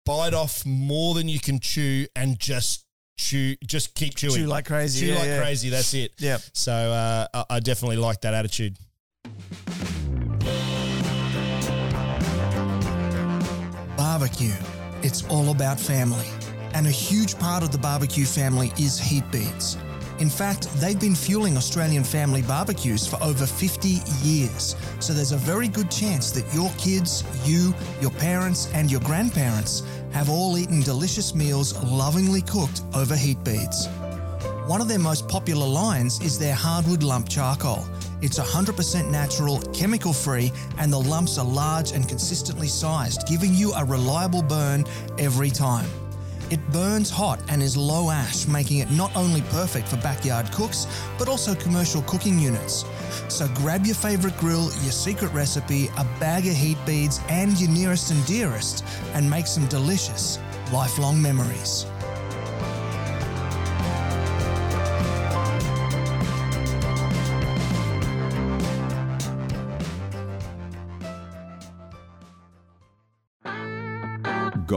bite 0.06 0.36
off 0.36 0.63
more 0.63 1.15
than 1.15 1.28
you 1.28 1.39
can 1.39 1.60
chew 1.60 2.06
and 2.15 2.39
just 2.39 2.86
chew, 3.17 3.56
just 3.65 3.95
keep 3.95 4.13
chewing, 4.15 4.36
Chew 4.36 4.45
like 4.45 4.65
crazy. 4.67 5.08
chew 5.08 5.13
yeah, 5.13 5.19
like 5.19 5.28
yeah. 5.28 5.41
crazy. 5.41 5.69
That's 5.69 5.91
it. 5.95 6.12
Yep. 6.19 6.41
So 6.54 6.72
uh, 6.72 7.28
I, 7.34 7.45
I 7.56 7.60
definitely 7.62 7.98
like 7.98 8.22
that 8.22 8.36
attitude. 8.36 8.78
Barbecue. 13.98 14.54
It's 15.02 15.26
all 15.28 15.50
about 15.52 15.80
family. 15.80 16.26
And 16.73 16.88
a 16.88 16.91
huge 16.91 17.38
part 17.38 17.63
of 17.63 17.71
the 17.71 17.77
barbecue 17.77 18.25
family 18.25 18.71
is 18.77 18.99
heat 18.99 19.29
beads. 19.32 19.77
In 20.19 20.29
fact, 20.29 20.67
they've 20.82 20.99
been 20.99 21.15
fueling 21.15 21.55
Australian 21.55 22.03
family 22.03 22.41
barbecues 22.41 23.08
for 23.08 23.21
over 23.23 23.45
50 23.45 24.01
years. 24.21 24.75
So 24.99 25.13
there's 25.13 25.32
a 25.32 25.38
very 25.38 25.69
good 25.69 25.89
chance 25.89 26.32
that 26.32 26.53
your 26.53 26.69
kids, 26.77 27.23
you, 27.45 27.73
your 28.01 28.12
parents, 28.12 28.69
and 28.73 28.91
your 28.91 28.99
grandparents 29.01 29.84
have 30.12 30.29
all 30.29 30.58
eaten 30.58 30.82
delicious 30.82 31.34
meals 31.34 31.82
lovingly 31.84 32.41
cooked 32.41 32.82
over 32.93 33.15
heat 33.15 33.41
beads. 33.45 33.88
One 34.67 34.82
of 34.82 34.89
their 34.89 34.99
most 34.99 35.29
popular 35.29 35.65
lines 35.65 36.19
is 36.21 36.38
their 36.38 36.53
hardwood 36.53 37.01
lump 37.01 37.29
charcoal. 37.29 37.86
It's 38.21 38.38
100% 38.38 39.10
natural, 39.10 39.60
chemical 39.73 40.12
free, 40.12 40.51
and 40.77 40.91
the 40.91 40.99
lumps 40.99 41.38
are 41.38 41.45
large 41.45 41.93
and 41.93 42.08
consistently 42.10 42.67
sized, 42.67 43.25
giving 43.25 43.53
you 43.53 43.71
a 43.73 43.86
reliable 43.86 44.41
burn 44.41 44.84
every 45.17 45.49
time. 45.49 45.89
It 46.52 46.60
burns 46.72 47.12
hot 47.12 47.40
and 47.48 47.62
is 47.62 47.78
low 47.78 48.10
ash, 48.10 48.48
making 48.48 48.80
it 48.80 48.90
not 48.90 49.16
only 49.16 49.42
perfect 49.44 49.88
for 49.88 49.98
backyard 49.98 50.52
cooks, 50.52 50.88
but 51.20 51.30
also 51.30 51.54
commercial 51.54 52.02
cooking 52.04 52.40
units. 52.40 52.86
So 53.28 53.48
grab 53.54 53.86
your 53.86 53.96
favorite 53.96 54.36
grill, 54.38 54.64
your 54.82 54.92
secret 54.92 55.32
recipe, 55.32 55.90
a 55.98 56.04
bag 56.20 56.48
of 56.48 56.56
heat 56.56 56.78
beads, 56.88 57.20
and 57.30 57.60
your 57.60 57.70
nearest 57.70 58.10
and 58.10 58.26
dearest, 58.26 58.84
and 59.14 59.30
make 59.30 59.46
some 59.46 59.68
delicious, 59.68 60.40
lifelong 60.74 61.22
memories. 61.22 61.86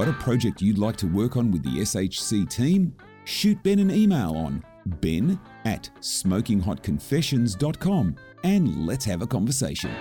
Got 0.02 0.08
a 0.08 0.12
project 0.14 0.60
you'd 0.60 0.78
like 0.78 0.96
to 0.96 1.06
work 1.06 1.36
on 1.36 1.52
with 1.52 1.62
the 1.62 1.78
SHC 1.78 2.50
team? 2.50 2.92
Shoot 3.24 3.62
Ben 3.62 3.78
an 3.78 3.92
email 3.92 4.36
on 4.36 4.64
ben 5.00 5.38
at 5.64 5.88
smokinghotconfessions.com 6.00 8.16
and 8.42 8.84
let's 8.84 9.04
have 9.04 9.22
a 9.22 9.28
conversation. 9.28 9.94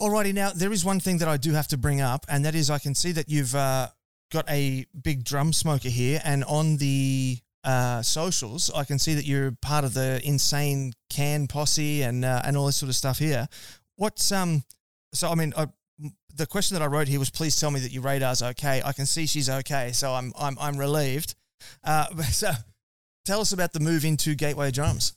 Alrighty, 0.00 0.34
now 0.34 0.50
there 0.50 0.72
is 0.72 0.84
one 0.84 0.98
thing 0.98 1.18
that 1.18 1.28
I 1.28 1.36
do 1.36 1.52
have 1.52 1.68
to 1.68 1.78
bring 1.78 2.00
up, 2.00 2.26
and 2.28 2.44
that 2.44 2.56
is 2.56 2.68
I 2.68 2.80
can 2.80 2.96
see 2.96 3.12
that 3.12 3.28
you've 3.28 3.54
uh, 3.54 3.90
got 4.32 4.50
a 4.50 4.86
big 5.00 5.22
drum 5.22 5.52
smoker 5.52 5.88
here, 5.88 6.20
and 6.24 6.42
on 6.42 6.78
the 6.78 7.38
uh, 7.62 8.02
socials, 8.02 8.72
I 8.74 8.82
can 8.82 8.98
see 8.98 9.14
that 9.14 9.24
you're 9.24 9.52
part 9.62 9.84
of 9.84 9.94
the 9.94 10.20
insane 10.24 10.94
can 11.10 11.46
posse 11.46 12.02
and 12.02 12.24
uh, 12.24 12.42
and 12.44 12.56
all 12.56 12.66
this 12.66 12.74
sort 12.74 12.90
of 12.90 12.96
stuff 12.96 13.20
here. 13.20 13.46
What's 13.94 14.32
um? 14.32 14.64
So 15.14 15.30
I 15.30 15.36
mean, 15.36 15.54
I, 15.56 15.68
the 16.34 16.46
question 16.46 16.74
that 16.74 16.82
I 16.82 16.86
wrote 16.86 17.08
here 17.08 17.18
was, 17.18 17.30
please 17.30 17.56
tell 17.56 17.70
me 17.70 17.80
that 17.80 17.92
your 17.92 18.02
radar's 18.02 18.42
okay. 18.42 18.82
I 18.84 18.92
can 18.92 19.06
see 19.06 19.26
she's 19.26 19.50
okay, 19.50 19.92
so 19.92 20.12
I'm 20.12 20.32
I'm 20.38 20.56
I'm 20.60 20.76
relieved. 20.76 21.34
Uh, 21.84 22.06
so 22.30 22.50
tell 23.24 23.40
us 23.40 23.52
about 23.52 23.72
the 23.72 23.80
move 23.80 24.04
into 24.04 24.34
Gateway 24.34 24.70
Drums. 24.70 25.14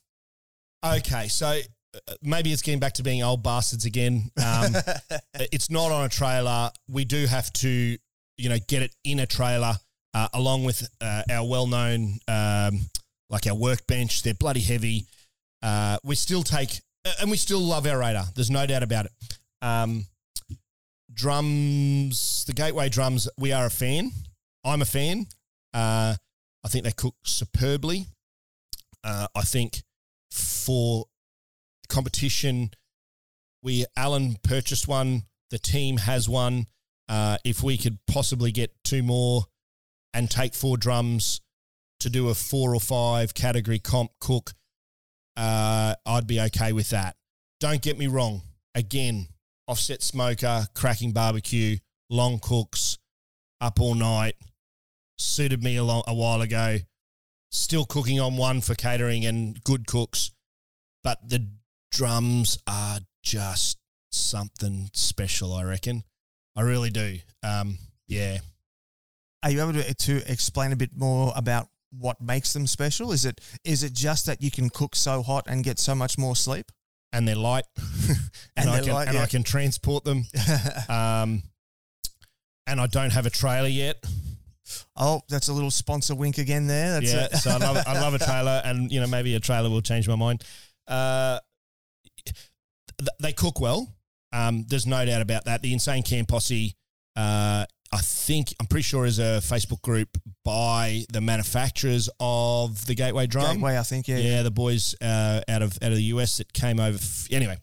Okay, 0.86 1.28
so 1.28 1.48
uh, 1.48 2.14
maybe 2.22 2.52
it's 2.52 2.62
getting 2.62 2.80
back 2.80 2.94
to 2.94 3.04
being 3.04 3.24
old 3.24 3.44
bastards 3.44 3.86
again. 3.86 4.30
Um, 4.44 4.76
it's 5.36 5.70
not 5.70 5.92
on 5.92 6.06
a 6.06 6.10
trailer. 6.10 6.70
We 6.88 7.06
do 7.06 7.26
have 7.26 7.52
to, 7.54 7.98
you 8.38 8.50
know, 8.50 8.58
get 8.68 8.84
it 8.84 8.96
in 9.04 9.20
a 9.20 9.26
trailer 9.26 9.74
uh, 10.14 10.28
along 10.34 10.64
with 10.64 10.88
uh, 11.02 11.24
our 11.32 11.48
well-known, 11.48 12.20
um, 12.28 12.80
like 13.30 13.48
our 13.48 13.56
workbench. 13.56 14.24
They're 14.24 14.34
bloody 14.34 14.60
heavy. 14.60 15.08
Uh, 15.64 15.98
we 16.04 16.16
still 16.16 16.44
take, 16.44 16.82
and 17.20 17.32
we 17.32 17.38
still 17.38 17.60
love 17.60 17.88
our 17.88 17.98
radar. 17.98 18.26
There's 18.36 18.52
no 18.52 18.66
doubt 18.68 18.84
about 18.84 19.06
it. 19.06 19.12
Um, 19.62 20.06
drums, 21.16 22.44
the 22.46 22.54
Gateway 22.54 22.90
drums. 22.90 23.28
We 23.38 23.52
are 23.52 23.66
a 23.66 23.72
fan. 23.72 24.12
I'm 24.64 24.82
a 24.82 24.86
fan. 24.86 25.28
Uh, 25.74 26.16
I 26.64 26.68
think 26.68 26.84
they 26.84 26.92
cook 26.92 27.16
superbly. 27.24 28.08
Uh, 29.04 29.28
I 29.34 29.42
think 29.42 29.84
for 30.32 31.06
competition. 31.88 32.72
We 33.64 33.86
Alan 33.96 34.38
purchased 34.44 34.88
one. 34.88 35.24
The 35.52 35.60
team 35.60 35.98
has 35.98 36.28
one. 36.28 36.68
Uh, 37.08 37.38
if 37.46 37.64
we 37.64 37.78
could 37.78 38.00
possibly 38.08 38.52
get 38.52 38.72
two 38.84 39.04
more 39.04 39.46
and 40.14 40.30
take 40.30 40.54
four 40.54 40.78
drums 40.78 41.42
to 42.00 42.10
do 42.10 42.30
a 42.30 42.36
four 42.36 42.74
or 42.74 42.80
five 42.80 43.34
category 43.34 43.80
comp 43.80 44.12
cook, 44.20 44.54
uh, 45.38 45.96
I'd 46.06 46.28
be 46.28 46.42
okay 46.42 46.72
with 46.72 46.90
that. 46.90 47.16
Don't 47.60 47.82
get 47.82 47.98
me 47.98 48.08
wrong. 48.08 48.42
Again, 48.74 49.28
offset 49.68 50.04
smoker, 50.04 50.68
cracking 50.74 51.12
barbecue, 51.12 51.78
long 52.10 52.40
cooks, 52.40 52.98
up 53.62 53.80
all 53.80 53.96
night. 53.96 54.36
Suited 55.18 55.64
me 55.64 55.78
a, 55.78 55.84
long, 55.84 56.04
a 56.08 56.14
while 56.14 56.42
ago. 56.42 56.78
Still 57.52 57.86
cooking 57.86 58.20
on 58.20 58.38
one 58.38 58.62
for 58.62 58.76
catering 58.76 59.26
and 59.26 59.64
good 59.64 59.88
cooks. 59.88 60.32
But 61.04 61.30
the 61.30 61.48
drums 61.92 62.58
are 62.68 63.00
just 63.24 63.78
something 64.12 64.90
special, 64.94 65.54
I 65.54 65.64
reckon. 65.64 66.04
I 66.56 66.62
really 66.62 66.90
do. 66.90 67.20
Um, 67.44 67.78
yeah. 68.08 68.40
Are 69.44 69.52
you 69.52 69.62
able 69.62 69.74
to, 69.74 69.94
to 69.94 70.32
explain 70.32 70.72
a 70.72 70.76
bit 70.76 70.92
more 70.96 71.32
about 71.36 71.68
what 71.92 72.20
makes 72.22 72.54
them 72.54 72.68
special? 72.68 73.12
Is 73.12 73.26
it 73.26 73.40
is 73.64 73.84
it 73.84 73.94
just 73.94 74.26
that 74.26 74.42
you 74.42 74.52
can 74.52 74.70
cook 74.70 74.96
so 74.96 75.22
hot 75.22 75.46
and 75.48 75.64
get 75.64 75.80
so 75.80 75.96
much 75.96 76.18
more 76.18 76.36
sleep? 76.36 76.72
And 77.16 77.28
they're 77.28 77.36
light, 77.36 77.64
and, 77.78 78.18
And 78.58 78.70
I 78.70 78.74
they're 78.74 78.84
can 78.84 78.94
light, 78.94 79.08
and 79.08 79.16
yeah. 79.16 79.24
I 79.24 79.26
can 79.28 79.44
transport 79.44 80.04
them. 80.04 80.26
um, 80.90 81.44
and 82.68 82.82
I 82.82 82.88
don't 82.88 83.12
have 83.12 83.26
a 83.26 83.30
trailer 83.30 83.70
yet. 83.70 84.04
oh, 84.98 85.22
that's 85.30 85.48
a 85.48 85.54
little 85.54 85.72
sponsor 85.72 86.14
wink 86.16 86.38
again 86.38 86.68
there. 86.68 87.00
That's 87.00 87.14
yeah, 87.14 87.28
so 87.38 87.52
I 87.52 87.58
love 87.58 87.78
I 87.88 87.94
love 88.02 88.14
a 88.14 88.20
trailer, 88.26 88.62
and 88.66 88.92
you 88.92 89.00
know 89.00 89.08
maybe 89.08 89.34
a 89.36 89.40
trailer 89.40 89.70
will 89.70 89.82
change 89.82 90.08
my 90.08 90.16
mind. 90.16 90.44
Uh, 90.88 91.40
th- 92.26 93.10
they 93.22 93.32
cook 93.34 93.60
well. 93.62 93.88
Um, 94.34 94.66
there's 94.68 94.86
no 94.86 95.06
doubt 95.06 95.22
about 95.22 95.46
that. 95.46 95.62
The 95.62 95.72
Insane 95.72 96.04
Can 96.04 96.26
Posse, 96.26 96.76
uh, 97.16 97.66
I 97.96 98.00
think 98.00 98.54
I'm 98.60 98.66
pretty 98.68 98.84
sure 98.84 99.06
is 99.06 99.20
a 99.20 99.40
Facebook 99.42 99.82
group 99.82 100.18
by 100.44 101.06
the 101.14 101.22
manufacturers 101.22 102.10
of 102.20 102.86
the 102.88 102.94
Gateway 102.94 103.26
Drum. 103.26 103.56
Gateway, 103.56 103.78
I 103.78 103.84
think. 103.84 104.10
Yeah, 104.10 104.18
yeah, 104.18 104.44
the 104.44 104.52
boys 104.52 104.96
uh, 105.02 105.40
out 105.48 105.62
of 105.62 105.78
out 105.82 105.92
of 105.92 105.96
the 105.96 106.04
US 106.16 106.36
that 106.38 106.52
came 106.52 106.82
over. 106.82 106.98
F- 106.98 107.28
anyway, 107.32 107.58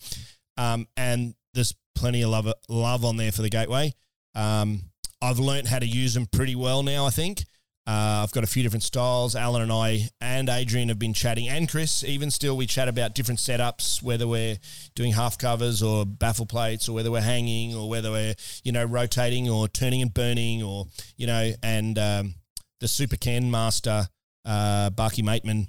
um, 0.57 0.89
and 0.97 1.35
there's 1.53 1.75
plenty 1.95 2.23
of 2.23 2.31
love 2.31 2.51
love 2.71 3.05
on 3.05 3.19
there 3.19 3.31
for 3.31 3.43
the 3.43 3.51
Gateway. 3.51 3.93
Um, 4.35 4.85
I've 5.21 5.39
learned 5.39 5.69
how 5.69 5.79
to 5.81 5.87
use 5.87 6.15
them 6.15 6.25
pretty 6.25 6.57
well 6.57 6.83
now. 6.83 7.05
I 7.05 7.11
think 7.11 7.45
uh, 7.85 8.23
I've 8.23 8.31
got 8.31 8.45
a 8.45 8.47
few 8.47 8.63
different 8.63 8.85
styles. 8.85 9.35
Alan 9.35 9.63
and 9.63 9.73
I 9.73 10.09
and 10.21 10.49
Adrian 10.49 10.89
have 10.89 11.01
been 11.01 11.13
chatting, 11.15 11.49
and 11.49 11.69
Chris 11.69 12.05
even 12.05 12.31
still. 12.31 12.57
We 12.57 12.67
chat 12.67 12.87
about 12.87 13.15
different 13.15 13.41
setups, 13.41 14.01
whether 14.01 14.29
we're 14.29 14.59
doing 14.95 15.13
half 15.13 15.37
covers 15.37 15.83
or 15.83 16.07
baffle 16.07 16.47
plates, 16.47 16.89
or 16.89 16.95
whether 16.95 17.11
we're 17.11 17.23
hanging, 17.23 17.75
or 17.75 17.89
whether 17.89 18.13
we're 18.13 18.35
you 18.63 18.71
know 18.71 18.85
rotating 18.85 19.51
or 19.51 19.67
turning 19.67 20.01
and 20.01 20.15
burning, 20.15 20.63
or 20.63 20.87
you 21.17 21.27
know, 21.27 21.53
and 21.65 21.99
um, 21.99 22.35
the 22.81 22.87
Super 22.87 23.17
Can 23.17 23.51
Master, 23.51 24.07
uh, 24.45 24.91
Barky 24.91 25.25
Mateman, 25.25 25.67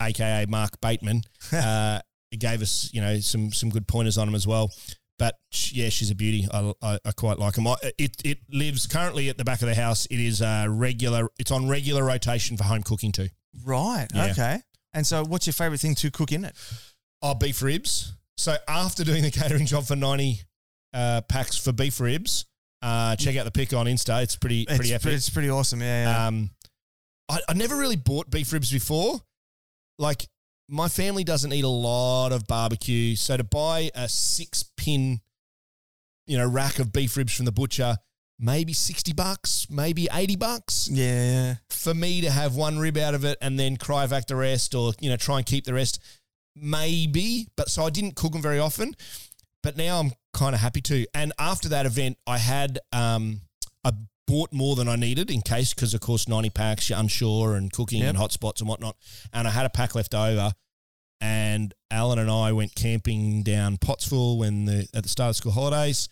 aka 0.00 0.46
Mark 0.48 0.80
Bateman, 0.80 1.20
uh, 1.52 2.00
gave 2.38 2.62
us 2.62 2.88
you 2.94 3.02
know 3.02 3.18
some 3.20 3.52
some 3.52 3.68
good 3.68 3.86
pointers 3.86 4.16
on 4.16 4.26
him 4.26 4.34
as 4.34 4.46
well. 4.46 4.70
But 5.18 5.38
yeah, 5.72 5.88
she's 5.88 6.10
a 6.10 6.14
beauty. 6.14 6.46
I, 6.52 6.72
I, 6.82 6.98
I 7.04 7.12
quite 7.12 7.38
like 7.38 7.56
him. 7.56 7.66
I, 7.66 7.76
it 7.96 8.16
it 8.24 8.38
lives 8.50 8.86
currently 8.86 9.28
at 9.28 9.38
the 9.38 9.44
back 9.44 9.62
of 9.62 9.68
the 9.68 9.74
house. 9.74 10.06
It 10.06 10.20
is 10.20 10.42
uh, 10.42 10.66
regular. 10.68 11.30
It's 11.38 11.50
on 11.50 11.68
regular 11.68 12.04
rotation 12.04 12.56
for 12.56 12.64
home 12.64 12.82
cooking 12.82 13.12
too. 13.12 13.28
right. 13.64 14.06
Yeah. 14.14 14.30
Okay. 14.32 14.60
And 14.92 15.06
so, 15.06 15.24
what's 15.24 15.46
your 15.46 15.54
favorite 15.54 15.80
thing 15.80 15.94
to 15.96 16.10
cook 16.10 16.32
in 16.32 16.44
it? 16.44 16.54
Oh, 17.22 17.34
beef 17.34 17.62
ribs. 17.62 18.14
So 18.36 18.56
after 18.68 19.04
doing 19.04 19.22
the 19.22 19.30
catering 19.30 19.66
job 19.66 19.84
for 19.84 19.96
ninety 19.96 20.40
uh, 20.92 21.22
packs 21.22 21.56
for 21.56 21.72
beef 21.72 22.00
ribs, 22.00 22.44
uh, 22.82 23.16
check 23.16 23.36
out 23.36 23.44
the 23.44 23.50
pic 23.50 23.72
on 23.72 23.86
Insta. 23.86 24.22
It's 24.22 24.36
pretty 24.36 24.66
pretty 24.66 24.82
it's, 24.82 24.90
epic. 24.92 25.02
pretty, 25.02 25.16
it's 25.16 25.30
pretty 25.30 25.50
awesome. 25.50 25.80
Yeah. 25.80 26.10
yeah. 26.10 26.26
Um, 26.26 26.50
I, 27.28 27.40
I 27.48 27.54
never 27.54 27.76
really 27.76 27.96
bought 27.96 28.30
beef 28.30 28.52
ribs 28.52 28.70
before. 28.70 29.20
Like 29.98 30.26
my 30.68 30.88
family 30.88 31.24
doesn't 31.24 31.52
eat 31.52 31.64
a 31.64 31.68
lot 31.68 32.32
of 32.32 32.46
barbecue, 32.46 33.16
so 33.16 33.36
to 33.36 33.44
buy 33.44 33.90
a 33.94 34.08
six 34.08 34.64
pin, 34.86 35.20
you 36.26 36.38
know, 36.38 36.46
rack 36.48 36.78
of 36.78 36.92
beef 36.92 37.16
ribs 37.16 37.34
from 37.34 37.44
the 37.44 37.52
butcher, 37.52 37.96
maybe 38.38 38.72
sixty 38.72 39.12
bucks, 39.12 39.66
maybe 39.70 40.08
eighty 40.12 40.36
bucks. 40.36 40.88
yeah. 40.90 41.04
Yeah. 41.06 41.54
For 41.70 41.94
me 41.94 42.20
to 42.22 42.30
have 42.30 42.56
one 42.56 42.78
rib 42.78 42.96
out 42.96 43.14
of 43.14 43.24
it 43.24 43.38
and 43.40 43.58
then 43.58 43.76
cryovac 43.76 44.26
the 44.26 44.36
rest, 44.36 44.74
or 44.74 44.92
you 45.00 45.08
know, 45.10 45.16
try 45.16 45.36
and 45.38 45.46
keep 45.46 45.64
the 45.64 45.74
rest, 45.74 46.00
maybe. 46.54 47.46
But 47.56 47.68
so 47.68 47.84
I 47.84 47.90
didn't 47.90 48.16
cook 48.16 48.32
them 48.32 48.42
very 48.42 48.58
often. 48.58 48.94
But 49.62 49.76
now 49.76 49.98
I'm 50.00 50.12
kind 50.32 50.54
of 50.54 50.60
happy 50.60 50.80
to. 50.82 51.06
And 51.14 51.32
after 51.38 51.68
that 51.70 51.86
event, 51.86 52.18
I 52.26 52.38
had 52.38 52.78
um, 52.92 53.40
I 53.84 53.92
bought 54.26 54.52
more 54.52 54.76
than 54.76 54.88
I 54.88 54.96
needed 54.96 55.30
in 55.30 55.40
case, 55.42 55.74
because 55.74 55.94
of 55.94 56.00
course, 56.00 56.28
90 56.28 56.50
packs, 56.50 56.88
you're 56.90 56.98
unsure 56.98 57.54
and 57.56 57.72
cooking 57.72 58.00
Yep. 58.00 58.08
and 58.10 58.18
hotspots 58.18 58.60
and 58.60 58.68
whatnot. 58.68 58.96
And 59.32 59.46
I 59.46 59.50
had 59.50 59.66
a 59.66 59.70
pack 59.70 59.94
left 59.94 60.14
over. 60.14 60.52
And 61.26 61.74
Alan 61.90 62.20
and 62.20 62.30
I 62.30 62.52
went 62.52 62.74
camping 62.76 63.42
down 63.42 63.78
Pottsville 63.78 64.38
when 64.38 64.64
the 64.66 64.86
at 64.94 65.02
the 65.02 65.08
start 65.08 65.30
of 65.30 65.36
school 65.36 65.50
holidays. 65.52 66.08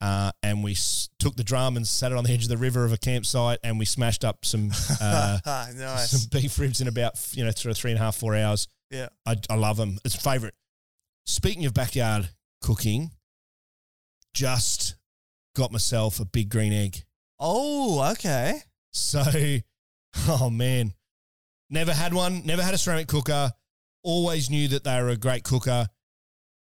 Uh, 0.00 0.30
and 0.42 0.64
we 0.64 0.72
s- 0.72 1.10
took 1.18 1.36
the 1.36 1.44
drum 1.44 1.76
and 1.76 1.86
sat 1.86 2.10
it 2.10 2.16
on 2.16 2.24
the 2.24 2.32
edge 2.32 2.44
of 2.44 2.48
the 2.48 2.56
river 2.56 2.86
of 2.86 2.92
a 2.92 2.96
campsite, 2.96 3.58
and 3.62 3.78
we 3.78 3.84
smashed 3.84 4.24
up 4.24 4.46
some 4.46 4.70
uh, 5.00 5.38
nice. 5.76 6.10
some 6.10 6.28
beef 6.32 6.58
ribs 6.58 6.80
in 6.80 6.88
about 6.88 7.12
you 7.32 7.44
know 7.44 7.50
of 7.50 7.76
three 7.76 7.90
and 7.90 8.00
a 8.00 8.02
half 8.02 8.16
four 8.16 8.34
hours. 8.34 8.66
Yeah. 8.90 9.08
I, 9.26 9.36
I 9.50 9.56
love 9.56 9.76
them. 9.76 9.98
It's 10.04 10.16
favorite. 10.16 10.54
Speaking 11.26 11.66
of 11.66 11.74
backyard 11.74 12.30
cooking, 12.62 13.10
just 14.32 14.96
got 15.54 15.70
myself 15.70 16.18
a 16.18 16.24
big 16.24 16.48
green 16.48 16.72
egg. 16.72 17.04
Oh, 17.38 18.10
okay. 18.12 18.60
So, 18.92 19.22
oh 20.28 20.48
man, 20.50 20.94
never 21.68 21.92
had 21.92 22.14
one. 22.14 22.46
Never 22.46 22.62
had 22.62 22.74
a 22.74 22.78
ceramic 22.78 23.06
cooker. 23.06 23.52
Always 24.02 24.48
knew 24.50 24.68
that 24.68 24.84
they 24.84 25.00
were 25.02 25.08
a 25.10 25.16
great 25.16 25.44
cooker. 25.44 25.88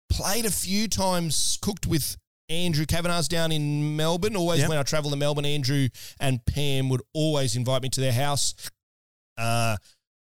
Played 0.10 0.46
a 0.46 0.52
few 0.52 0.88
times. 0.88 1.58
Cooked 1.62 1.86
with 1.86 2.16
Andrew 2.50 2.86
Kavanagh's 2.86 3.28
down 3.28 3.52
in 3.52 3.96
Melbourne. 3.98 4.36
Always 4.38 4.60
Yep. 4.62 4.70
when 4.70 4.78
I 4.78 4.84
travel 4.84 5.10
to 5.12 5.18
Melbourne, 5.18 5.46
Andrew 5.46 5.90
and 6.20 6.46
Pam 6.46 6.88
would 6.90 7.02
always 7.14 7.56
invite 7.56 7.82
me 7.84 7.90
to 7.90 8.00
their 8.02 8.14
house. 8.14 8.54
Uh, 9.38 9.76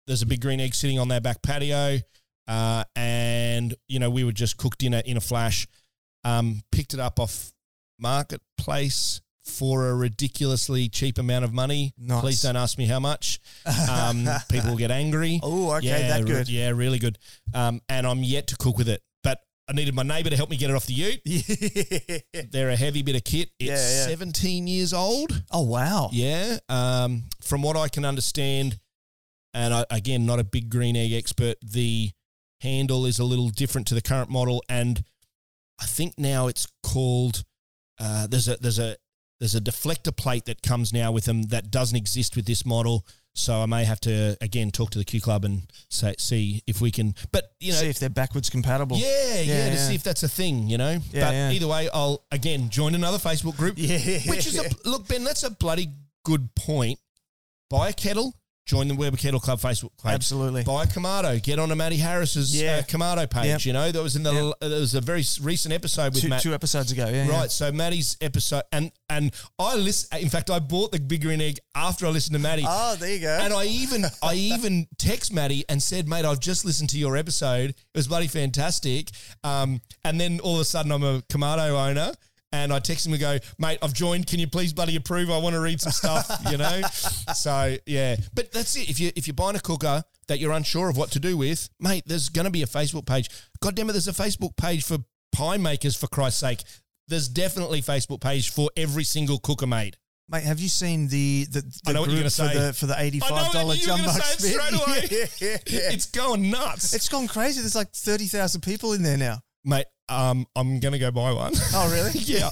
there's 0.06 0.22
a 0.22 0.26
big 0.26 0.40
green 0.40 0.60
egg 0.60 0.74
sitting 0.74 0.98
on 0.98 1.08
their 1.08 1.20
back 1.20 1.42
patio, 1.42 1.98
uh, 2.46 2.84
and 2.94 3.74
you 3.88 3.98
know 3.98 4.10
we 4.10 4.22
would 4.24 4.36
just 4.36 4.56
cook 4.56 4.76
dinner 4.78 5.02
in 5.04 5.16
a 5.16 5.20
flash. 5.20 5.66
Um, 6.24 6.62
picked 6.70 6.94
it 6.94 7.00
up 7.00 7.18
off 7.18 7.52
marketplace 7.98 9.20
for 9.44 9.88
a 9.88 9.94
ridiculously 9.94 10.88
cheap 10.88 11.18
amount 11.18 11.44
of 11.44 11.52
money. 11.52 11.92
Nice. 11.98 12.20
Please 12.20 12.42
don't 12.42 12.56
ask 12.56 12.78
me 12.78 12.86
how 12.86 13.00
much. 13.00 13.40
Um, 13.90 14.26
people 14.48 14.70
will 14.70 14.76
get 14.78 14.90
angry. 14.90 15.38
Oh, 15.42 15.72
okay, 15.76 15.86
yeah, 15.88 16.08
that 16.08 16.20
re- 16.24 16.26
good. 16.30 16.48
yeah, 16.48 16.70
really 16.70 16.98
good. 16.98 17.18
Um, 17.54 17.80
and 17.88 18.06
I'm 18.06 18.22
yet 18.22 18.48
to 18.48 18.56
cook 18.56 18.76
with 18.78 18.88
it, 18.88 19.02
but 19.22 19.38
I 19.68 19.72
needed 19.72 19.94
my 19.94 20.02
neighbour 20.02 20.30
to 20.30 20.36
help 20.36 20.50
me 20.50 20.56
get 20.56 20.70
it 20.70 20.76
off 20.76 20.86
the 20.86 20.94
ute. 20.94 21.20
Yeah. 22.34 22.42
They're 22.50 22.70
a 22.70 22.76
heavy 22.76 23.02
bit 23.02 23.16
of 23.16 23.24
kit. 23.24 23.50
It's 23.58 23.68
Yeah, 23.68 24.06
yeah. 24.06 24.08
17 24.08 24.66
years 24.66 24.92
old. 24.92 25.42
Oh, 25.50 25.62
wow. 25.62 26.10
Yeah. 26.12 26.58
Um, 26.68 27.24
from 27.42 27.62
what 27.62 27.76
I 27.76 27.88
can 27.88 28.04
understand, 28.04 28.78
and 29.54 29.72
I, 29.74 29.84
again, 29.90 30.24
not 30.26 30.38
a 30.38 30.44
big 30.44 30.70
green 30.70 30.96
egg 30.96 31.12
expert. 31.12 31.56
The 31.62 32.10
handle 32.60 33.06
is 33.06 33.18
a 33.18 33.24
little 33.24 33.48
different 33.50 33.86
to 33.88 33.94
the 33.94 34.02
current 34.02 34.30
model, 34.30 34.62
and 34.68 35.04
I 35.80 35.84
think 35.86 36.14
now 36.18 36.46
it's 36.48 36.66
called. 36.82 37.44
Uh, 38.00 38.26
there's 38.26 38.48
a 38.48 38.56
there's 38.56 38.78
a 38.78 38.96
there's 39.42 39.56
a 39.56 39.60
deflector 39.60 40.16
plate 40.16 40.44
that 40.44 40.62
comes 40.62 40.92
now 40.92 41.10
with 41.10 41.24
them 41.24 41.42
that 41.48 41.68
doesn't 41.68 41.96
exist 41.96 42.36
with 42.36 42.46
this 42.46 42.64
model. 42.64 43.04
So 43.34 43.60
I 43.60 43.66
may 43.66 43.82
have 43.82 43.98
to 44.02 44.36
again 44.40 44.70
talk 44.70 44.90
to 44.90 44.98
the 44.98 45.04
Q 45.04 45.20
Club 45.20 45.44
and 45.44 45.62
say, 45.88 46.14
see 46.16 46.62
if 46.68 46.80
we 46.80 46.92
can. 46.92 47.16
But 47.32 47.50
you 47.58 47.72
know, 47.72 47.78
See 47.78 47.88
if 47.88 47.98
they're 47.98 48.08
backwards 48.08 48.48
compatible. 48.50 48.98
yeah, 48.98 49.08
yeah, 49.08 49.40
Yeah, 49.40 49.68
to 49.70 49.74
yeah. 49.74 49.88
see 49.88 49.94
if 49.96 50.04
that's 50.04 50.22
a 50.22 50.28
thing, 50.28 50.68
you 50.68 50.78
know. 50.78 50.92
Yeah, 51.10 51.24
but 51.26 51.32
yeah. 51.34 51.50
either 51.50 51.66
way, 51.66 51.88
I'll 51.92 52.24
again 52.30 52.68
join 52.70 52.94
another 52.94 53.18
Facebook 53.18 53.56
group. 53.56 53.74
Yeah. 53.78 54.20
Which 54.28 54.46
is 54.46 54.56
a 54.60 54.70
look, 54.88 55.08
Ben. 55.08 55.24
That's 55.24 55.42
a 55.42 55.50
bloody 55.50 55.88
good 56.24 56.54
point. 56.54 57.00
Buy 57.68 57.88
a 57.88 57.92
kettle. 57.92 58.34
Join 58.64 58.86
the 58.86 58.94
Weber 58.94 59.16
Kettle 59.16 59.40
Club 59.40 59.58
Facebook 59.58 59.90
page. 60.02 60.14
Absolutely. 60.14 60.62
Buy 60.62 60.84
a 60.84 60.86
Kamado. 60.86 61.42
Get 61.42 61.58
on 61.58 61.68
to 61.70 61.74
Matty 61.76 61.96
Harris's 61.96 62.54
Yeah. 62.54 62.76
uh, 62.78 62.82
Kamado 62.82 63.28
page. 63.28 63.46
Yep. 63.46 63.64
You 63.64 63.72
know, 63.72 63.90
that 63.90 64.02
was 64.02 64.14
in 64.14 64.22
the 64.22 64.32
Yep. 64.32 64.54
there 64.60 64.78
was 64.80 64.94
a 64.94 65.00
very 65.00 65.24
recent 65.40 65.74
episode 65.74 66.14
with 66.14 66.22
Two, 66.22 66.28
Matt. 66.28 66.42
two 66.42 66.54
episodes 66.54 66.92
ago. 66.92 67.06
Yeah. 67.08 67.24
yeah. 67.26 67.30
Right, 67.32 67.50
so 67.50 67.72
Matty's 67.72 68.16
episode, 68.20 68.62
and 68.70 68.92
and 69.10 69.32
I 69.58 69.74
listen. 69.74 70.16
In 70.18 70.28
fact, 70.28 70.48
I 70.48 70.60
bought 70.60 70.92
the 70.92 71.00
Big 71.00 71.22
Green 71.22 71.40
Egg 71.40 71.58
after 71.74 72.06
I 72.06 72.10
listened 72.10 72.34
to 72.34 72.40
Matty. 72.40 72.64
Oh, 72.66 72.94
there 72.96 73.12
you 73.12 73.18
go. 73.20 73.36
And 73.42 73.52
I 73.52 73.64
even 73.64 74.04
I 74.22 74.34
even 74.34 74.86
text 74.96 75.32
Matty 75.32 75.64
and 75.68 75.82
said, 75.82 76.08
mate, 76.08 76.24
I've 76.24 76.40
just 76.40 76.64
listened 76.64 76.90
to 76.90 76.98
your 76.98 77.16
episode. 77.16 77.70
It 77.70 77.76
was 77.96 78.06
bloody 78.06 78.28
fantastic. 78.28 79.10
Um, 79.42 79.80
and 80.04 80.20
then 80.20 80.38
all 80.40 80.54
of 80.54 80.60
a 80.60 80.64
sudden 80.64 80.92
I'm 80.92 81.02
a 81.02 81.20
Kamado 81.22 81.70
owner. 81.72 82.12
And 82.52 82.70
I 82.72 82.80
text 82.80 83.06
him 83.06 83.14
and 83.14 83.20
go, 83.20 83.38
mate, 83.58 83.78
I've 83.80 83.94
joined. 83.94 84.26
Can 84.26 84.38
you 84.38 84.46
please 84.46 84.74
bloody 84.74 84.96
approve? 84.96 85.30
I 85.30 85.38
want 85.38 85.54
to 85.54 85.60
read 85.60 85.80
some 85.80 85.92
stuff, 85.92 86.30
you 86.50 86.58
know? 86.58 86.82
So 87.34 87.76
yeah. 87.86 88.16
But 88.34 88.52
that's 88.52 88.76
it. 88.76 88.90
If 88.90 89.00
you 89.00 89.10
if 89.16 89.26
you're 89.26 89.34
buying 89.34 89.56
a 89.56 89.60
cooker 89.60 90.04
that 90.28 90.38
you're 90.38 90.52
unsure 90.52 90.90
of 90.90 90.96
what 90.96 91.10
to 91.12 91.20
do 91.20 91.36
with, 91.36 91.68
mate, 91.80 92.04
there's 92.06 92.28
gonna 92.28 92.50
be 92.50 92.62
a 92.62 92.66
Facebook 92.66 93.06
page. 93.06 93.28
God 93.60 93.74
damn 93.74 93.88
it, 93.88 93.92
there's 93.92 94.08
a 94.08 94.12
Facebook 94.12 94.56
page 94.56 94.84
for 94.84 94.98
pie 95.32 95.56
makers 95.56 95.96
for 95.96 96.08
Christ's 96.08 96.40
sake. 96.40 96.62
There's 97.08 97.28
definitely 97.28 97.80
Facebook 97.82 98.20
page 98.20 98.50
for 98.50 98.70
every 98.76 99.04
single 99.04 99.38
cooker 99.38 99.66
made. 99.66 99.96
Mate, 100.28 100.44
have 100.44 100.60
you 100.60 100.68
seen 100.68 101.08
the 101.08 101.46
the, 101.50 101.60
the 101.60 101.80
I 101.86 101.92
know 101.92 102.00
what 102.02 102.10
you're 102.10 102.18
gonna 102.20 102.30
for 102.30 102.48
say. 102.48 102.58
the 102.58 102.72
for 102.72 102.86
the 102.86 102.94
eighty 102.98 103.20
five 103.20 103.52
dollar 103.52 103.74
jumbo 103.74 104.06
gonna 104.06 104.20
say 104.20 104.48
it 104.48 104.54
straight 104.54 104.88
away. 104.88 105.08
Yeah, 105.10 105.26
yeah, 105.48 105.56
yeah. 105.66 105.92
It's 105.92 106.06
going 106.06 106.50
nuts. 106.50 106.94
It's 106.94 107.08
gone 107.08 107.28
crazy. 107.28 107.60
There's 107.60 107.74
like 107.74 107.92
thirty 107.92 108.26
thousand 108.26 108.60
people 108.60 108.92
in 108.92 109.02
there 109.02 109.16
now. 109.18 109.40
Mate, 109.64 109.86
um, 110.12 110.46
I'm 110.56 110.80
going 110.80 110.92
to 110.92 110.98
go 110.98 111.10
buy 111.10 111.32
one. 111.32 111.52
Oh, 111.74 111.90
really? 111.92 112.10
yeah. 112.20 112.48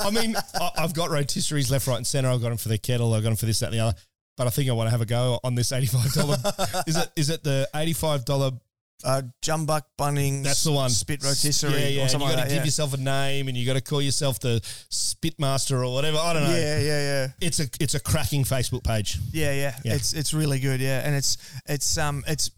I 0.00 0.10
mean, 0.10 0.36
I, 0.54 0.70
I've 0.78 0.94
got 0.94 1.10
rotisseries 1.10 1.70
left, 1.70 1.86
right, 1.86 1.96
and 1.96 2.06
center. 2.06 2.28
I've 2.28 2.42
got 2.42 2.50
them 2.50 2.58
for 2.58 2.68
the 2.68 2.78
kettle. 2.78 3.14
I've 3.14 3.22
got 3.22 3.30
them 3.30 3.36
for 3.36 3.46
this, 3.46 3.60
that, 3.60 3.66
and 3.66 3.74
the 3.74 3.80
other. 3.80 3.98
But 4.36 4.46
I 4.48 4.50
think 4.50 4.68
I 4.68 4.72
want 4.72 4.88
to 4.88 4.90
have 4.90 5.00
a 5.00 5.06
go 5.06 5.38
on 5.44 5.54
this 5.54 5.70
$85. 5.70 6.84
is 6.88 6.96
it 6.96 7.10
is 7.16 7.30
it 7.30 7.44
the 7.44 7.68
$85? 7.74 8.58
Uh, 9.04 9.22
Jumbuck 9.42 9.82
Bunnings. 9.98 10.44
That's 10.44 10.64
the 10.64 10.72
one. 10.72 10.88
Spit 10.90 11.22
rotisserie 11.22 11.72
Yeah, 11.72 11.88
yeah. 11.88 12.02
or 12.04 12.08
You 12.12 12.18
got 12.18 12.42
to 12.42 12.48
give 12.48 12.52
yeah. 12.52 12.64
yourself 12.64 12.94
a 12.94 12.96
name 12.96 13.48
and 13.48 13.56
you 13.56 13.66
got 13.66 13.74
to 13.74 13.80
call 13.80 14.00
yourself 14.00 14.40
the 14.40 14.60
Spitmaster 14.90 15.86
or 15.86 15.92
whatever. 15.92 16.16
I 16.18 16.32
don't 16.32 16.44
know. 16.44 16.50
yeah, 16.56 16.78
yeah, 16.78 17.00
yeah. 17.00 17.26
It's 17.40 17.60
a 17.60 17.68
it's 17.80 17.94
a 17.94 18.00
cracking 18.00 18.44
Facebook 18.44 18.82
page. 18.82 19.18
Yeah, 19.32 19.52
yeah, 19.52 19.76
Yeah. 19.84 19.94
It's 19.94 20.14
it's 20.14 20.32
really 20.32 20.58
good. 20.58 20.80
Yeah, 20.80 21.02
and 21.04 21.14
it's 21.14 21.36
it's 21.66 21.98
um 21.98 22.24
it's 22.26 22.50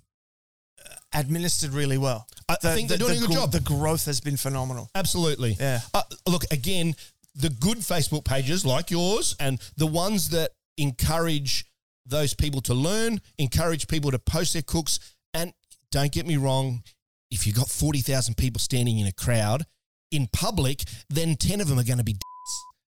administered 1.13 1.73
really 1.73 1.99
well. 1.99 2.27
I- 2.49 2.55
I 2.63 2.75
think 2.75 2.89
they're 2.89 2.99
doing 2.99 3.19
a 3.19 3.27
good 3.27 3.33
job. 3.33 3.53
The 3.53 3.61
growth 3.61 4.05
has 4.07 4.21
been 4.21 4.37
phenomenal. 4.37 4.89
Absolutely. 4.95 5.57
Yeah. 5.59 5.81
Uh, 5.93 6.03
look, 6.27 6.45
again, 6.51 6.95
the 7.35 7.51
good 7.51 7.79
Facebook 7.79 8.25
pages 8.25 8.65
like 8.65 8.91
yours 8.91 9.35
and 9.41 9.61
the 9.77 9.87
ones 9.87 10.31
that 10.31 10.53
encourage 10.79 11.65
those 12.07 12.35
people 12.35 12.61
to 12.63 12.75
learn, 12.75 13.21
encourage 13.39 13.89
people 13.89 14.11
to 14.13 14.19
post 14.19 14.53
their 14.53 14.63
cooks. 14.63 15.01
And 15.35 15.53
don't 15.91 16.13
get 16.13 16.27
me 16.27 16.37
wrong, 16.37 16.83
if 17.31 17.47
you've 17.47 17.57
got 17.57 17.69
40,000 17.69 18.37
people 18.37 18.61
standing 18.61 18.99
in 18.99 19.07
a 19.07 19.13
crowd 19.13 19.67
in 20.13 20.29
public, 20.33 20.85
then 21.11 21.35
10 21.37 21.61
of 21.61 21.69
them 21.69 21.79
are 21.79 21.85
going 21.85 21.99
to 21.99 22.05
be 22.05 22.17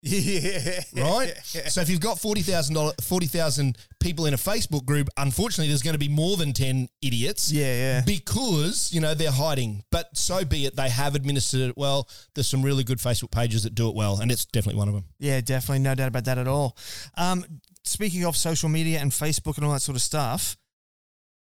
Yeah. 0.01 0.81
right? 0.97 1.35
So 1.43 1.81
if 1.81 1.89
you've 1.89 2.01
got 2.01 2.21
40,000 2.21 2.93
40,000 3.03 3.79
people 4.01 4.27
in 4.27 4.35
a 4.35 4.37
Facebook 4.37 4.85
group, 4.85 5.09
unfortunately 5.17 5.69
there's 5.69 5.83
going 5.83 5.95
to 5.95 5.99
be 5.99 6.09
more 6.09 6.37
than 6.37 6.53
10 6.53 6.89
idiots. 7.03 7.51
Yeah, 7.51 7.75
yeah. 7.75 8.03
Because, 8.07 8.93
you 8.93 9.01
know, 9.01 9.15
they're 9.15 9.31
hiding. 9.33 9.83
But 9.91 10.17
so 10.17 10.45
be 10.45 10.67
it. 10.67 10.77
They 10.77 10.89
have 10.89 11.15
administered 11.15 11.71
it 11.71 11.77
well. 11.77 12.09
There's 12.35 12.49
some 12.49 12.63
really 12.63 12.85
good 12.85 12.99
Facebook 12.99 13.31
pages 13.31 13.65
that 13.65 13.75
do 13.75 13.89
it 13.89 13.95
well, 13.95 14.21
and 14.21 14.31
it's 14.31 14.45
definitely 14.45 14.79
one 14.79 14.89
of 14.89 14.95
them. 14.95 15.05
Yeah, 15.19 15.41
definitely. 15.41 15.81
No 15.81 15.95
doubt 15.95 16.09
about 16.09 16.25
that 16.27 16.39
at 16.39 16.49
all. 16.49 16.77
Um, 17.17 17.45
speaking 17.85 18.25
of 18.25 18.37
social 18.37 18.69
media 18.69 19.01
and 19.01 19.11
Facebook 19.11 19.57
and 19.57 19.67
all 19.67 19.73
that 19.73 19.83
sort 19.83 19.97
of 19.97 20.03
stuff, 20.03 20.57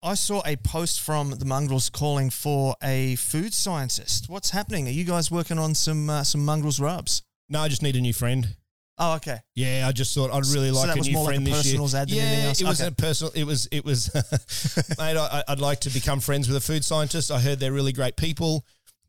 I 0.03 0.15
saw 0.15 0.41
a 0.45 0.57
post 0.57 1.01
from 1.01 1.31
the 1.31 1.45
Mongrels 1.45 1.89
calling 1.89 2.29
for 2.29 2.75
a 2.83 3.15
food 3.15 3.53
scientist. 3.53 4.29
What's 4.29 4.49
happening? 4.49 4.87
Are 4.87 4.91
you 4.91 5.05
guys 5.05 5.31
working 5.31 5.57
on 5.57 5.73
some 5.73 6.09
uh, 6.09 6.23
some 6.23 6.43
Mongrels 6.43 6.79
rubs? 6.79 7.23
No, 7.53 7.61
I 7.61 7.67
just 7.69 7.81
need 7.83 7.95
a 7.95 8.01
new 8.01 8.13
friend. 8.13 8.47
Oh, 8.97 9.15
okay. 9.15 9.37
Yeah, 9.55 9.85
I 9.87 9.91
just 9.91 10.13
thought 10.13 10.31
I'd 10.31 10.45
really 10.47 10.69
So 10.69 10.75
like 10.75 10.87
that 10.87 10.95
a 10.95 10.99
was 10.99 11.07
new 11.07 11.13
more 11.13 11.23
like 11.25 11.33
friend 11.35 11.47
a 11.47 11.51
this 11.51 11.65
year. 11.73 11.81
ad 11.81 12.09
than 12.09 12.17
yeah, 12.17 12.51
it 12.51 12.63
was 12.63 12.81
Okay. 12.81 12.87
a 12.87 12.91
personal. 12.91 13.31
It 13.35 13.43
was. 13.45 13.67
It 13.71 13.85
was. 13.85 14.11
mate, 14.99 15.17
I, 15.17 15.43
I'd 15.47 15.59
like 15.59 15.79
to 15.81 15.89
become 15.89 16.19
friends 16.19 16.47
with 16.47 16.57
a 16.57 16.61
food 16.61 16.83
scientist. 16.83 17.31
I 17.31 17.39
heard 17.39 17.59
they're 17.59 17.71
really 17.71 17.93
great 17.93 18.15
people. 18.17 18.65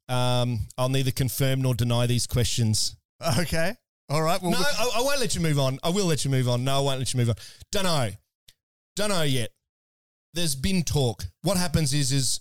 Um, 0.08 0.60
I'll 0.78 0.88
neither 0.90 1.10
confirm 1.10 1.62
nor 1.62 1.74
deny 1.74 2.06
these 2.06 2.26
questions. 2.26 2.96
Okay. 3.38 3.72
All 4.10 4.22
right. 4.22 4.40
Well, 4.42 4.50
No, 4.52 4.58
I, 4.58 4.90
I 4.96 5.00
won't 5.02 5.20
let 5.20 5.34
you 5.34 5.40
move 5.40 5.58
on. 5.58 5.78
I 5.82 5.88
will 5.88 6.06
let 6.06 6.24
you 6.24 6.30
move 6.30 6.48
on. 6.48 6.64
No, 6.64 6.76
I 6.76 6.80
won't 6.80 6.98
let 6.98 7.12
you 7.14 7.18
move 7.18 7.30
on. 7.30 7.36
Don't 7.72 7.84
know. 7.84 8.10
Don't 8.96 9.08
know 9.08 9.22
yet. 9.22 9.50
There's 10.34 10.54
been 10.54 10.82
talk. 10.82 11.24
What 11.42 11.56
happens 11.56 11.94
is, 11.94 12.12
is 12.12 12.40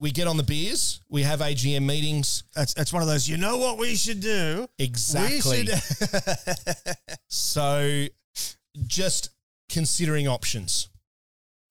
we 0.00 0.10
get 0.10 0.26
on 0.26 0.36
the 0.36 0.42
beers. 0.42 1.00
We 1.08 1.22
have 1.22 1.40
AGM 1.40 1.82
meetings. 1.84 2.42
that's 2.54 2.74
that's 2.74 2.92
one 2.92 3.02
of 3.02 3.08
those. 3.08 3.28
You 3.28 3.36
know 3.36 3.58
what 3.58 3.78
we 3.78 3.94
should 3.94 4.20
do? 4.20 4.66
Exactly. 4.78 5.66
Should. 5.66 5.80
So, 7.28 8.06
just 8.86 9.30
considering 9.68 10.26
options. 10.26 10.88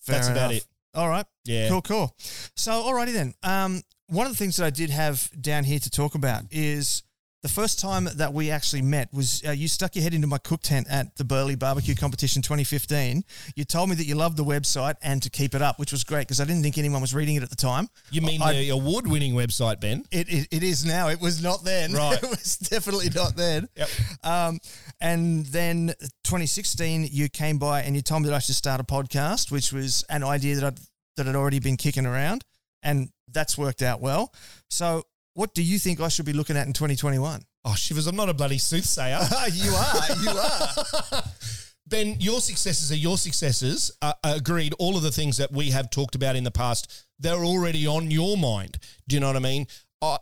That's 0.07 0.27
Fair 0.27 0.35
about 0.35 0.53
it. 0.53 0.65
All 0.93 1.09
right. 1.09 1.25
Yeah. 1.43 1.69
Cool, 1.69 1.81
cool. 1.81 2.15
So, 2.55 2.71
alrighty 2.71 3.13
then. 3.13 3.33
Um, 3.43 3.81
one 4.07 4.25
of 4.25 4.31
the 4.31 4.37
things 4.37 4.57
that 4.57 4.65
I 4.65 4.69
did 4.69 4.89
have 4.89 5.29
down 5.39 5.65
here 5.65 5.79
to 5.79 5.89
talk 5.89 6.15
about 6.15 6.43
is 6.51 7.03
the 7.41 7.49
first 7.49 7.79
time 7.79 8.09
that 8.15 8.33
we 8.33 8.51
actually 8.51 8.81
met 8.81 9.13
was 9.13 9.41
uh, 9.47 9.51
you 9.51 9.69
stuck 9.69 9.95
your 9.95 10.03
head 10.03 10.13
into 10.13 10.27
my 10.27 10.37
cook 10.37 10.61
tent 10.61 10.87
at 10.89 11.15
the 11.15 11.23
Burleigh 11.23 11.55
Barbecue 11.55 11.95
Competition 11.95 12.41
2015. 12.41 13.23
You 13.55 13.63
told 13.63 13.89
me 13.89 13.95
that 13.95 14.05
you 14.05 14.15
loved 14.15 14.35
the 14.35 14.43
website 14.43 14.95
and 15.01 15.23
to 15.23 15.29
keep 15.29 15.55
it 15.55 15.61
up, 15.61 15.79
which 15.79 15.93
was 15.93 16.03
great 16.03 16.21
because 16.21 16.41
I 16.41 16.45
didn't 16.45 16.63
think 16.63 16.77
anyone 16.77 16.99
was 16.99 17.13
reading 17.13 17.35
it 17.35 17.43
at 17.43 17.49
the 17.49 17.55
time. 17.55 17.87
You 18.11 18.21
mean 18.21 18.41
I- 18.41 18.53
the 18.53 18.69
award-winning 18.69 19.33
website, 19.33 19.79
Ben? 19.79 20.03
It, 20.11 20.27
it, 20.27 20.47
it 20.51 20.63
is 20.63 20.85
now. 20.85 21.07
It 21.07 21.21
was 21.21 21.41
not 21.41 21.63
then. 21.63 21.93
Right. 21.93 22.17
it 22.23 22.29
was 22.29 22.57
definitely 22.57 23.09
not 23.15 23.37
then. 23.37 23.69
Yep. 23.75 23.89
Um, 24.23 24.59
and 24.99 25.45
then 25.45 25.93
2016, 26.25 27.07
you 27.11 27.29
came 27.29 27.57
by 27.57 27.83
and 27.83 27.95
you 27.95 28.01
told 28.01 28.23
me 28.23 28.29
that 28.29 28.35
I 28.35 28.39
should 28.39 28.55
start 28.55 28.81
a 28.81 28.83
podcast, 28.83 29.49
which 29.49 29.71
was 29.71 30.03
an 30.09 30.23
idea 30.23 30.55
that 30.55 30.63
I'd, 30.65 30.79
that 31.15 31.25
had 31.25 31.35
already 31.37 31.59
been 31.59 31.77
kicking 31.77 32.05
around, 32.05 32.43
and 32.83 33.09
that's 33.31 33.57
worked 33.57 33.81
out 33.81 34.01
well. 34.01 34.33
So, 34.69 35.03
what 35.39 35.53
do 35.53 35.63
you 35.63 35.79
think 35.79 36.01
I 36.01 36.09
should 36.09 36.25
be 36.25 36.33
looking 36.33 36.57
at 36.57 36.67
in 36.67 36.73
2021? 36.73 37.41
Oh, 37.63 37.73
shivers! 37.73 38.07
I'm 38.07 38.15
not 38.17 38.27
a 38.27 38.33
bloody 38.33 38.57
soothsayer. 38.57 39.21
you 39.53 39.71
are. 39.71 40.21
You 40.21 40.29
are. 40.31 41.23
Ben, 41.87 42.17
your 42.19 42.41
successes 42.41 42.91
are 42.91 42.97
your 42.97 43.17
successes. 43.17 43.89
Uh, 44.01 44.11
agreed. 44.21 44.73
All 44.79 44.97
of 44.97 45.01
the 45.01 45.11
things 45.11 45.37
that 45.37 45.49
we 45.49 45.69
have 45.69 45.89
talked 45.91 46.13
about 46.13 46.35
in 46.35 46.43
the 46.43 46.51
past, 46.51 47.05
they're 47.19 47.45
already 47.45 47.87
on 47.87 48.11
your 48.11 48.35
mind. 48.35 48.79
Do 49.07 49.15
you 49.15 49.21
know 49.21 49.27
what 49.27 49.37
I 49.37 49.39
mean? 49.39 49.67
I 50.01 50.17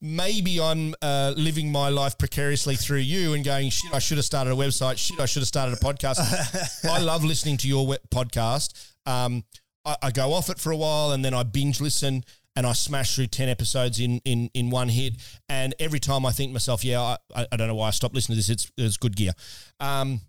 maybe 0.00 0.60
I'm 0.60 0.94
uh, 1.02 1.34
living 1.36 1.72
my 1.72 1.88
life 1.88 2.16
precariously 2.16 2.76
through 2.76 2.98
you 2.98 3.34
and 3.34 3.44
going, 3.44 3.68
shit, 3.70 3.92
I 3.92 3.98
should 3.98 4.18
have 4.18 4.24
started 4.24 4.52
a 4.52 4.56
website. 4.56 4.96
Shit, 4.96 5.18
I 5.18 5.26
should 5.26 5.40
have 5.40 5.48
started 5.48 5.76
a 5.76 5.80
podcast. 5.80 6.84
I 6.88 7.00
love 7.00 7.24
listening 7.24 7.56
to 7.58 7.68
your 7.68 7.96
podcast. 8.14 8.92
Um, 9.06 9.42
I, 9.84 9.96
I 10.02 10.10
go 10.12 10.32
off 10.32 10.50
it 10.50 10.60
for 10.60 10.70
a 10.70 10.76
while 10.76 11.10
and 11.10 11.24
then 11.24 11.34
I 11.34 11.42
binge 11.42 11.80
listen 11.80 12.24
and 12.56 12.66
I 12.66 12.72
smash 12.72 13.14
through 13.14 13.28
10 13.28 13.48
episodes 13.48 13.98
in, 13.98 14.20
in, 14.24 14.50
in 14.54 14.70
one 14.70 14.88
hit. 14.88 15.14
And 15.48 15.74
every 15.78 16.00
time 16.00 16.26
I 16.26 16.32
think 16.32 16.50
to 16.50 16.52
myself, 16.52 16.84
yeah, 16.84 17.16
I, 17.34 17.46
I 17.50 17.56
don't 17.56 17.68
know 17.68 17.74
why 17.74 17.88
I 17.88 17.90
stopped 17.90 18.14
listening 18.14 18.36
to 18.36 18.38
this. 18.40 18.50
It's, 18.50 18.72
it's 18.76 18.96
good 18.96 19.16
gear. 19.16 19.32
Um, 19.80 20.20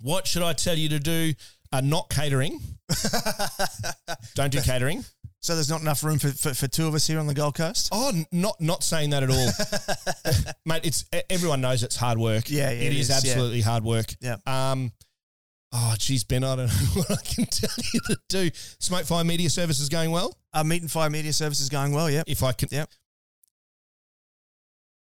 what 0.00 0.26
should 0.26 0.42
I 0.42 0.52
tell 0.52 0.76
you 0.76 0.88
to 0.90 0.98
do? 0.98 1.34
Uh, 1.72 1.80
not 1.80 2.10
catering. 2.10 2.60
Don't 4.34 4.52
do 4.52 4.60
catering. 4.60 5.04
So 5.40 5.54
there's 5.54 5.70
not 5.70 5.80
enough 5.80 6.04
room 6.04 6.18
for, 6.18 6.28
for, 6.28 6.54
for 6.54 6.68
two 6.68 6.86
of 6.86 6.94
us 6.94 7.06
here 7.06 7.18
on 7.18 7.26
the 7.26 7.34
Gold 7.34 7.54
Coast. 7.56 7.88
Oh, 7.90 8.12
not 8.30 8.60
not 8.60 8.84
saying 8.84 9.10
that 9.10 9.24
at 9.24 9.30
all, 9.30 10.54
mate. 10.66 10.82
It's 10.84 11.04
everyone 11.30 11.60
knows 11.62 11.82
it's 11.82 11.96
hard 11.96 12.18
work. 12.18 12.44
Yeah, 12.48 12.70
yeah, 12.70 12.76
it 12.76 12.82
it 12.82 12.92
is, 12.92 13.10
is, 13.10 13.24
yeah. 13.24 13.32
absolutely 13.32 13.60
hard 13.60 13.82
work. 13.82 14.06
Yeah. 14.20 14.36
Um. 14.46 14.92
Oh, 15.72 15.94
geez, 15.98 16.22
Ben, 16.22 16.44
I 16.44 16.56
don't 16.56 16.66
know 16.66 17.02
what 17.02 17.10
I 17.10 17.22
can 17.24 17.46
tell 17.46 17.70
you 17.92 18.00
to 18.06 18.18
do. 18.28 18.50
Smoke 18.78 19.04
Fire 19.04 19.24
Media 19.24 19.50
Services 19.50 19.88
going 19.88 20.10
well. 20.10 20.36
Uh, 20.54 20.64
Meat 20.64 20.82
and 20.82 20.90
Fire 20.90 21.08
Media 21.10 21.32
Services 21.32 21.68
going 21.68 21.92
well. 21.92 22.10
Yep. 22.10 22.24
If 22.28 22.42
I 22.42 22.52
can, 22.52 22.68
Yep. 22.70 22.90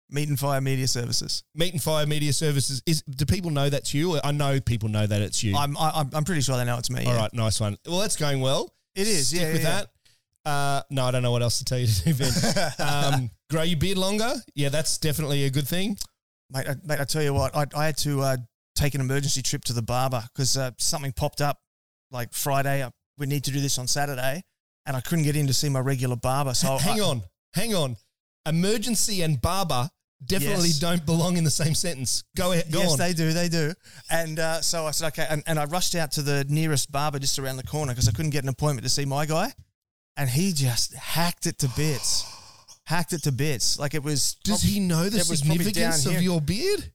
Meat 0.09 0.29
and 0.29 0.39
Fire 0.39 0.61
Media 0.61 0.87
Services. 0.87 1.43
Meat 1.55 1.73
and 1.73 1.81
Fire 1.81 2.05
Media 2.05 2.31
Services 2.31 2.81
is. 2.85 3.01
Do 3.03 3.25
people 3.25 3.49
know 3.51 3.69
that's 3.69 3.93
you? 3.93 4.19
I 4.23 4.31
know 4.31 4.59
people 4.61 4.87
know 4.89 5.05
that 5.05 5.21
it's 5.21 5.43
you. 5.43 5.55
I'm 5.57 5.75
I, 5.77 5.89
I'm- 5.89 6.09
I'm 6.13 6.23
pretty 6.23 6.41
sure 6.41 6.57
they 6.57 6.63
know 6.65 6.77
it's 6.77 6.89
me. 6.91 7.05
All 7.05 7.13
yeah. 7.13 7.17
right, 7.21 7.33
nice 7.33 7.59
one. 7.59 7.77
Well, 7.87 7.99
that's 7.99 8.15
going 8.15 8.39
well. 8.39 8.71
It 8.93 9.07
is, 9.07 9.29
Stick 9.29 9.41
yeah, 9.41 9.51
with 9.51 9.63
yeah, 9.63 9.81
that. 10.43 10.49
Uh, 10.49 10.81
no, 10.91 11.05
I 11.05 11.11
don't 11.11 11.23
know 11.23 11.31
what 11.31 11.41
else 11.41 11.57
to 11.57 11.65
tell 11.65 11.79
you 11.79 11.87
to 11.87 12.03
do, 12.03 12.13
Ben. 12.13 12.71
um, 13.13 13.31
grow 13.49 13.63
your 13.63 13.79
beard 13.79 13.97
longer. 13.97 14.35
Yeah, 14.53 14.69
that's 14.69 14.97
definitely 14.99 15.45
a 15.45 15.49
good 15.49 15.67
thing. 15.67 15.97
Mate, 16.51 16.67
I, 16.69 16.75
mate, 16.85 16.99
I 16.99 17.03
tell 17.03 17.23
you 17.23 17.33
what, 17.33 17.55
I, 17.55 17.65
I 17.75 17.85
had 17.87 17.97
to 17.97 18.21
uh, 18.21 18.37
take 18.75 18.93
an 18.93 19.01
emergency 19.01 19.41
trip 19.41 19.63
to 19.65 19.73
the 19.73 19.81
barber 19.81 20.23
because 20.33 20.55
uh, 20.55 20.71
something 20.77 21.11
popped 21.13 21.41
up 21.41 21.59
like 22.11 22.31
Friday. 22.31 22.83
uh, 22.83 22.91
We 23.17 23.25
need 23.25 23.43
to 23.45 23.51
do 23.51 23.59
this 23.59 23.79
on 23.79 23.87
Saturday, 23.87 24.43
and 24.85 24.95
I 24.95 25.01
couldn't 25.01 25.23
get 25.25 25.35
in 25.35 25.47
to 25.47 25.53
see 25.53 25.69
my 25.69 25.79
regular 25.79 26.15
barber. 26.15 26.53
So 26.53 26.77
hang 26.77 27.01
I, 27.01 27.03
on, 27.03 27.21
hang 27.53 27.75
on. 27.75 27.97
Emergency 28.45 29.21
and 29.21 29.41
barber 29.41 29.89
definitely 30.23 30.69
Yes. 30.69 30.79
don't 30.79 31.05
belong 31.05 31.37
in 31.37 31.43
the 31.43 31.51
same 31.51 31.75
sentence. 31.75 32.23
Go 32.35 32.51
ahead, 32.51 32.71
go 32.71 32.79
yes, 32.79 32.93
on. 32.93 32.97
they 32.99 33.13
do, 33.13 33.33
they 33.33 33.49
do. 33.49 33.73
And 34.09 34.39
uh, 34.39 34.61
so 34.61 34.85
I 34.85 34.91
said, 34.91 35.07
okay, 35.07 35.25
and, 35.29 35.43
and 35.47 35.59
I 35.59 35.65
rushed 35.65 35.95
out 35.95 36.11
to 36.13 36.21
the 36.21 36.45
nearest 36.47 36.91
barber 36.91 37.19
just 37.19 37.39
around 37.39 37.57
the 37.57 37.63
corner 37.63 37.91
because 37.91 38.07
I 38.07 38.11
couldn't 38.11 38.31
get 38.31 38.43
an 38.43 38.49
appointment 38.49 38.83
to 38.83 38.89
see 38.89 39.05
my 39.05 39.25
guy, 39.25 39.51
and 40.17 40.29
he 40.29 40.53
just 40.53 40.93
hacked 40.95 41.45
it 41.45 41.59
to 41.59 41.69
bits, 41.75 42.25
hacked 42.85 43.13
it 43.13 43.23
to 43.23 43.31
bits. 43.31 43.79
Like 43.79 43.93
it 43.93 44.03
was. 44.03 44.35
Does 44.43 44.61
he 44.61 44.79
know 44.79 45.09
the 45.09 45.19
It 45.19 45.29
was 45.29 45.41
probably 45.41 45.65
significance 45.65 46.05
of 46.05 46.21
your 46.21 46.41
beard? 46.41 46.91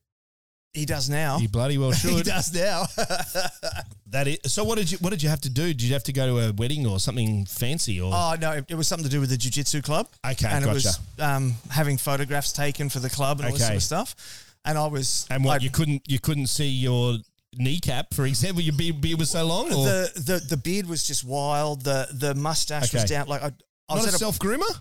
He 0.72 0.86
does 0.86 1.10
now. 1.10 1.38
He 1.38 1.46
bloody 1.46 1.78
well 1.78 1.92
should. 2.00 2.10
He 2.10 2.22
does 2.22 2.54
now. 2.54 2.84
that 4.06 4.28
is. 4.28 4.38
So 4.52 4.64
what 4.64 4.78
did 4.78 4.90
you 4.92 4.98
what 4.98 5.10
did 5.10 5.22
you 5.22 5.28
have 5.28 5.40
to 5.42 5.50
do? 5.50 5.68
Did 5.68 5.82
you 5.82 5.92
have 5.94 6.04
to 6.04 6.12
go 6.12 6.26
to 6.26 6.48
a 6.48 6.52
wedding 6.52 6.86
or 6.86 7.00
something 7.00 7.44
fancy 7.46 8.00
or? 8.00 8.12
Oh 8.14 8.36
no, 8.40 8.62
it, 8.68 8.74
was 8.74 8.86
something 8.86 9.04
to 9.04 9.10
do 9.10 9.20
with 9.20 9.30
the 9.30 9.36
jiu-jitsu 9.36 9.82
club. 9.82 10.08
Okay, 10.24 10.46
and 10.48 10.64
it 10.64 10.68
was 10.68 10.98
um, 11.18 11.54
having 11.70 11.98
photographs 11.98 12.52
taken 12.52 12.88
for 12.88 13.00
the 13.00 13.10
club 13.10 13.40
and 13.40 13.48
all 13.48 13.52
this 13.52 13.64
sort 13.64 13.76
of 13.76 13.82
stuff. 13.82 14.46
And 14.64 14.76
I 14.78 14.86
was 14.86 15.26
and 15.30 15.44
what 15.44 15.60
I- 15.60 15.64
you 15.64 15.70
couldn't 15.70 16.02
you 16.06 16.20
couldn't 16.20 16.46
see 16.46 16.68
your 16.68 17.16
kneecap, 17.56 18.14
for 18.14 18.26
example. 18.26 18.62
Your 18.62 18.74
beard, 18.74 19.00
beard 19.00 19.18
was 19.18 19.30
so 19.30 19.44
long, 19.44 19.72
or 19.72 19.84
the, 19.84 20.12
the 20.14 20.46
the 20.50 20.56
beard 20.56 20.86
was 20.86 21.04
just 21.04 21.24
wild. 21.24 21.82
The 21.82 22.08
the 22.12 22.34
mustache 22.34 22.92
was 22.92 23.04
down. 23.04 23.26
Like 23.26 23.42
I, 23.42 23.50
I 23.88 23.94
was 23.94 24.04
not 24.04 24.04
a 24.04 24.08
at 24.08 24.14
a, 24.14 24.18
self 24.18 24.38
groomer. 24.38 24.80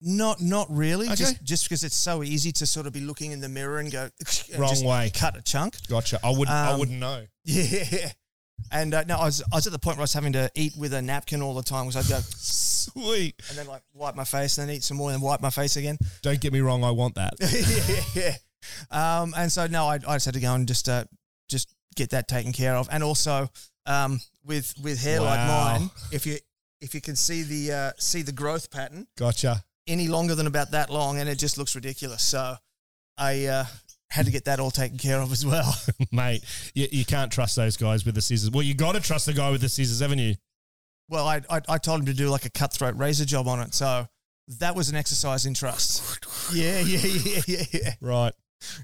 Not 0.00 0.40
not 0.40 0.66
really. 0.70 1.06
Okay. 1.06 1.16
Just 1.16 1.42
just 1.42 1.64
because 1.64 1.84
it's 1.84 1.96
so 1.96 2.22
easy 2.22 2.52
to 2.52 2.66
sort 2.66 2.86
of 2.86 2.92
be 2.92 3.00
looking 3.00 3.32
in 3.32 3.40
the 3.40 3.48
mirror 3.48 3.78
and 3.78 3.90
go 3.90 4.08
and 4.52 4.58
Wrong 4.60 4.84
way. 4.84 5.10
cut 5.14 5.36
a 5.36 5.42
chunk. 5.42 5.74
Gotcha. 5.88 6.20
I 6.22 6.30
wouldn't. 6.30 6.50
I 6.50 6.72
Um, 6.72 6.78
wouldn't 6.80 6.98
know. 6.98 7.24
Yeah. 7.44 8.10
And 8.72 8.92
uh, 8.92 9.04
no, 9.04 9.16
I 9.18 9.24
was 9.26 9.40
I 9.52 9.56
was 9.56 9.66
at 9.68 9.72
the 9.72 9.78
point 9.78 9.96
where 9.98 10.02
I 10.02 10.04
was 10.04 10.12
having 10.12 10.32
to 10.32 10.50
eat 10.56 10.72
with 10.76 10.92
a 10.92 11.00
napkin 11.00 11.42
all 11.42 11.54
the 11.54 11.62
time 11.62 11.86
because 11.86 12.10
I'd 12.10 12.12
go 12.12 12.20
Sweet. 12.36 13.34
and 13.48 13.56
then 13.58 13.66
like 13.68 13.82
wipe 13.94 14.16
my 14.16 14.24
face 14.24 14.58
and 14.58 14.68
then 14.68 14.76
eat 14.76 14.82
some 14.82 14.96
more 14.96 15.10
and 15.10 15.14
then 15.14 15.20
wipe 15.22 15.40
my 15.40 15.50
face 15.50 15.76
again. 15.76 15.96
Don't 16.22 16.40
get 16.40 16.52
me 16.52 16.60
wrong. 16.60 16.82
I 16.82 16.90
want 16.90 17.14
that. 17.14 17.34
yeah. 18.14 18.34
Um, 18.90 19.32
and 19.36 19.50
so 19.50 19.66
no, 19.68 19.84
I, 19.86 19.94
I 19.94 20.16
just 20.16 20.24
had 20.26 20.34
to 20.34 20.40
go 20.40 20.52
and 20.54 20.66
just 20.66 20.88
uh, 20.88 21.04
just 21.48 21.72
get 21.94 22.10
that 22.10 22.26
taken 22.28 22.52
care 22.52 22.74
of, 22.74 22.88
and 22.90 23.02
also 23.04 23.48
um, 23.86 24.20
with 24.44 24.74
with 24.82 25.00
hair 25.00 25.20
like 25.20 25.38
mine, 25.46 25.90
if 26.12 26.26
you 26.26 26.38
if 26.80 26.94
you 26.94 27.00
can 27.00 27.14
see 27.16 27.42
the 27.42 27.72
uh, 27.72 27.92
see 27.98 28.22
the 28.22 28.32
growth 28.32 28.70
pattern 28.70 29.06
Gotcha. 29.16 29.62
Any 29.88 30.08
longer 30.08 30.34
than 30.34 30.46
about 30.46 30.70
that 30.72 30.90
long, 30.90 31.18
and 31.18 31.28
it 31.28 31.38
just 31.38 31.58
looks 31.58 31.74
ridiculous. 31.74 32.22
So 32.22 32.56
I 33.16 33.46
uh, 33.46 33.64
had 34.10 34.26
to 34.26 34.32
get 34.32 34.44
that 34.44 34.60
all 34.60 34.70
taken 34.70 34.98
care 34.98 35.20
of 35.20 35.32
as 35.32 35.44
well. 35.44 35.74
Mate, 36.12 36.44
you, 36.74 36.86
you 36.90 37.04
can't 37.04 37.32
trust 37.32 37.56
those 37.56 37.76
guys 37.76 38.04
with 38.04 38.14
the 38.14 38.22
scissors. 38.22 38.50
Well, 38.50 38.62
you 38.62 38.74
got 38.74 38.94
to 38.94 39.00
trust 39.00 39.26
the 39.26 39.32
guy 39.32 39.50
with 39.50 39.60
the 39.60 39.68
scissors, 39.68 40.00
haven't 40.00 40.18
you? 40.18 40.34
well, 41.08 41.26
I, 41.26 41.40
I 41.50 41.60
I 41.68 41.78
told 41.78 42.00
him 42.00 42.06
to 42.06 42.14
do 42.14 42.28
like 42.28 42.44
a 42.44 42.50
cutthroat 42.50 42.96
razor 42.96 43.24
job 43.24 43.48
on 43.48 43.60
it, 43.60 43.74
so 43.74 44.06
that 44.60 44.76
was 44.76 44.88
an 44.90 44.96
exercise 44.96 45.46
in 45.46 45.54
trust. 45.54 46.24
Yeah, 46.52 46.80
yeah, 46.80 46.98
yeah, 47.00 47.40
yeah, 47.46 47.64
yeah. 47.72 47.94
Right. 48.00 48.32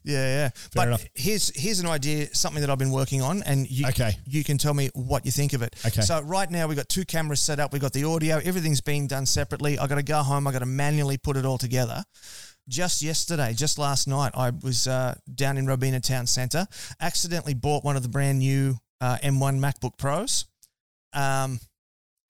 Yeah, 0.05 0.27
yeah. 0.27 0.51
but 0.75 0.89
enough. 0.89 1.05
here's 1.15 1.51
here's 1.55 1.81
an 1.81 1.87
idea, 1.87 2.35
something 2.35 2.61
that 2.61 2.71
I've 2.71 2.79
been 2.79 2.91
working 2.93 3.23
on, 3.23 3.43
and 3.43 3.69
you 3.71 3.87
Okay. 3.89 4.17
you 4.27 4.45
can 4.45 4.59
tell 4.59 4.75
me 4.75 4.91
what 4.95 5.25
you 5.27 5.33
think 5.33 5.53
of 5.53 5.63
it. 5.63 5.75
Okay. 5.87 6.01
So 6.03 6.21
right 6.23 6.51
now 6.51 6.67
we've 6.67 6.77
got 6.77 6.89
two 6.89 7.05
cameras 7.05 7.41
set 7.41 7.59
up. 7.61 7.73
We've 7.73 7.83
got 7.83 7.93
the 7.93 8.05
audio. 8.05 8.39
Everything's 8.39 8.81
being 8.81 9.07
done 9.07 9.27
separately. 9.27 9.79
I 9.79 9.87
got 9.87 9.97
to 9.97 10.03
go 10.03 10.23
home. 10.23 10.47
I 10.47 10.53
got 10.53 10.61
to 10.61 10.67
manually 10.67 11.17
put 11.19 11.37
it 11.37 11.45
all 11.45 11.59
together. 11.59 12.05
Just 12.69 13.03
yesterday, 13.03 13.53
just 13.53 13.79
last 13.79 14.09
night, 14.09 14.33
I 14.35 14.51
was 14.63 14.87
uh, 14.87 15.15
down 15.35 15.59
in 15.59 15.67
Robina 15.67 16.01
Town 16.01 16.27
Centre. 16.27 16.67
Accidentally 17.01 17.53
bought 17.55 17.85
one 17.85 17.97
of 17.97 18.03
the 18.03 18.09
brand 18.09 18.39
new 18.39 18.77
uh, 19.01 19.19
M1 19.23 19.59
MacBook 19.59 19.99
Pros. 19.99 20.47
Um, 21.13 21.61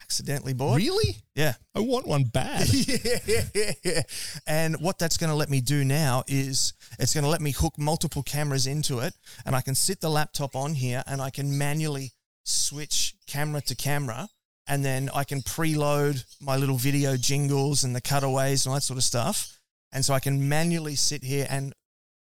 accidentally 0.04 0.52
bought. 0.52 0.76
Really? 0.76 1.16
Yeah. 1.34 1.54
I 1.74 1.80
want 1.80 2.06
one 2.06 2.24
bad. 2.24 2.68
yeah. 3.84 4.02
And 4.46 4.76
what 4.80 4.98
that's 4.98 5.16
going 5.16 5.30
to 5.30 5.36
let 5.36 5.48
me 5.48 5.60
do 5.60 5.82
now 5.84 6.24
is 6.28 6.74
it's 6.98 7.14
going 7.14 7.24
to 7.24 7.30
let 7.30 7.40
me 7.40 7.52
hook 7.52 7.78
multiple 7.78 8.22
cameras 8.22 8.66
into 8.66 8.98
it, 8.98 9.14
and 9.46 9.56
I 9.56 9.62
can 9.62 9.74
sit 9.74 10.00
the 10.00 10.10
laptop 10.10 10.54
on 10.54 10.74
here, 10.74 11.02
and 11.06 11.22
I 11.22 11.30
can 11.30 11.56
manually 11.56 12.12
switch 12.44 13.14
camera 13.26 13.62
to 13.62 13.74
camera, 13.74 14.28
and 14.66 14.84
then 14.84 15.10
I 15.14 15.24
can 15.24 15.40
preload 15.40 16.22
my 16.40 16.56
little 16.56 16.76
video 16.76 17.16
jingles 17.16 17.82
and 17.82 17.96
the 17.96 18.02
cutaways 18.02 18.66
and 18.66 18.70
all 18.70 18.74
that 18.74 18.82
sort 18.82 18.98
of 18.98 19.04
stuff, 19.04 19.58
and 19.90 20.04
so 20.04 20.12
I 20.12 20.20
can 20.20 20.48
manually 20.48 20.96
sit 20.96 21.24
here 21.24 21.46
and 21.48 21.72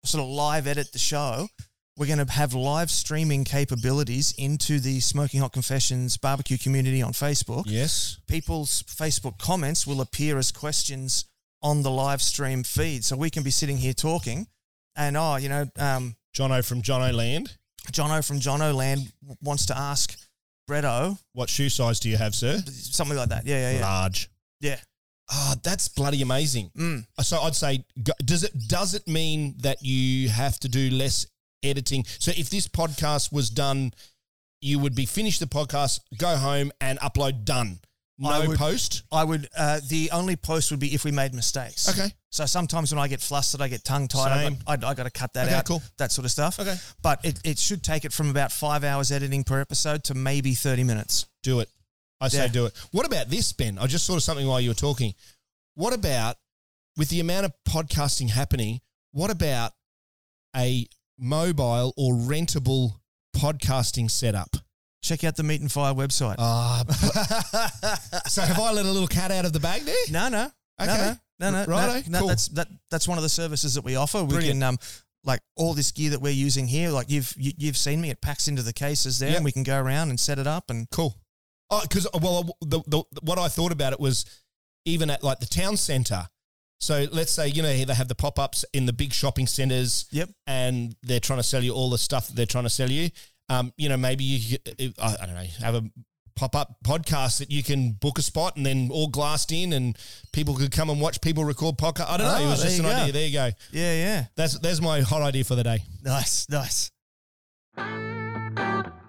sort 0.04 0.22
of 0.22 0.30
live 0.30 0.66
edit 0.66 0.92
the 0.92 0.98
show. 0.98 1.48
We're 1.96 2.06
going 2.06 2.26
to 2.26 2.32
have 2.32 2.54
live 2.54 2.90
streaming 2.90 3.44
capabilities 3.44 4.34
into 4.36 4.80
the 4.80 4.98
Smoking 4.98 5.38
Hot 5.40 5.52
Confessions 5.52 6.16
barbecue 6.16 6.58
community 6.58 7.00
on 7.02 7.12
Facebook 7.12 7.64
yes. 7.66 8.18
people's 8.26 8.82
Facebook 8.82 9.38
comments 9.38 9.86
will 9.86 10.00
appear 10.00 10.36
as 10.38 10.50
questions 10.50 11.26
on 11.62 11.82
the 11.82 11.90
live 11.90 12.20
stream 12.20 12.64
feed. 12.64 13.04
So 13.04 13.16
we 13.16 13.30
can 13.30 13.44
be 13.44 13.52
sitting 13.52 13.76
here 13.76 13.92
talking, 13.92 14.48
and 14.96 15.16
oh, 15.16 15.36
you 15.36 15.48
know, 15.48 15.66
um, 15.78 16.16
Jono 16.36 16.64
from 16.66 16.82
Jono 16.82 17.14
Land. 17.14 17.56
Jono 17.92 18.26
from 18.26 18.40
Jono 18.40 18.74
Land 18.74 19.12
wants 19.40 19.66
to 19.66 19.78
ask 19.78 20.18
Bretto 20.68 21.16
What 21.32 21.48
shoe 21.48 21.68
size 21.68 22.00
do 22.00 22.08
you 22.08 22.16
have, 22.16 22.34
sir? 22.34 22.58
something 22.66 23.16
like 23.16 23.28
that. 23.28 23.46
Yeah, 23.46 23.70
yeah, 23.70 23.78
yeah. 23.78 23.86
Large. 23.86 24.30
Yeah. 24.60 24.80
Ah, 25.30 25.54
that's 25.62 25.88
bloody 25.88 26.22
amazing. 26.22 26.70
Mm. 26.76 27.06
So 27.22 27.38
I'd 27.40 27.54
say, 27.54 27.84
does 28.24 28.42
it 28.42 28.52
does 28.66 28.94
it 28.94 29.06
mean 29.06 29.54
that 29.58 29.78
you 29.80 30.28
have 30.28 30.58
to 30.60 30.68
do 30.68 30.90
less 30.90 31.26
editing? 31.64 32.04
So 32.18 32.32
if 32.36 32.50
this 32.50 32.68
podcast 32.68 33.32
was 33.32 33.50
done, 33.50 33.92
you 34.60 34.78
would 34.78 34.94
be 34.94 35.06
finished 35.06 35.40
the 35.40 35.46
podcast, 35.46 36.00
go 36.16 36.36
home 36.36 36.72
and 36.80 36.98
upload 37.00 37.44
done. 37.44 37.80
No 38.16 38.28
I 38.30 38.46
would- 38.46 38.58
post. 38.58 39.02
I 39.10 39.24
would. 39.24 39.48
Uh, 39.58 39.80
the 39.88 40.10
only 40.12 40.36
post 40.36 40.70
would 40.70 40.78
be 40.78 40.94
if 40.94 41.04
we 41.04 41.10
made 41.10 41.34
mistakes. 41.34 41.88
Okay. 41.88 42.12
So 42.30 42.46
sometimes 42.46 42.92
when 42.94 43.00
I 43.02 43.08
get 43.08 43.20
flustered, 43.20 43.60
I 43.60 43.66
get 43.68 43.84
tongue 43.84 44.06
tied. 44.06 44.44
Same. 44.44 44.58
I, 44.68 44.76
got, 44.76 44.86
I, 44.86 44.90
I 44.90 44.94
got 44.94 45.02
to 45.04 45.10
cut 45.10 45.32
that 45.34 45.46
Okay, 45.46 45.54
out. 45.56 45.66
cool. 45.66 45.82
That 45.98 46.12
sort 46.12 46.24
of 46.24 46.30
stuff. 46.30 46.60
Okay. 46.60 46.76
But 47.02 47.24
it, 47.24 47.40
it 47.44 47.58
should 47.58 47.82
take 47.82 48.04
it 48.04 48.12
from 48.12 48.30
about 48.30 48.52
five 48.52 48.84
hours 48.84 49.10
editing 49.10 49.42
per 49.42 49.60
episode 49.60 50.04
to 50.04 50.14
maybe 50.14 50.54
thirty 50.54 50.84
minutes. 50.84 51.26
Do 51.42 51.58
it. 51.60 51.68
I 52.20 52.28
say 52.28 52.38
Yeah. 52.46 52.48
do 52.52 52.66
it. 52.66 52.74
What 52.92 53.04
about 53.04 53.30
this, 53.30 53.52
Ben? 53.52 53.78
I 53.78 53.86
just 53.88 54.06
saw 54.06 54.18
something 54.20 54.46
while 54.46 54.60
you 54.60 54.70
were 54.70 54.74
talking. 54.74 55.14
What 55.74 55.92
about 55.92 56.36
with 56.96 57.08
the 57.08 57.18
amount 57.18 57.46
of 57.46 57.52
podcasting 57.68 58.30
happening? 58.30 58.80
What 59.10 59.30
about 59.32 59.72
a 60.56 60.86
mobile 61.18 61.92
or 61.96 62.14
rentable 62.14 62.92
podcasting 63.36 64.10
setup? 64.10 64.56
Check 65.02 65.22
out 65.24 65.36
the 65.36 65.42
Meat 65.42 65.60
and 65.60 65.70
Fire 65.70 65.92
website. 65.92 66.36
Ah, 66.38 66.82
so 68.26 68.42
have 68.42 68.58
I 68.58 68.72
let 68.72 68.86
a 68.86 68.90
little 68.90 69.08
cat 69.08 69.30
out 69.30 69.44
of 69.44 69.52
the 69.52 69.60
bag 69.60 69.82
there? 69.82 69.94
No, 70.10 70.28
no, 70.28 70.50
Okay. 70.80 71.14
no, 71.40 71.50
no, 71.50 71.50
no, 71.50 71.64
no. 71.64 71.70
Righto, 71.70 72.10
no, 72.10 72.18
cool. 72.20 72.28
That's 72.28 72.48
that. 72.48 72.68
That's 72.90 73.06
one 73.06 73.18
of 73.18 73.22
the 73.22 73.28
services 73.28 73.74
that 73.74 73.84
we 73.84 73.96
offer. 73.96 74.22
We 74.22 74.28
Brilliant. 74.34 74.60
can 74.60 74.62
um, 74.62 74.78
like 75.24 75.40
all 75.56 75.74
this 75.74 75.90
gear 75.92 76.10
that 76.10 76.20
we're 76.22 76.32
using 76.32 76.66
here. 76.66 76.88
Like 76.90 77.10
you've 77.10 77.34
you, 77.36 77.52
you've 77.58 77.76
seen 77.76 78.00
me. 78.00 78.10
It 78.10 78.22
packs 78.22 78.48
into 78.48 78.62
the 78.62 78.72
cases 78.72 79.18
there, 79.18 79.28
Yep. 79.30 79.36
and 79.36 79.44
we 79.44 79.52
can 79.52 79.62
go 79.62 79.78
around 79.78 80.08
and 80.10 80.18
set 80.18 80.38
it 80.38 80.46
up. 80.46 80.70
And 80.70 80.88
Cool. 80.90 81.14
Oh, 81.70 81.80
because 81.82 82.06
well, 82.20 82.56
the, 82.60 82.80
the, 82.86 83.02
what 83.22 83.38
I 83.38 83.48
thought 83.48 83.72
about 83.72 83.92
it 83.92 84.00
was 84.00 84.24
even 84.86 85.10
at 85.10 85.22
like 85.22 85.40
the 85.40 85.46
town 85.46 85.76
centre. 85.76 86.28
So 86.80 87.06
let's 87.12 87.32
say 87.32 87.48
you 87.48 87.62
know 87.62 87.72
they 87.84 87.94
have 87.94 88.08
the 88.08 88.14
pop 88.14 88.38
ups 88.38 88.64
in 88.72 88.86
the 88.86 88.92
big 88.92 89.12
shopping 89.12 89.46
centres. 89.46 90.06
Yep. 90.10 90.30
And 90.46 90.94
they're 91.02 91.20
trying 91.20 91.38
to 91.38 91.44
sell 91.44 91.62
you 91.62 91.72
all 91.72 91.90
the 91.90 91.98
stuff 91.98 92.26
that 92.28 92.36
they're 92.36 92.46
trying 92.46 92.64
to 92.64 92.70
sell 92.70 92.90
you. 92.90 93.10
Um, 93.48 93.72
you 93.76 93.88
know, 93.88 93.96
maybe 93.96 94.24
you 94.24 94.58
I 95.00 95.16
I 95.20 95.26
don't 95.26 95.34
know 95.34 95.46
have 95.60 95.74
a 95.74 95.84
pop 96.36 96.56
up 96.56 96.76
podcast 96.84 97.38
that 97.38 97.50
you 97.50 97.62
can 97.62 97.92
book 97.92 98.18
a 98.18 98.22
spot 98.22 98.56
and 98.56 98.66
then 98.66 98.88
all 98.90 99.06
glassed 99.06 99.52
in 99.52 99.72
and 99.72 99.96
people 100.32 100.54
could 100.54 100.72
come 100.72 100.90
and 100.90 101.00
watch 101.00 101.20
people 101.20 101.44
record 101.44 101.76
podcast. 101.78 102.08
I 102.08 102.16
don't 102.16 102.26
know. 102.26 102.38
Oh, 102.38 102.46
it 102.46 102.50
was 102.50 102.62
just 102.62 102.78
an 102.78 102.84
go. 102.86 102.90
idea. 102.90 103.12
There 103.12 103.26
you 103.26 103.32
go. 103.32 103.50
yeah, 103.72 103.94
yeah, 103.94 104.24
That's 104.36 104.58
there's 104.58 104.80
my 104.80 105.00
hot 105.00 105.22
idea 105.22 105.44
for 105.44 105.54
the 105.54 105.62
day. 105.62 105.78
nice, 106.02 106.48
nice. 106.48 106.90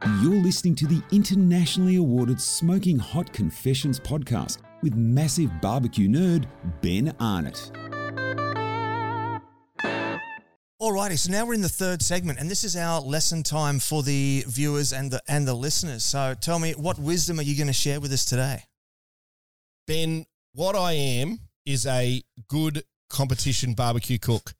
You're 0.04 0.36
listening 0.36 0.76
to 0.76 0.88
the 0.88 1.02
internationally 1.12 1.96
awarded 1.96 2.42
Smoking 2.42 3.00
Hot 3.00 3.32
Confessions 3.32 3.98
podcast 3.98 4.58
with 4.84 4.94
massive 4.94 5.50
barbecue 5.62 6.10
nerd 6.10 6.48
Ben 6.82 7.16
Arnott. 7.20 7.72
Alrighty, 10.82 11.18
so 11.18 11.32
now 11.32 11.46
we're 11.46 11.54
in 11.54 11.62
the 11.62 11.70
third 11.70 12.02
segment, 12.02 12.40
and 12.40 12.52
this 12.52 12.66
is 12.66 12.76
our 12.76 13.00
lesson 13.00 13.42
time 13.42 13.80
for 13.80 14.04
the 14.04 14.44
viewers 14.48 14.92
and 14.92 15.10
the 15.10 15.22
and 15.30 15.48
the 15.48 15.54
listeners. 15.54 16.04
So 16.04 16.36
tell 16.40 16.60
me, 16.60 16.74
what 16.74 17.00
wisdom 17.00 17.40
are 17.40 17.44
you 17.44 17.56
going 17.56 17.68
to 17.68 17.74
share 17.74 18.02
with 18.02 18.12
us 18.12 18.26
today? 18.26 18.64
Ben, 19.88 20.26
what 20.54 20.76
I 20.76 20.92
am 20.92 21.40
is 21.66 21.88
a 21.88 22.22
good 22.50 22.84
competition 23.10 23.74
barbecue 23.74 24.20
cook. 24.20 24.54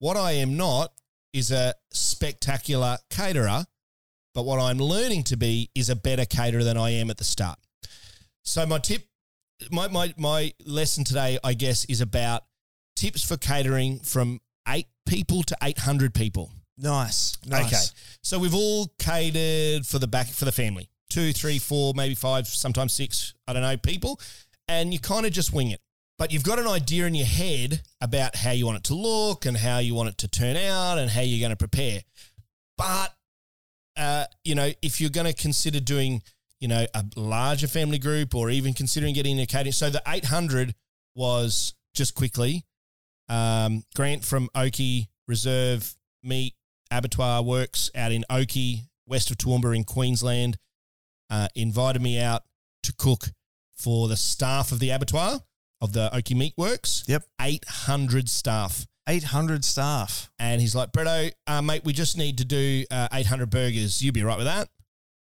What 0.00 0.18
I 0.18 0.32
am 0.32 0.56
not 0.56 0.92
is 1.32 1.50
a 1.50 1.74
spectacular 1.92 2.98
caterer, 3.08 3.64
but 4.34 4.44
what 4.44 4.60
I'm 4.60 4.78
learning 4.78 5.24
to 5.24 5.36
be 5.36 5.70
is 5.74 5.90
a 5.90 5.96
better 5.96 6.24
caterer 6.24 6.64
than 6.64 6.76
I 6.76 6.90
am 6.90 7.10
at 7.10 7.18
the 7.18 7.24
start. 7.24 7.58
So 8.42 8.66
my 8.66 8.78
tip, 8.78 9.02
my 9.70 9.88
my 9.88 10.14
my 10.16 10.52
lesson 10.66 11.04
today, 11.04 11.38
I 11.44 11.54
guess, 11.54 11.84
is 11.86 12.00
about 12.00 12.42
tips 12.96 13.24
for 13.24 13.36
catering 13.36 14.00
from 14.00 14.40
eight 14.68 14.86
people 15.06 15.42
to 15.44 15.56
eight 15.62 15.78
hundred 15.78 16.14
people. 16.14 16.50
Nice. 16.78 17.36
Nice. 17.46 17.66
Okay. 17.66 17.98
So 18.22 18.38
we've 18.38 18.54
all 18.54 18.92
catered 18.98 19.86
for 19.86 19.98
the 19.98 20.08
back 20.08 20.26
for 20.26 20.44
the 20.44 20.52
family. 20.52 20.88
Two, 21.10 21.32
three, 21.32 21.58
four, 21.58 21.92
maybe 21.94 22.14
five, 22.14 22.48
sometimes 22.48 22.94
six, 22.94 23.34
I 23.46 23.52
don't 23.52 23.62
know, 23.62 23.76
people. 23.76 24.18
And 24.66 24.92
you 24.92 24.98
kind 24.98 25.26
of 25.26 25.32
just 25.32 25.52
wing 25.52 25.70
it. 25.70 25.80
But 26.18 26.32
you've 26.32 26.44
got 26.44 26.58
an 26.58 26.66
idea 26.66 27.06
in 27.06 27.14
your 27.14 27.26
head 27.26 27.82
about 28.00 28.36
how 28.36 28.52
you 28.52 28.64
want 28.64 28.78
it 28.78 28.84
to 28.84 28.94
look 28.94 29.44
and 29.44 29.56
how 29.56 29.78
you 29.78 29.94
want 29.94 30.08
it 30.08 30.18
to 30.18 30.28
turn 30.28 30.56
out 30.56 30.98
and 30.98 31.10
how 31.10 31.20
you're 31.20 31.40
going 31.40 31.50
to 31.50 31.56
prepare. 31.56 32.00
But 32.78 33.14
uh, 33.96 34.24
you 34.44 34.54
know, 34.54 34.70
if 34.82 35.00
you're 35.00 35.10
going 35.10 35.26
to 35.26 35.34
consider 35.34 35.80
doing, 35.80 36.22
you 36.60 36.68
know, 36.68 36.86
a 36.94 37.04
larger 37.16 37.66
family 37.66 37.98
group 37.98 38.34
or 38.34 38.50
even 38.50 38.74
considering 38.74 39.14
getting 39.14 39.38
a 39.40 39.46
catering. 39.46 39.72
So 39.72 39.90
the 39.90 40.02
800 40.06 40.74
was 41.14 41.74
just 41.94 42.14
quickly 42.14 42.64
um, 43.28 43.84
Grant 43.94 44.24
from 44.24 44.48
Oakey 44.54 45.08
Reserve 45.26 45.94
Meat 46.22 46.54
Abattoir 46.90 47.42
Works 47.42 47.90
out 47.94 48.12
in 48.12 48.24
Oakey, 48.28 48.90
west 49.06 49.30
of 49.30 49.38
Toowoomba 49.38 49.74
in 49.74 49.84
Queensland, 49.84 50.58
uh, 51.30 51.48
invited 51.54 52.02
me 52.02 52.20
out 52.20 52.42
to 52.82 52.92
cook 52.92 53.30
for 53.74 54.08
the 54.08 54.16
staff 54.16 54.70
of 54.72 54.78
the 54.78 54.90
abattoir 54.90 55.40
of 55.80 55.92
the 55.92 56.14
Oakey 56.14 56.34
Meat 56.34 56.54
Works. 56.56 57.04
Yep. 57.08 57.24
800 57.40 58.28
staff. 58.28 58.86
800 59.08 59.64
staff. 59.64 60.30
And 60.38 60.60
he's 60.60 60.74
like, 60.74 60.92
Bretto, 60.92 61.32
uh, 61.46 61.62
mate, 61.62 61.84
we 61.84 61.92
just 61.92 62.16
need 62.16 62.38
to 62.38 62.44
do 62.44 62.84
uh, 62.90 63.08
800 63.12 63.50
burgers. 63.50 64.02
You 64.02 64.12
be 64.12 64.22
right 64.22 64.38
with 64.38 64.46
that? 64.46 64.68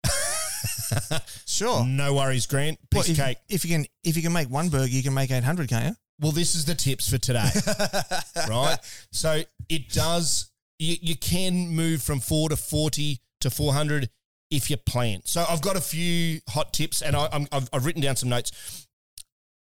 Sure. 1.45 1.85
No 1.85 2.13
worries, 2.13 2.45
Grant. 2.45 2.79
Piece 2.89 3.09
of 3.09 3.17
cake. 3.17 3.37
if 3.49 3.63
you 3.65 3.71
can 3.71 3.85
if 4.03 4.15
you 4.15 4.21
can 4.23 4.33
make 4.33 4.49
one 4.49 4.69
burger, 4.69 4.87
you 4.87 5.03
can 5.03 5.13
make 5.13 5.29
800, 5.29 5.69
can't 5.69 5.85
you? 5.85 5.95
Well, 6.19 6.31
this 6.31 6.55
is 6.55 6.65
the 6.65 6.75
tips 6.75 7.09
for 7.09 7.17
today, 7.17 7.49
right? 8.49 8.77
So 9.11 9.41
it 9.69 9.89
does, 9.89 10.51
you, 10.79 10.95
you 11.01 11.15
can 11.15 11.69
move 11.69 12.01
from 12.01 12.19
four 12.19 12.49
to 12.49 12.55
40 12.55 13.19
to 13.41 13.49
400 13.49 14.09
if 14.49 14.69
you 14.69 14.77
plan. 14.77 15.21
So 15.25 15.43
I've 15.47 15.61
got 15.61 15.75
a 15.77 15.81
few 15.81 16.39
hot 16.49 16.73
tips 16.73 17.01
and 17.01 17.15
I, 17.15 17.27
I'm, 17.31 17.47
I've, 17.51 17.69
I've 17.73 17.85
written 17.85 18.01
down 18.01 18.15
some 18.15 18.29
notes. 18.29 18.87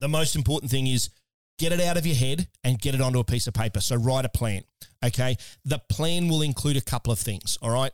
The 0.00 0.08
most 0.08 0.36
important 0.36 0.70
thing 0.70 0.86
is 0.86 1.10
get 1.58 1.72
it 1.72 1.80
out 1.80 1.96
of 1.96 2.06
your 2.06 2.16
head 2.16 2.48
and 2.64 2.78
get 2.78 2.94
it 2.94 3.00
onto 3.00 3.18
a 3.18 3.24
piece 3.24 3.46
of 3.46 3.54
paper. 3.54 3.80
So 3.80 3.96
write 3.96 4.24
a 4.24 4.28
plan, 4.28 4.62
okay? 5.04 5.36
The 5.64 5.80
plan 5.90 6.28
will 6.28 6.42
include 6.42 6.76
a 6.76 6.82
couple 6.82 7.12
of 7.12 7.18
things, 7.18 7.58
all 7.60 7.70
right? 7.70 7.92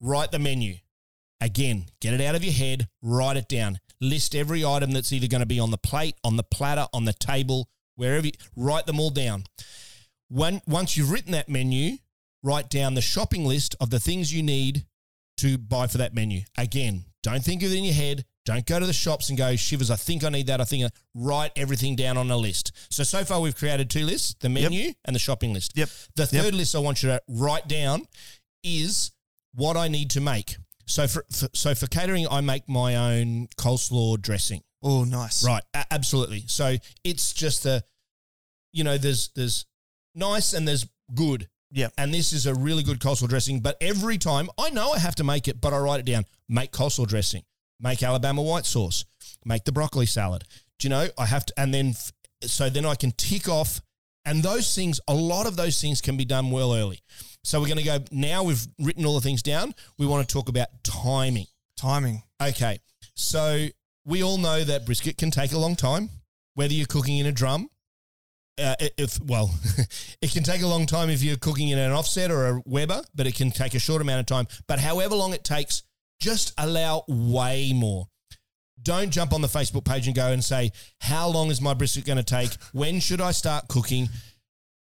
Write 0.00 0.32
the 0.32 0.38
menu. 0.38 0.76
Again, 1.40 1.86
get 2.00 2.14
it 2.14 2.20
out 2.20 2.34
of 2.34 2.42
your 2.42 2.54
head, 2.54 2.88
write 3.02 3.36
it 3.36 3.48
down. 3.48 3.78
List 4.00 4.34
every 4.34 4.64
item 4.64 4.92
that's 4.92 5.12
either 5.12 5.28
going 5.28 5.40
to 5.40 5.46
be 5.46 5.60
on 5.60 5.70
the 5.70 5.78
plate, 5.78 6.16
on 6.24 6.36
the 6.36 6.42
platter, 6.42 6.86
on 6.92 7.04
the 7.04 7.12
table, 7.12 7.68
wherever 7.94 8.26
you 8.26 8.32
write 8.56 8.86
them 8.86 9.00
all 9.00 9.10
down. 9.10 9.44
When 10.28 10.60
once 10.66 10.96
you've 10.96 11.10
written 11.10 11.32
that 11.32 11.48
menu, 11.48 11.98
write 12.42 12.68
down 12.70 12.94
the 12.94 13.00
shopping 13.00 13.44
list 13.44 13.76
of 13.80 13.90
the 13.90 14.00
things 14.00 14.32
you 14.32 14.42
need 14.42 14.86
to 15.38 15.58
buy 15.58 15.86
for 15.86 15.98
that 15.98 16.14
menu. 16.14 16.42
Again, 16.56 17.04
don't 17.22 17.44
think 17.44 17.62
of 17.62 17.70
it 17.70 17.76
in 17.76 17.84
your 17.84 17.94
head. 17.94 18.24
Don't 18.46 18.64
go 18.64 18.80
to 18.80 18.86
the 18.86 18.92
shops 18.94 19.28
and 19.28 19.36
go, 19.36 19.54
shivers, 19.56 19.90
I 19.90 19.96
think 19.96 20.24
I 20.24 20.28
need 20.30 20.46
that. 20.46 20.60
I 20.60 20.64
think 20.64 20.84
I 20.84 20.88
write 21.14 21.50
everything 21.56 21.96
down 21.96 22.16
on 22.16 22.30
a 22.30 22.36
list. 22.36 22.72
So, 22.90 23.02
so 23.02 23.24
far 23.24 23.40
we've 23.40 23.56
created 23.56 23.90
two 23.90 24.04
lists, 24.06 24.34
the 24.40 24.48
menu 24.48 24.92
and 25.04 25.14
the 25.14 25.18
shopping 25.20 25.52
list. 25.52 25.72
Yep. 25.76 25.88
The 26.14 26.22
Yep. 26.22 26.30
third 26.44 26.54
list 26.54 26.74
I 26.74 26.78
want 26.78 27.02
you 27.02 27.08
to 27.10 27.20
write 27.28 27.66
down 27.68 28.06
is 28.62 29.10
what 29.52 29.76
I 29.76 29.88
need 29.88 30.10
to 30.10 30.20
make. 30.20 30.56
So 30.86 31.08
for, 31.08 31.24
for 31.32 31.48
so 31.52 31.74
for 31.74 31.86
catering, 31.88 32.28
I 32.28 32.40
make 32.40 32.68
my 32.68 32.94
own 32.94 33.48
coleslaw 33.58 34.22
dressing. 34.22 34.62
Oh, 34.82 35.02
nice. 35.04 35.44
Right, 35.44 35.64
a- 35.74 35.92
absolutely. 35.92 36.44
So 36.46 36.76
it's 37.02 37.32
just 37.32 37.64
the, 37.64 37.82
you 38.72 38.84
know, 38.84 38.96
there's 38.96 39.30
there's 39.34 39.66
nice 40.14 40.52
and 40.52 40.68
there's 40.68 40.86
good, 41.12 41.48
Yeah. 41.72 41.88
and 41.98 42.14
this 42.14 42.32
is 42.32 42.46
a 42.46 42.54
really 42.54 42.84
good 42.84 43.00
coleslaw 43.00 43.28
dressing. 43.28 43.58
But 43.60 43.76
every 43.80 44.18
time 44.18 44.48
I 44.56 44.70
know 44.70 44.92
I 44.92 45.00
have 45.00 45.16
to 45.16 45.24
make 45.24 45.48
it, 45.48 45.60
but 45.60 45.72
I 45.72 45.78
write 45.78 45.98
it 45.98 46.06
down. 46.06 46.24
Make 46.48 46.70
coleslaw 46.70 47.08
dressing. 47.08 47.42
Make 47.80 48.02
Alabama 48.02 48.42
white 48.42 48.66
sauce. 48.66 49.04
Make 49.44 49.64
the 49.64 49.72
broccoli 49.72 50.06
salad. 50.06 50.44
Do 50.78 50.86
you 50.86 50.90
know 50.90 51.08
I 51.18 51.26
have 51.26 51.46
to? 51.46 51.54
And 51.56 51.72
then 51.72 51.94
so 52.42 52.68
then 52.68 52.86
I 52.86 52.94
can 52.94 53.12
tick 53.12 53.48
off. 53.48 53.80
And 54.24 54.42
those 54.42 54.74
things, 54.74 55.00
a 55.06 55.14
lot 55.14 55.46
of 55.46 55.56
those 55.56 55.80
things 55.80 56.00
can 56.00 56.16
be 56.16 56.24
done 56.24 56.50
well 56.50 56.74
early. 56.74 56.98
So 57.44 57.60
we're 57.60 57.68
going 57.68 57.78
to 57.78 57.84
go 57.84 57.98
now. 58.10 58.42
We've 58.42 58.66
written 58.80 59.06
all 59.06 59.14
the 59.14 59.20
things 59.20 59.40
down. 59.40 59.72
We 59.98 60.06
want 60.06 60.28
to 60.28 60.32
talk 60.32 60.48
about 60.48 60.66
timing. 60.82 61.46
Timing. 61.76 62.22
Okay, 62.42 62.80
so 63.14 63.68
we 64.04 64.24
all 64.24 64.38
know 64.38 64.64
that 64.64 64.84
brisket 64.84 65.16
can 65.16 65.30
take 65.30 65.52
a 65.52 65.58
long 65.58 65.76
time, 65.76 66.10
whether 66.54 66.72
you're 66.72 66.86
cooking 66.86 67.18
in 67.18 67.26
a 67.26 67.32
drum. 67.32 67.68
Uh, 68.58 68.74
if 68.80 69.20
well, 69.22 69.54
it 70.22 70.32
can 70.32 70.42
take 70.42 70.62
a 70.62 70.66
long 70.66 70.86
time 70.86 71.08
if 71.08 71.22
you're 71.22 71.36
cooking 71.36 71.68
in 71.68 71.78
an 71.78 71.92
offset 71.92 72.30
or 72.30 72.46
a 72.46 72.62
Weber, 72.64 73.02
but 73.14 73.26
it 73.26 73.34
can 73.36 73.50
take 73.50 73.74
a 73.74 73.78
short 73.78 74.02
amount 74.02 74.20
of 74.20 74.26
time. 74.26 74.48
But 74.66 74.80
however 74.80 75.14
long 75.14 75.32
it 75.32 75.44
takes, 75.44 75.82
just 76.20 76.52
allow 76.58 77.04
way 77.08 77.72
more. 77.74 78.08
Don't 78.82 79.10
jump 79.10 79.32
on 79.32 79.40
the 79.40 79.48
Facebook 79.48 79.84
page 79.84 80.06
and 80.06 80.14
go 80.14 80.30
and 80.30 80.44
say, 80.44 80.72
"How 81.00 81.28
long 81.28 81.50
is 81.50 81.60
my 81.60 81.74
brisket 81.74 82.04
going 82.04 82.18
to 82.18 82.22
take? 82.22 82.52
When 82.72 83.00
should 83.00 83.20
I 83.20 83.32
start 83.32 83.68
cooking?" 83.68 84.08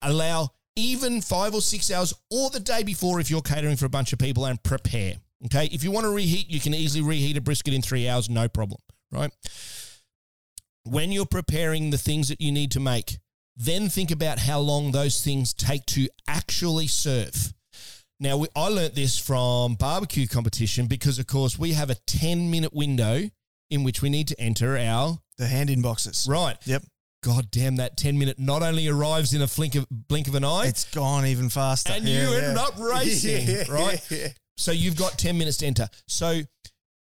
Allow 0.01 0.49
even 0.75 1.21
five 1.21 1.53
or 1.53 1.61
six 1.61 1.91
hours 1.91 2.13
or 2.29 2.49
the 2.49 2.59
day 2.59 2.83
before 2.83 3.19
if 3.19 3.29
you're 3.29 3.41
catering 3.41 3.75
for 3.75 3.85
a 3.85 3.89
bunch 3.89 4.13
of 4.13 4.19
people 4.19 4.45
and 4.45 4.61
prepare. 4.63 5.15
Okay. 5.45 5.65
If 5.71 5.83
you 5.83 5.91
want 5.91 6.05
to 6.05 6.11
reheat, 6.11 6.49
you 6.49 6.59
can 6.59 6.73
easily 6.73 7.03
reheat 7.03 7.37
a 7.37 7.41
brisket 7.41 7.73
in 7.73 7.81
three 7.81 8.07
hours, 8.07 8.29
no 8.29 8.47
problem. 8.47 8.79
Right. 9.11 9.31
When 10.83 11.11
you're 11.11 11.25
preparing 11.25 11.89
the 11.89 11.97
things 11.97 12.29
that 12.29 12.41
you 12.41 12.51
need 12.51 12.71
to 12.71 12.79
make, 12.79 13.19
then 13.55 13.89
think 13.89 14.09
about 14.09 14.39
how 14.39 14.59
long 14.59 14.91
those 14.91 15.21
things 15.21 15.53
take 15.53 15.85
to 15.87 16.07
actually 16.27 16.87
serve. 16.87 17.53
Now, 18.21 18.37
we, 18.37 18.47
I 18.55 18.67
learnt 18.67 18.93
this 18.93 19.17
from 19.17 19.73
barbecue 19.73 20.27
competition 20.27 20.85
because, 20.85 21.17
of 21.17 21.25
course, 21.25 21.57
we 21.57 21.71
have 21.73 21.89
a 21.89 21.95
10 22.05 22.51
minute 22.51 22.71
window 22.71 23.23
in 23.71 23.83
which 23.83 24.01
we 24.03 24.09
need 24.11 24.27
to 24.27 24.39
enter 24.39 24.77
our. 24.77 25.17
The 25.39 25.47
hand 25.47 25.71
in 25.71 25.81
boxes. 25.81 26.27
Right. 26.29 26.55
Yep. 26.65 26.83
God 27.23 27.49
damn, 27.49 27.77
that 27.77 27.97
10 27.97 28.17
minute 28.19 28.37
not 28.39 28.61
only 28.61 28.87
arrives 28.87 29.33
in 29.33 29.41
a 29.41 29.47
blink 29.47 29.73
of, 29.75 29.87
blink 29.89 30.27
of 30.27 30.35
an 30.35 30.43
eye, 30.43 30.67
It's 30.67 30.83
gone 30.85 31.25
even 31.25 31.49
faster. 31.49 31.93
and 31.93 32.07
Yeah, 32.07 32.29
you 32.29 32.35
yeah. 32.35 32.43
end 32.49 32.57
up 32.59 32.77
racing, 32.79 33.47
Yeah, 33.55 33.63
right? 33.71 34.11
yeah. 34.11 34.27
So 34.55 34.71
you've 34.71 34.95
got 34.97 35.17
10 35.17 35.35
minutes 35.37 35.57
to 35.57 35.65
enter. 35.65 35.89
So, 36.07 36.41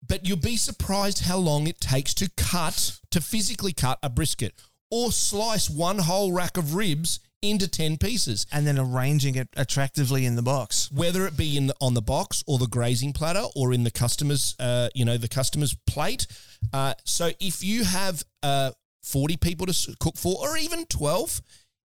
but 0.07 0.27
you'll 0.27 0.37
be 0.37 0.57
surprised 0.57 1.21
how 1.25 1.39
long 1.39 1.67
it 1.67 1.81
takes 1.81 2.13
to 2.15 2.31
cut, 2.37 2.99
to 3.11 3.23
physically 3.23 3.73
cut 3.73 3.99
a 4.03 4.11
brisket 4.11 4.53
or 4.91 5.13
slice 5.13 5.71
one 5.71 5.99
whole 5.99 6.33
rack 6.33 6.57
of 6.59 6.75
ribs 6.75 7.21
into 7.43 7.69
10 7.69 7.97
pieces. 7.99 8.47
And 8.53 8.67
then 8.67 8.79
arranging 8.79 9.35
it 9.37 9.49
attractively 9.57 10.25
in 10.27 10.37
the 10.37 10.43
box. 10.43 10.91
Whether 10.93 11.27
it 11.27 11.37
be 11.37 11.57
in 11.57 11.69
the, 11.69 11.75
on 11.81 11.95
the 11.95 12.03
box 12.03 12.43
or 12.47 12.59
the 12.59 12.67
grazing 12.67 13.13
platter 13.13 13.45
or 13.55 13.73
in 13.73 13.85
the 13.85 13.91
customer's, 13.91 14.55
uh, 14.59 14.89
you 14.95 15.05
know, 15.05 15.17
the 15.17 15.29
customer's 15.29 15.75
plate. 15.87 16.27
Uh, 16.73 16.95
so 17.05 17.31
if 17.41 17.63
you 17.63 17.85
have 17.85 18.23
uh, 18.43 18.71
40 19.03 19.37
people 19.37 19.67
to 19.67 19.97
cook 20.01 20.17
for, 20.17 20.37
or 20.41 20.57
even 20.57 20.85
12, 20.87 21.41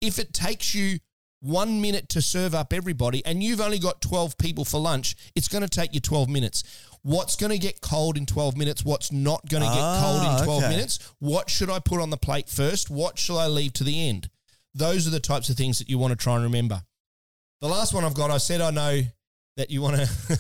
if 0.01 0.19
it 0.19 0.33
takes 0.33 0.75
you 0.75 0.99
one 1.41 1.81
minute 1.81 2.09
to 2.09 2.23
serve 2.23 2.55
up 2.55 2.73
everybody 2.73 3.25
and 3.27 3.43
you've 3.43 3.61
only 3.61 3.79
got 3.79 4.01
12 4.01 4.39
people 4.39 4.65
for 4.65 4.81
lunch, 4.81 5.15
it's 5.35 5.47
going 5.49 5.63
to 5.63 5.69
take 5.69 5.93
you 5.95 6.01
12 6.01 6.29
minutes. 6.29 6.65
What's 7.03 7.37
going 7.37 7.53
to 7.53 7.59
get 7.59 7.83
cold 7.83 8.17
in 8.17 8.25
12 8.25 8.57
minutes? 8.57 8.83
What's 8.83 9.13
not 9.13 9.47
going 9.51 9.63
to 9.63 9.69
get 9.69 9.75
cold 9.77 10.21
Ah, 10.23 10.39
in 10.39 10.45
12 10.45 10.63
okay. 10.63 10.73
minutes? 10.75 10.99
What 11.19 11.51
should 11.51 11.69
I 11.69 11.79
put 11.81 12.01
on 12.01 12.09
the 12.09 12.17
plate 12.17 12.49
first? 12.49 12.89
What 12.89 13.19
shall 13.19 13.39
I 13.39 13.47
leave 13.47 13.75
to 13.75 13.85
the 13.85 14.09
end? 14.09 14.31
Those 14.75 15.07
are 15.07 15.11
the 15.11 15.21
types 15.21 15.49
of 15.51 15.57
things 15.57 15.79
that 15.79 15.89
you 15.89 15.99
want 15.99 16.11
to 16.13 16.17
try 16.17 16.35
and 16.35 16.45
remember. 16.45 16.83
The 17.61 17.69
last 17.69 17.95
one 17.95 18.05
I've 18.05 18.15
got, 18.15 18.31
I 18.31 18.39
said 18.39 18.61
I 18.61 18.71
know 18.71 19.03
that 19.57 19.71
you 19.71 19.83
want 19.83 19.97
to. 20.29 20.39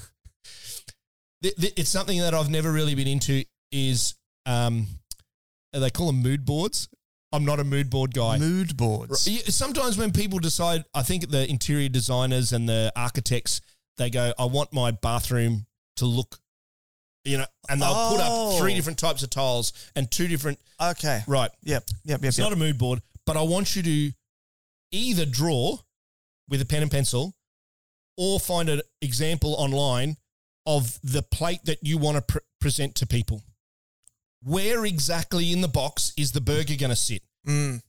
it's 1.42 1.88
something 1.88 2.18
that 2.20 2.34
I've 2.34 2.50
never 2.50 2.72
really 2.72 2.94
been 2.94 3.06
into. 3.08 3.44
Is 3.72 4.14
um, 4.46 4.86
they 5.72 5.90
call 5.90 6.06
them 6.08 6.22
mood 6.22 6.44
boards? 6.44 6.88
I'm 7.32 7.44
not 7.44 7.58
a 7.58 7.64
mood 7.64 7.90
board 7.90 8.14
guy. 8.14 8.38
Mood 8.38 8.76
boards. 8.76 9.28
Sometimes 9.54 9.98
when 9.98 10.12
people 10.12 10.38
decide, 10.38 10.84
I 10.94 11.02
think 11.02 11.30
the 11.30 11.48
interior 11.50 11.88
designers 11.88 12.52
and 12.52 12.68
the 12.68 12.92
architects, 12.94 13.60
they 13.96 14.08
go, 14.08 14.32
I 14.38 14.44
want 14.44 14.72
my 14.72 14.92
bathroom 14.92 15.66
to 15.96 16.04
look, 16.04 16.38
you 17.24 17.38
know, 17.38 17.46
and 17.68 17.82
they'll 17.82 18.10
put 18.10 18.20
up 18.20 18.60
three 18.60 18.74
different 18.74 19.00
types 19.00 19.24
of 19.24 19.30
tiles 19.30 19.72
and 19.96 20.08
two 20.08 20.28
different, 20.28 20.60
Okay. 20.80 21.22
right. 21.26 21.50
Yep. 21.64 21.82
Yep. 22.04 22.20
Yep. 22.20 22.24
It's 22.24 22.38
yep. 22.38 22.44
not 22.46 22.52
a 22.52 22.56
mood 22.56 22.78
board, 22.78 23.00
but 23.26 23.36
I 23.36 23.42
want 23.42 23.74
you 23.74 23.82
to 23.82 24.12
either 24.94 25.26
draw 25.26 25.78
with 26.48 26.60
a 26.60 26.64
pen 26.64 26.82
and 26.82 26.90
pencil 26.90 27.34
or 28.16 28.38
find 28.38 28.68
an 28.68 28.80
example 29.02 29.54
online 29.54 30.16
of 30.66 30.98
the 31.02 31.22
plate 31.22 31.64
that 31.64 31.78
you 31.82 31.98
want 31.98 32.16
to 32.16 32.22
pre- 32.22 32.40
present 32.60 32.94
to 32.96 33.06
people. 33.06 33.42
Where 34.42 34.84
exactly 34.84 35.52
in 35.52 35.60
the 35.60 35.68
box 35.68 36.12
is 36.16 36.32
the 36.32 36.40
burger 36.40 36.76
going 36.76 36.90
to 36.90 36.96
sit? 36.96 37.22
Mm. 37.46 37.82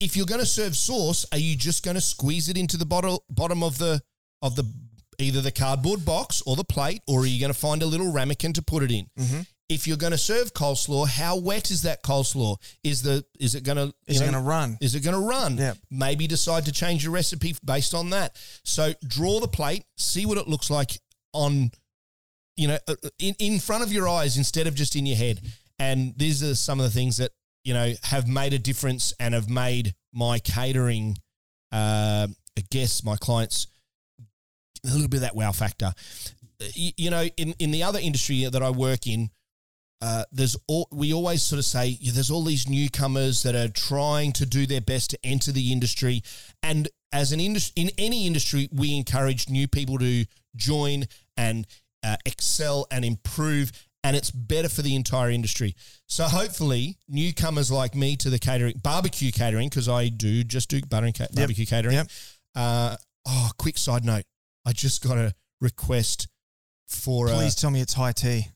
If 0.00 0.16
you're 0.16 0.26
going 0.26 0.40
to 0.40 0.46
serve 0.46 0.76
sauce, 0.76 1.26
are 1.32 1.38
you 1.38 1.56
just 1.56 1.84
going 1.84 1.96
to 1.96 2.00
squeeze 2.00 2.48
it 2.48 2.56
into 2.56 2.76
the 2.76 2.86
bottle, 2.86 3.24
bottom 3.30 3.62
of 3.62 3.78
the 3.78 4.00
of 4.40 4.56
the 4.56 4.64
either 5.18 5.40
the 5.40 5.50
cardboard 5.50 6.04
box 6.04 6.42
or 6.46 6.56
the 6.56 6.64
plate, 6.64 7.02
or 7.08 7.22
are 7.22 7.26
you 7.26 7.40
going 7.40 7.52
to 7.52 7.58
find 7.58 7.82
a 7.82 7.86
little 7.86 8.12
ramekin 8.12 8.52
to 8.54 8.62
put 8.62 8.82
it 8.82 8.92
in? 8.92 9.06
If 9.68 9.86
you're 9.86 9.98
going 9.98 10.12
to 10.12 10.18
serve 10.18 10.54
coleslaw, 10.54 11.06
how 11.06 11.36
wet 11.36 11.70
is 11.70 11.82
that 11.82 12.02
coleslaw? 12.02 12.56
Is 12.82 13.02
the 13.02 13.24
is 13.38 13.54
it 13.54 13.64
going 13.64 13.76
to 13.76 13.94
Is 14.06 14.20
it 14.20 14.24
going 14.24 14.32
to 14.32 14.40
run? 14.40 14.78
is 14.80 14.94
it 14.94 15.02
going 15.02 15.20
to 15.20 15.26
run? 15.26 15.58
Yeah. 15.58 15.74
Maybe 15.90 16.26
decide 16.26 16.64
to 16.66 16.72
change 16.72 17.04
your 17.04 17.12
recipe 17.12 17.54
based 17.64 17.94
on 17.94 18.10
that. 18.10 18.36
So 18.64 18.92
draw 19.06 19.40
the 19.40 19.48
plate, 19.48 19.84
see 19.96 20.24
what 20.24 20.38
it 20.38 20.48
looks 20.48 20.70
like 20.70 20.98
on, 21.34 21.70
you 22.56 22.68
know, 22.68 22.78
uh, 22.88 22.94
in, 23.18 23.34
in 23.38 23.58
front 23.58 23.82
of 23.82 23.92
your 23.92 24.08
eyes 24.08 24.38
instead 24.38 24.66
of 24.66 24.74
just 24.74 24.96
in 24.96 25.04
your 25.04 25.16
head. 25.16 25.40
And 25.78 26.14
these 26.16 26.42
are 26.42 26.54
some 26.54 26.80
of 26.80 26.84
the 26.84 26.90
things 26.90 27.18
that, 27.18 27.30
you 27.62 27.74
know, 27.74 27.92
have 28.04 28.26
made 28.26 28.54
a 28.54 28.58
difference 28.58 29.12
and 29.20 29.34
have 29.34 29.50
made 29.50 29.94
my 30.12 30.38
catering 30.38 31.18
uh, 31.70 32.28
guests, 32.70 33.04
my 33.04 33.16
clients, 33.16 33.66
a 34.84 34.88
little 34.88 35.08
bit 35.08 35.18
of 35.18 35.22
that 35.22 35.36
wow 35.36 35.52
factor. 35.52 35.92
You, 36.74 36.92
you 36.96 37.10
know, 37.10 37.24
in, 37.36 37.54
in 37.58 37.70
the 37.70 37.82
other 37.82 37.98
industry 38.00 38.44
that 38.44 38.62
I 38.62 38.70
work 38.70 39.06
in, 39.06 39.30
uh, 40.00 40.24
there's 40.30 40.56
all, 40.66 40.88
we 40.92 41.12
always 41.12 41.42
sort 41.42 41.58
of 41.58 41.64
say 41.64 41.98
yeah, 42.00 42.12
there's 42.14 42.30
all 42.30 42.44
these 42.44 42.68
newcomers 42.68 43.42
that 43.42 43.54
are 43.54 43.68
trying 43.68 44.32
to 44.32 44.46
do 44.46 44.66
their 44.66 44.80
best 44.80 45.10
to 45.10 45.18
enter 45.24 45.50
the 45.50 45.72
industry, 45.72 46.22
and 46.62 46.88
as 47.12 47.32
an 47.32 47.40
industry 47.40 47.82
in 47.82 47.90
any 47.98 48.26
industry, 48.26 48.68
we 48.72 48.96
encourage 48.96 49.48
new 49.48 49.66
people 49.66 49.98
to 49.98 50.24
join 50.54 51.04
and 51.36 51.66
uh, 52.04 52.16
excel 52.26 52.86
and 52.90 53.04
improve, 53.04 53.72
and 54.04 54.16
it's 54.16 54.30
better 54.30 54.68
for 54.68 54.82
the 54.82 54.94
entire 54.94 55.30
industry. 55.30 55.74
So 56.06 56.24
hopefully, 56.24 56.98
newcomers 57.08 57.70
like 57.70 57.94
me 57.94 58.16
to 58.16 58.30
the 58.30 58.38
catering 58.38 58.80
barbecue 58.82 59.32
catering 59.32 59.68
because 59.68 59.88
I 59.88 60.08
do 60.08 60.44
just 60.44 60.68
do 60.68 60.80
butter 60.82 61.06
and 61.06 61.18
ca- 61.18 61.28
barbecue 61.32 61.66
catering. 61.66 61.96
Yep. 61.96 62.08
Uh, 62.54 62.96
oh, 63.26 63.50
quick 63.58 63.78
side 63.78 64.04
note: 64.04 64.24
I 64.64 64.72
just 64.72 65.02
got 65.02 65.18
a 65.18 65.34
request 65.60 66.28
for 66.86 67.28
a, 67.28 67.34
Please 67.34 67.54
tell 67.54 67.70
me 67.70 67.80
it's 67.80 67.94
high 67.94 68.12
tea. 68.12 68.48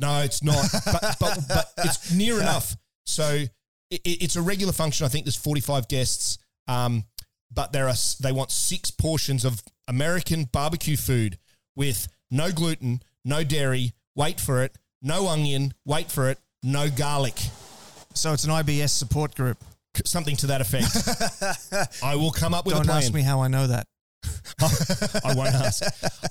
No, 0.00 0.20
it's 0.22 0.42
not. 0.42 0.64
but, 0.84 1.16
but, 1.20 1.38
but 1.48 1.72
it's 1.78 2.12
near 2.12 2.36
enough. 2.40 2.76
So 3.06 3.44
it, 3.90 4.00
it's 4.04 4.36
a 4.36 4.42
regular 4.42 4.72
function. 4.72 5.04
I 5.06 5.08
think 5.08 5.24
there's 5.24 5.36
45 5.36 5.88
guests, 5.88 6.38
um, 6.68 7.04
but 7.52 7.72
there 7.72 7.88
are 7.88 7.94
they 8.20 8.32
want 8.32 8.50
six 8.50 8.90
portions 8.90 9.44
of 9.44 9.62
American 9.88 10.44
barbecue 10.44 10.96
food 10.96 11.38
with 11.76 12.08
no 12.30 12.52
gluten, 12.52 13.02
no 13.24 13.42
dairy. 13.44 13.92
Wait 14.14 14.40
for 14.40 14.62
it. 14.62 14.76
No 15.02 15.28
onion. 15.28 15.72
Wait 15.84 16.10
for 16.10 16.28
it. 16.30 16.38
No 16.62 16.88
garlic. 16.90 17.38
So 18.14 18.32
it's 18.32 18.44
an 18.44 18.50
IBS 18.50 18.90
support 18.90 19.34
group. 19.34 19.58
Something 20.04 20.36
to 20.36 20.46
that 20.48 20.60
effect. 20.60 22.02
I 22.04 22.14
will 22.16 22.30
come 22.30 22.54
up 22.54 22.64
with 22.66 22.74
a 22.74 22.78
Don't 22.78 22.86
plan. 22.86 22.98
ask 22.98 23.12
me 23.12 23.22
how 23.22 23.40
I 23.40 23.48
know 23.48 23.66
that. 23.66 23.86
I 24.60 25.34
won't 25.34 25.54
ask. 25.54 25.82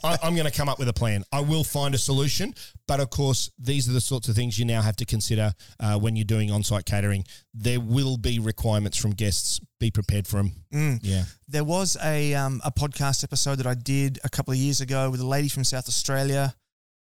I, 0.04 0.18
I'm 0.24 0.36
going 0.36 0.46
to 0.46 0.52
come 0.56 0.70
up 0.70 0.80
with 0.80 0.88
a 0.90 0.94
plan. 0.94 1.24
I 1.32 1.40
will 1.42 1.64
find 1.64 1.96
a 1.96 1.98
solution, 1.98 2.54
but 2.88 3.00
of 3.00 3.10
course, 3.10 3.50
these 3.58 3.90
are 3.90 3.92
the 3.94 4.02
sorts 4.02 4.28
of 4.30 4.36
things 4.36 4.58
you 4.60 4.66
now 4.66 4.82
have 4.82 4.96
to 4.98 5.06
consider 5.06 5.52
uh, 5.80 5.98
when 5.98 6.16
you're 6.16 6.26
doing 6.26 6.52
on-site 6.52 6.86
catering. 6.86 7.26
There 7.54 7.80
will 7.80 8.18
be 8.18 8.40
requirements 8.40 8.98
from 8.98 9.12
guests. 9.12 9.60
Be 9.80 9.92
prepared 9.92 10.28
for 10.28 10.38
them. 10.38 10.52
Mm. 10.74 11.00
Yeah, 11.02 11.24
There 11.48 11.64
was 11.64 11.98
a 12.04 12.34
um, 12.36 12.62
a 12.66 12.72
podcast 12.72 13.24
episode 13.24 13.56
that 13.60 13.68
I 13.68 13.74
did 13.76 14.20
a 14.24 14.30
couple 14.30 14.52
of 14.52 14.58
years 14.60 14.82
ago 14.82 15.10
with 15.10 15.22
a 15.22 15.26
lady 15.26 15.48
from 15.50 15.64
South 15.64 15.88
Australia. 15.88 16.54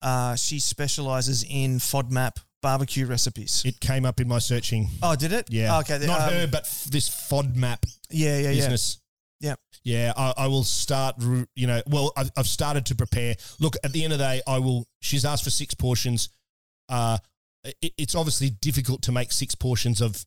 Uh, 0.02 0.36
she 0.36 0.60
specializes 0.60 1.44
in 1.48 1.78
FODMAP 1.80 2.38
barbecue 2.62 3.06
recipes. 3.06 3.62
it 3.66 3.80
came 3.80 4.06
up 4.06 4.20
in 4.22 4.28
my 4.28 4.40
searching. 4.40 4.88
oh, 5.04 5.16
did 5.16 5.34
it? 5.34 5.48
Yeah, 5.52 5.80
Okay. 5.80 6.00
not 6.06 6.22
um, 6.22 6.34
her, 6.34 6.48
but 6.48 6.64
f- 6.64 6.86
this 6.86 7.10
FODMAP 7.10 7.84
Yeah, 8.10 8.38
yeah, 8.38 8.50
yeah. 8.50 8.52
business. 8.56 9.01
Yeah. 9.42 9.56
Yeah, 9.84 10.14
I, 10.16 10.34
I 10.38 10.48
will 10.48 10.64
start. 10.64 11.16
You 11.20 11.68
know, 11.68 11.82
well, 11.88 12.14
I've, 12.16 12.30
I've 12.38 12.48
started 12.48 12.86
to 12.88 12.96
prepare. 12.96 13.36
Look, 13.60 13.76
at 13.84 13.92
the 13.92 14.04
end 14.04 14.14
of 14.14 14.20
the 14.20 14.26
day, 14.26 14.42
I 14.48 14.60
will. 14.60 14.86
She's 15.02 15.26
asked 15.26 15.44
for 15.44 15.50
six 15.50 15.74
portions. 15.74 16.30
Uh, 16.88 17.18
it, 17.82 17.94
it's 17.98 18.16
obviously 18.16 18.52
difficult 18.52 19.02
to 19.04 19.12
make 19.12 19.32
six 19.32 19.56
portions 19.56 20.00
of 20.00 20.24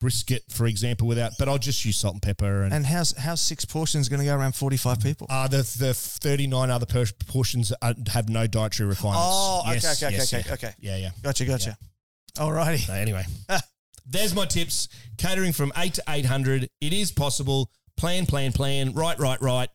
brisket, 0.00 0.42
for 0.50 0.66
example, 0.66 1.08
without. 1.08 1.32
But 1.38 1.48
I'll 1.48 1.56
just 1.58 1.82
use 1.86 1.96
salt 1.96 2.14
and 2.14 2.22
pepper 2.22 2.62
and. 2.62 2.74
And 2.74 2.84
how's 2.84 3.16
how's 3.16 3.40
six 3.40 3.64
portions 3.64 4.10
going 4.10 4.20
to 4.20 4.26
go 4.26 4.36
around 4.36 4.54
forty 4.54 4.76
five 4.76 5.00
people? 5.00 5.26
uh, 5.30 5.48
the 5.48 5.58
the 5.78 5.94
thirty 5.94 6.46
nine 6.46 6.70
other 6.70 6.86
per- 6.86 7.06
portions 7.26 7.72
are, 7.80 7.94
have 8.12 8.28
no 8.28 8.46
dietary 8.46 8.88
requirements. 8.88 9.26
Oh, 9.26 9.62
okay, 9.64 9.74
Yes, 9.74 10.02
okay, 10.02 10.14
yes, 10.14 10.34
okay, 10.34 10.42
yeah. 10.46 10.52
okay. 10.54 10.70
Yeah, 10.78 10.96
yeah. 10.98 11.10
Gotcha, 11.22 11.46
gotcha. 11.46 11.78
Alrighty. 12.36 12.80
So 12.80 12.92
anyway, 12.92 13.24
there's 14.06 14.34
my 14.34 14.44
tips. 14.44 14.88
Catering 15.16 15.52
from 15.52 15.72
eight 15.78 15.94
to 15.94 16.02
eight 16.10 16.26
hundred. 16.26 16.68
It 16.82 16.92
is 16.92 17.10
possible. 17.10 17.70
Plan, 17.96 18.26
plan, 18.26 18.52
plan. 18.52 18.92
Right, 18.92 19.18
right, 19.18 19.40
right. 19.40 19.68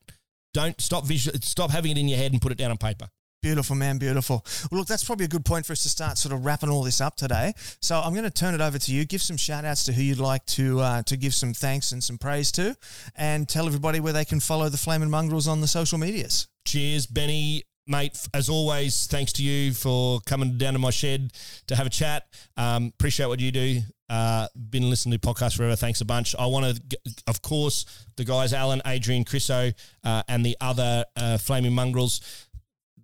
Don't 0.53 0.79
stop 0.81 1.05
visual. 1.05 1.37
Stop 1.41 1.71
having 1.71 1.91
it 1.91 1.97
in 1.97 2.07
your 2.07 2.17
head 2.17 2.31
and 2.31 2.41
put 2.41 2.51
it 2.51 2.57
down 2.57 2.71
on 2.71 2.77
paper. 2.77 3.09
Beautiful, 3.41 3.75
man. 3.77 3.97
Beautiful. 3.99 4.45
Well, 4.69 4.79
look, 4.79 4.87
that's 4.87 5.03
probably 5.03 5.25
a 5.25 5.29
good 5.29 5.45
point 5.45 5.65
for 5.65 5.71
us 5.71 5.83
to 5.83 5.89
start 5.89 6.17
sort 6.17 6.33
of 6.33 6.45
wrapping 6.45 6.69
all 6.69 6.83
this 6.83 6.99
up 6.99 7.15
today. 7.15 7.53
So 7.81 7.97
I'm 7.97 8.11
going 8.11 8.25
to 8.25 8.29
turn 8.29 8.53
it 8.53 8.59
over 8.59 8.77
to 8.77 8.93
you. 8.93 9.05
Give 9.05 9.21
some 9.21 9.37
shout 9.37 9.63
outs 9.63 9.85
to 9.85 9.93
who 9.93 10.01
you'd 10.01 10.19
like 10.19 10.45
to 10.47 10.79
uh, 10.81 11.03
to 11.03 11.15
give 11.15 11.33
some 11.33 11.53
thanks 11.53 11.93
and 11.93 12.03
some 12.03 12.17
praise 12.17 12.51
to, 12.53 12.75
and 13.15 13.47
tell 13.47 13.65
everybody 13.65 14.01
where 14.01 14.11
they 14.11 14.25
can 14.25 14.41
follow 14.41 14.67
the 14.67 14.77
Flamin' 14.77 15.09
Mongrels 15.09 15.47
on 15.47 15.61
the 15.61 15.67
social 15.67 15.97
medias. 15.97 16.47
Cheers, 16.65 17.07
Benny. 17.07 17.63
Mate, 17.89 18.29
as 18.35 18.49
always, 18.49 19.07
thanks 19.07 19.33
to 19.33 19.43
you 19.43 19.73
for 19.73 20.19
coming 20.27 20.59
down 20.59 20.73
to 20.73 20.79
my 20.79 20.91
shed 20.91 21.33
to 21.65 21.75
have 21.75 21.87
a 21.87 21.89
chat. 21.89 22.27
Um, 22.55 22.93
appreciate 22.93 23.25
what 23.25 23.39
you 23.39 23.51
do. 23.51 23.81
Uh, 24.07 24.47
been 24.69 24.91
listening 24.91 25.17
to 25.17 25.27
podcasts 25.27 25.57
forever. 25.57 25.75
Thanks 25.75 25.99
a 25.99 26.05
bunch. 26.05 26.35
I 26.37 26.45
want 26.45 26.91
to, 26.91 26.99
of 27.25 27.41
course, 27.41 27.85
the 28.15 28.25
guys, 28.25 28.53
Alan, 28.53 28.83
Adrian, 28.85 29.25
Chriso, 29.25 29.73
uh, 30.03 30.21
and 30.27 30.45
the 30.45 30.55
other 30.61 31.03
uh, 31.15 31.39
Flamin' 31.39 31.73
Mongrels. 31.73 32.21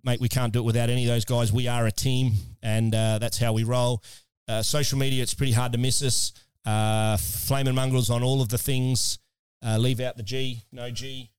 Mate, 0.04 0.20
we 0.20 0.28
can't 0.28 0.52
do 0.52 0.60
it 0.60 0.64
without 0.64 0.88
any 0.88 1.02
of 1.02 1.08
those 1.08 1.24
guys. 1.24 1.52
We 1.52 1.66
are 1.66 1.84
a 1.86 1.90
team, 1.90 2.34
and 2.62 2.94
uh, 2.94 3.18
that's 3.18 3.38
how 3.38 3.54
we 3.54 3.64
roll. 3.64 4.04
Uh, 4.46 4.62
social 4.62 5.00
media, 5.00 5.20
it's 5.20 5.34
pretty 5.34 5.50
hard 5.50 5.72
to 5.72 5.78
miss 5.78 6.00
us. 6.00 6.32
Uh, 6.64 7.16
Flamin' 7.16 7.74
Mongrels 7.74 8.08
on 8.08 8.22
all 8.22 8.40
of 8.40 8.50
the 8.50 8.58
things. 8.58 9.18
Leave 9.64 9.98
out 9.98 10.16
the 10.16 10.22
G, 10.22 10.62
no 10.70 10.92
G. 10.92 11.32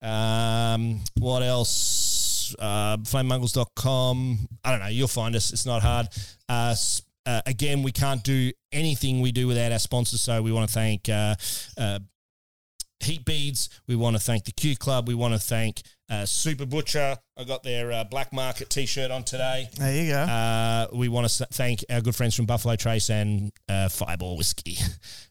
Um, 0.00 1.00
what 1.18 1.42
else? 1.42 2.27
Uh, 2.58 2.96
flamemongrels.com. 2.98 4.48
I 4.64 4.70
don't 4.70 4.80
know. 4.80 4.86
You'll 4.88 5.08
find 5.08 5.34
us. 5.36 5.52
It's 5.52 5.66
not 5.66 5.82
hard. 5.82 6.08
Uh, 6.48 6.74
uh, 7.26 7.42
again, 7.46 7.82
we 7.82 7.92
can't 7.92 8.22
do 8.22 8.52
anything 8.72 9.20
we 9.20 9.32
do 9.32 9.46
without 9.46 9.72
our 9.72 9.78
sponsors. 9.78 10.22
So 10.22 10.40
we 10.42 10.52
want 10.52 10.68
to 10.68 10.74
thank 10.74 11.08
uh, 11.08 11.34
uh, 11.76 11.98
Heat 13.00 13.24
Beads. 13.24 13.68
We 13.86 13.96
want 13.96 14.16
to 14.16 14.22
thank 14.22 14.44
the 14.44 14.52
Q 14.52 14.76
Club. 14.76 15.08
We 15.08 15.14
want 15.14 15.34
to 15.34 15.40
thank 15.40 15.82
uh, 16.10 16.24
Super 16.24 16.66
Butcher. 16.66 17.16
I 17.36 17.44
got 17.44 17.62
their 17.62 17.92
uh, 17.92 18.04
black 18.04 18.32
market 18.32 18.70
t 18.70 18.86
shirt 18.86 19.10
on 19.10 19.24
today. 19.24 19.68
There 19.76 19.94
you 19.94 20.10
go. 20.12 20.20
Uh, 20.20 20.86
we 20.92 21.08
want 21.08 21.28
to 21.28 21.46
thank 21.46 21.84
our 21.90 22.00
good 22.00 22.16
friends 22.16 22.34
from 22.34 22.46
Buffalo 22.46 22.76
Trace 22.76 23.10
and 23.10 23.52
uh, 23.68 23.88
Fireball 23.88 24.36
Whiskey. 24.36 24.76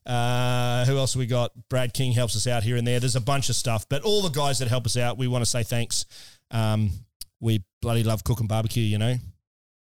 Uh, 0.07 0.85
who 0.85 0.97
else 0.97 1.15
have 1.15 1.19
we 1.19 1.25
got? 1.25 1.51
Brad 1.69 1.93
King 1.93 2.13
helps 2.13 2.33
us 2.37 2.47
out 2.47 2.63
here 2.63 2.77
and 2.77 2.87
there. 2.87 2.97
There's 2.97 3.17
a 3.17 3.21
bunch 3.21 3.49
of 3.49 3.57
stuff, 3.57 3.85
but 3.89 4.03
all 4.03 4.21
the 4.21 4.29
guys 4.29 4.59
that 4.59 4.69
help 4.69 4.85
us 4.85 4.95
out, 4.95 5.17
we 5.17 5.27
want 5.27 5.43
to 5.43 5.49
say 5.49 5.63
thanks. 5.63 6.05
Um, 6.49 6.91
we 7.39 7.63
bloody 7.81 8.03
love 8.03 8.23
cooking 8.23 8.47
barbecue, 8.47 8.83
you 8.83 8.97
know. 8.97 9.15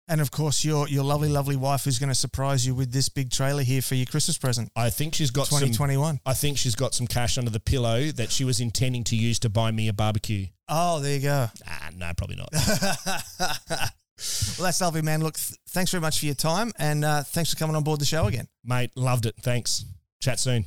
and 0.09 0.21
of 0.21 0.31
course, 0.31 0.65
your 0.65 0.89
your 0.89 1.05
lovely, 1.05 1.29
lovely 1.29 1.57
wife 1.57 1.87
is 1.87 1.99
going 1.99 2.09
to 2.09 2.15
surprise 2.15 2.67
you 2.67 2.75
with 2.75 2.93
this 2.93 3.09
big 3.09 3.31
trailer 3.31 3.63
here 3.63 3.83
for 3.83 3.95
your 3.95 4.07
Christmas 4.07 4.37
present, 4.39 4.71
I 4.77 4.91
think 4.91 5.15
she's 5.15 5.31
got 5.31 5.47
some. 5.47 5.59
2021. 5.61 6.21
I 6.27 6.35
think 6.35 6.59
she's 6.59 6.75
got 6.75 6.95
some 6.95 7.07
cash 7.07 7.39
under 7.39 7.51
the 7.51 7.61
pillow 7.61 8.07
that 8.13 8.31
she 8.31 8.45
was 8.45 8.61
intending 8.61 9.05
to 9.05 9.17
use 9.17 9.39
to 9.41 9.49
buy 9.49 9.71
me 9.71 9.89
a 9.89 9.93
barbecue. 9.93 10.47
Oh, 10.69 11.01
there 11.01 11.17
you 11.17 11.23
go. 11.23 11.47
Ah, 11.67 11.91
no, 11.97 12.11
probably 12.17 12.37
not. 12.37 12.49
Well, 14.57 14.67
that's 14.67 14.81
lovely, 14.81 15.03
man. 15.03 15.21
Look, 15.21 15.37
th- 15.37 15.59
thanks 15.71 15.91
very 15.91 16.01
much 16.01 16.21
for 16.21 16.27
your 16.27 16.37
time, 16.37 16.71
and 16.79 17.05
uh, 17.05 17.25
thanks 17.25 17.51
for 17.51 17.57
coming 17.59 17.75
on 17.75 17.83
board 17.83 17.99
the 18.01 18.05
show 18.05 18.27
again. 18.27 18.47
Mate, 18.63 18.93
loved 18.95 19.27
it. 19.27 19.35
Thanks. 19.41 19.85
Chat 20.21 20.39
soon. 20.39 20.65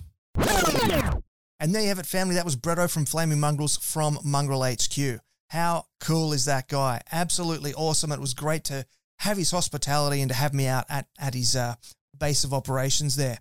And 1.59 1.73
there 1.73 1.81
you 1.81 1.87
have 1.87 1.99
it, 1.99 2.05
family. 2.05 2.35
That 2.35 2.43
was 2.43 2.57
Bretto 2.57 2.89
from 2.91 3.05
Flamin' 3.05 3.39
Mongrels 3.39 3.77
from 3.77 4.19
Mongrel 4.25 4.63
HQ. 4.63 5.21
How 5.49 5.85
cool 5.99 6.33
is 6.33 6.45
that 6.45 6.67
guy? 6.67 7.01
Absolutely 7.11 7.73
awesome. 7.73 8.11
It 8.11 8.19
was 8.19 8.33
great 8.33 8.63
to 8.65 8.85
have 9.19 9.37
his 9.37 9.51
hospitality 9.51 10.21
and 10.21 10.29
to 10.29 10.35
have 10.35 10.53
me 10.53 10.67
out 10.67 10.85
at, 10.89 11.07
at 11.19 11.33
his 11.33 11.55
uh, 11.55 11.75
base 12.17 12.43
of 12.43 12.53
operations 12.53 13.15
there. 13.15 13.39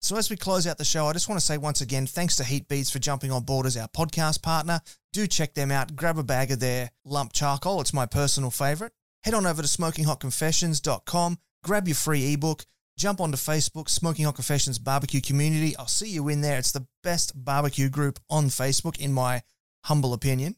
So, 0.00 0.16
as 0.16 0.28
we 0.28 0.36
close 0.36 0.66
out 0.66 0.76
the 0.76 0.84
show, 0.84 1.06
I 1.06 1.14
just 1.14 1.30
want 1.30 1.40
to 1.40 1.46
say 1.46 1.56
once 1.56 1.80
again, 1.80 2.06
thanks 2.06 2.36
to 2.36 2.44
Heat 2.44 2.68
Beads 2.68 2.90
for 2.90 2.98
jumping 2.98 3.32
on 3.32 3.44
board 3.44 3.64
as 3.64 3.76
our 3.76 3.88
podcast 3.88 4.42
partner. 4.42 4.80
Do 5.14 5.26
check 5.26 5.54
them 5.54 5.70
out. 5.70 5.96
Grab 5.96 6.18
a 6.18 6.22
bag 6.22 6.50
of 6.50 6.60
their 6.60 6.90
lump 7.06 7.32
charcoal. 7.32 7.80
It's 7.80 7.94
my 7.94 8.04
personal 8.04 8.50
favorite. 8.50 8.92
Head 9.24 9.32
on 9.32 9.46
over 9.46 9.62
to 9.62 9.68
smokinghotconfessions.com, 9.68 11.38
grab 11.62 11.88
your 11.88 11.94
free 11.94 12.34
ebook, 12.34 12.66
jump 12.98 13.22
onto 13.22 13.38
Facebook, 13.38 13.88
Smoking 13.88 14.26
Hot 14.26 14.34
Confessions 14.34 14.78
Barbecue 14.78 15.22
Community. 15.22 15.74
I'll 15.78 15.86
see 15.86 16.10
you 16.10 16.28
in 16.28 16.42
there. 16.42 16.58
It's 16.58 16.72
the 16.72 16.86
best 17.02 17.32
barbecue 17.34 17.88
group 17.88 18.20
on 18.28 18.48
Facebook, 18.48 18.98
in 19.00 19.14
my 19.14 19.42
humble 19.84 20.12
opinion. 20.12 20.56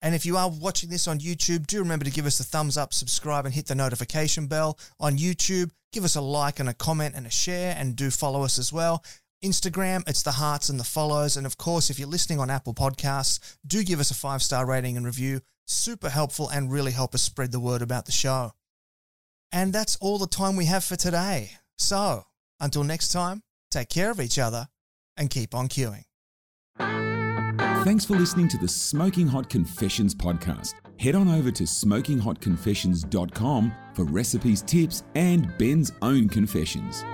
And 0.00 0.14
if 0.14 0.24
you 0.24 0.36
are 0.36 0.50
watching 0.50 0.90
this 0.90 1.08
on 1.08 1.18
YouTube, 1.18 1.66
do 1.66 1.80
remember 1.80 2.04
to 2.04 2.10
give 2.10 2.26
us 2.26 2.38
a 2.40 2.44
thumbs 2.44 2.76
up, 2.76 2.94
subscribe, 2.94 3.44
and 3.44 3.54
hit 3.54 3.66
the 3.66 3.74
notification 3.74 4.46
bell 4.46 4.78
on 5.00 5.18
YouTube. 5.18 5.70
Give 5.92 6.04
us 6.04 6.14
a 6.16 6.20
like 6.20 6.60
and 6.60 6.68
a 6.68 6.74
comment 6.74 7.14
and 7.16 7.26
a 7.26 7.30
share, 7.30 7.74
and 7.76 7.96
do 7.96 8.10
follow 8.10 8.42
us 8.42 8.58
as 8.58 8.72
well. 8.72 9.02
Instagram, 9.42 10.08
it's 10.08 10.22
the 10.22 10.32
hearts 10.32 10.68
and 10.68 10.78
the 10.78 10.84
follows. 10.84 11.36
And 11.36 11.46
of 11.46 11.56
course, 11.56 11.90
if 11.90 11.98
you're 11.98 12.08
listening 12.08 12.40
on 12.40 12.50
Apple 12.50 12.74
Podcasts, 12.74 13.56
do 13.66 13.82
give 13.82 14.00
us 14.00 14.10
a 14.10 14.14
five 14.14 14.42
star 14.42 14.66
rating 14.66 14.96
and 14.96 15.06
review. 15.06 15.40
Super 15.66 16.08
helpful 16.08 16.48
and 16.48 16.72
really 16.72 16.92
help 16.92 17.14
us 17.14 17.22
spread 17.22 17.52
the 17.52 17.60
word 17.60 17.82
about 17.82 18.06
the 18.06 18.12
show. 18.12 18.52
And 19.52 19.72
that's 19.72 19.96
all 19.96 20.18
the 20.18 20.26
time 20.26 20.56
we 20.56 20.66
have 20.66 20.84
for 20.84 20.96
today. 20.96 21.52
So 21.76 22.24
until 22.60 22.84
next 22.84 23.08
time, 23.08 23.42
take 23.70 23.88
care 23.88 24.10
of 24.10 24.20
each 24.20 24.38
other 24.38 24.68
and 25.16 25.30
keep 25.30 25.54
on 25.54 25.68
queuing. 25.68 26.07
Thanks 27.84 28.04
for 28.04 28.16
listening 28.16 28.48
to 28.48 28.58
the 28.58 28.66
Smoking 28.68 29.26
Hot 29.28 29.48
Confessions 29.48 30.12
podcast. 30.14 30.74
Head 30.98 31.14
on 31.14 31.28
over 31.28 31.50
to 31.52 31.62
smokinghotconfessions.com 31.62 33.72
for 33.94 34.04
recipes, 34.04 34.62
tips, 34.62 35.04
and 35.14 35.56
Ben's 35.58 35.92
own 36.02 36.28
confessions. 36.28 37.04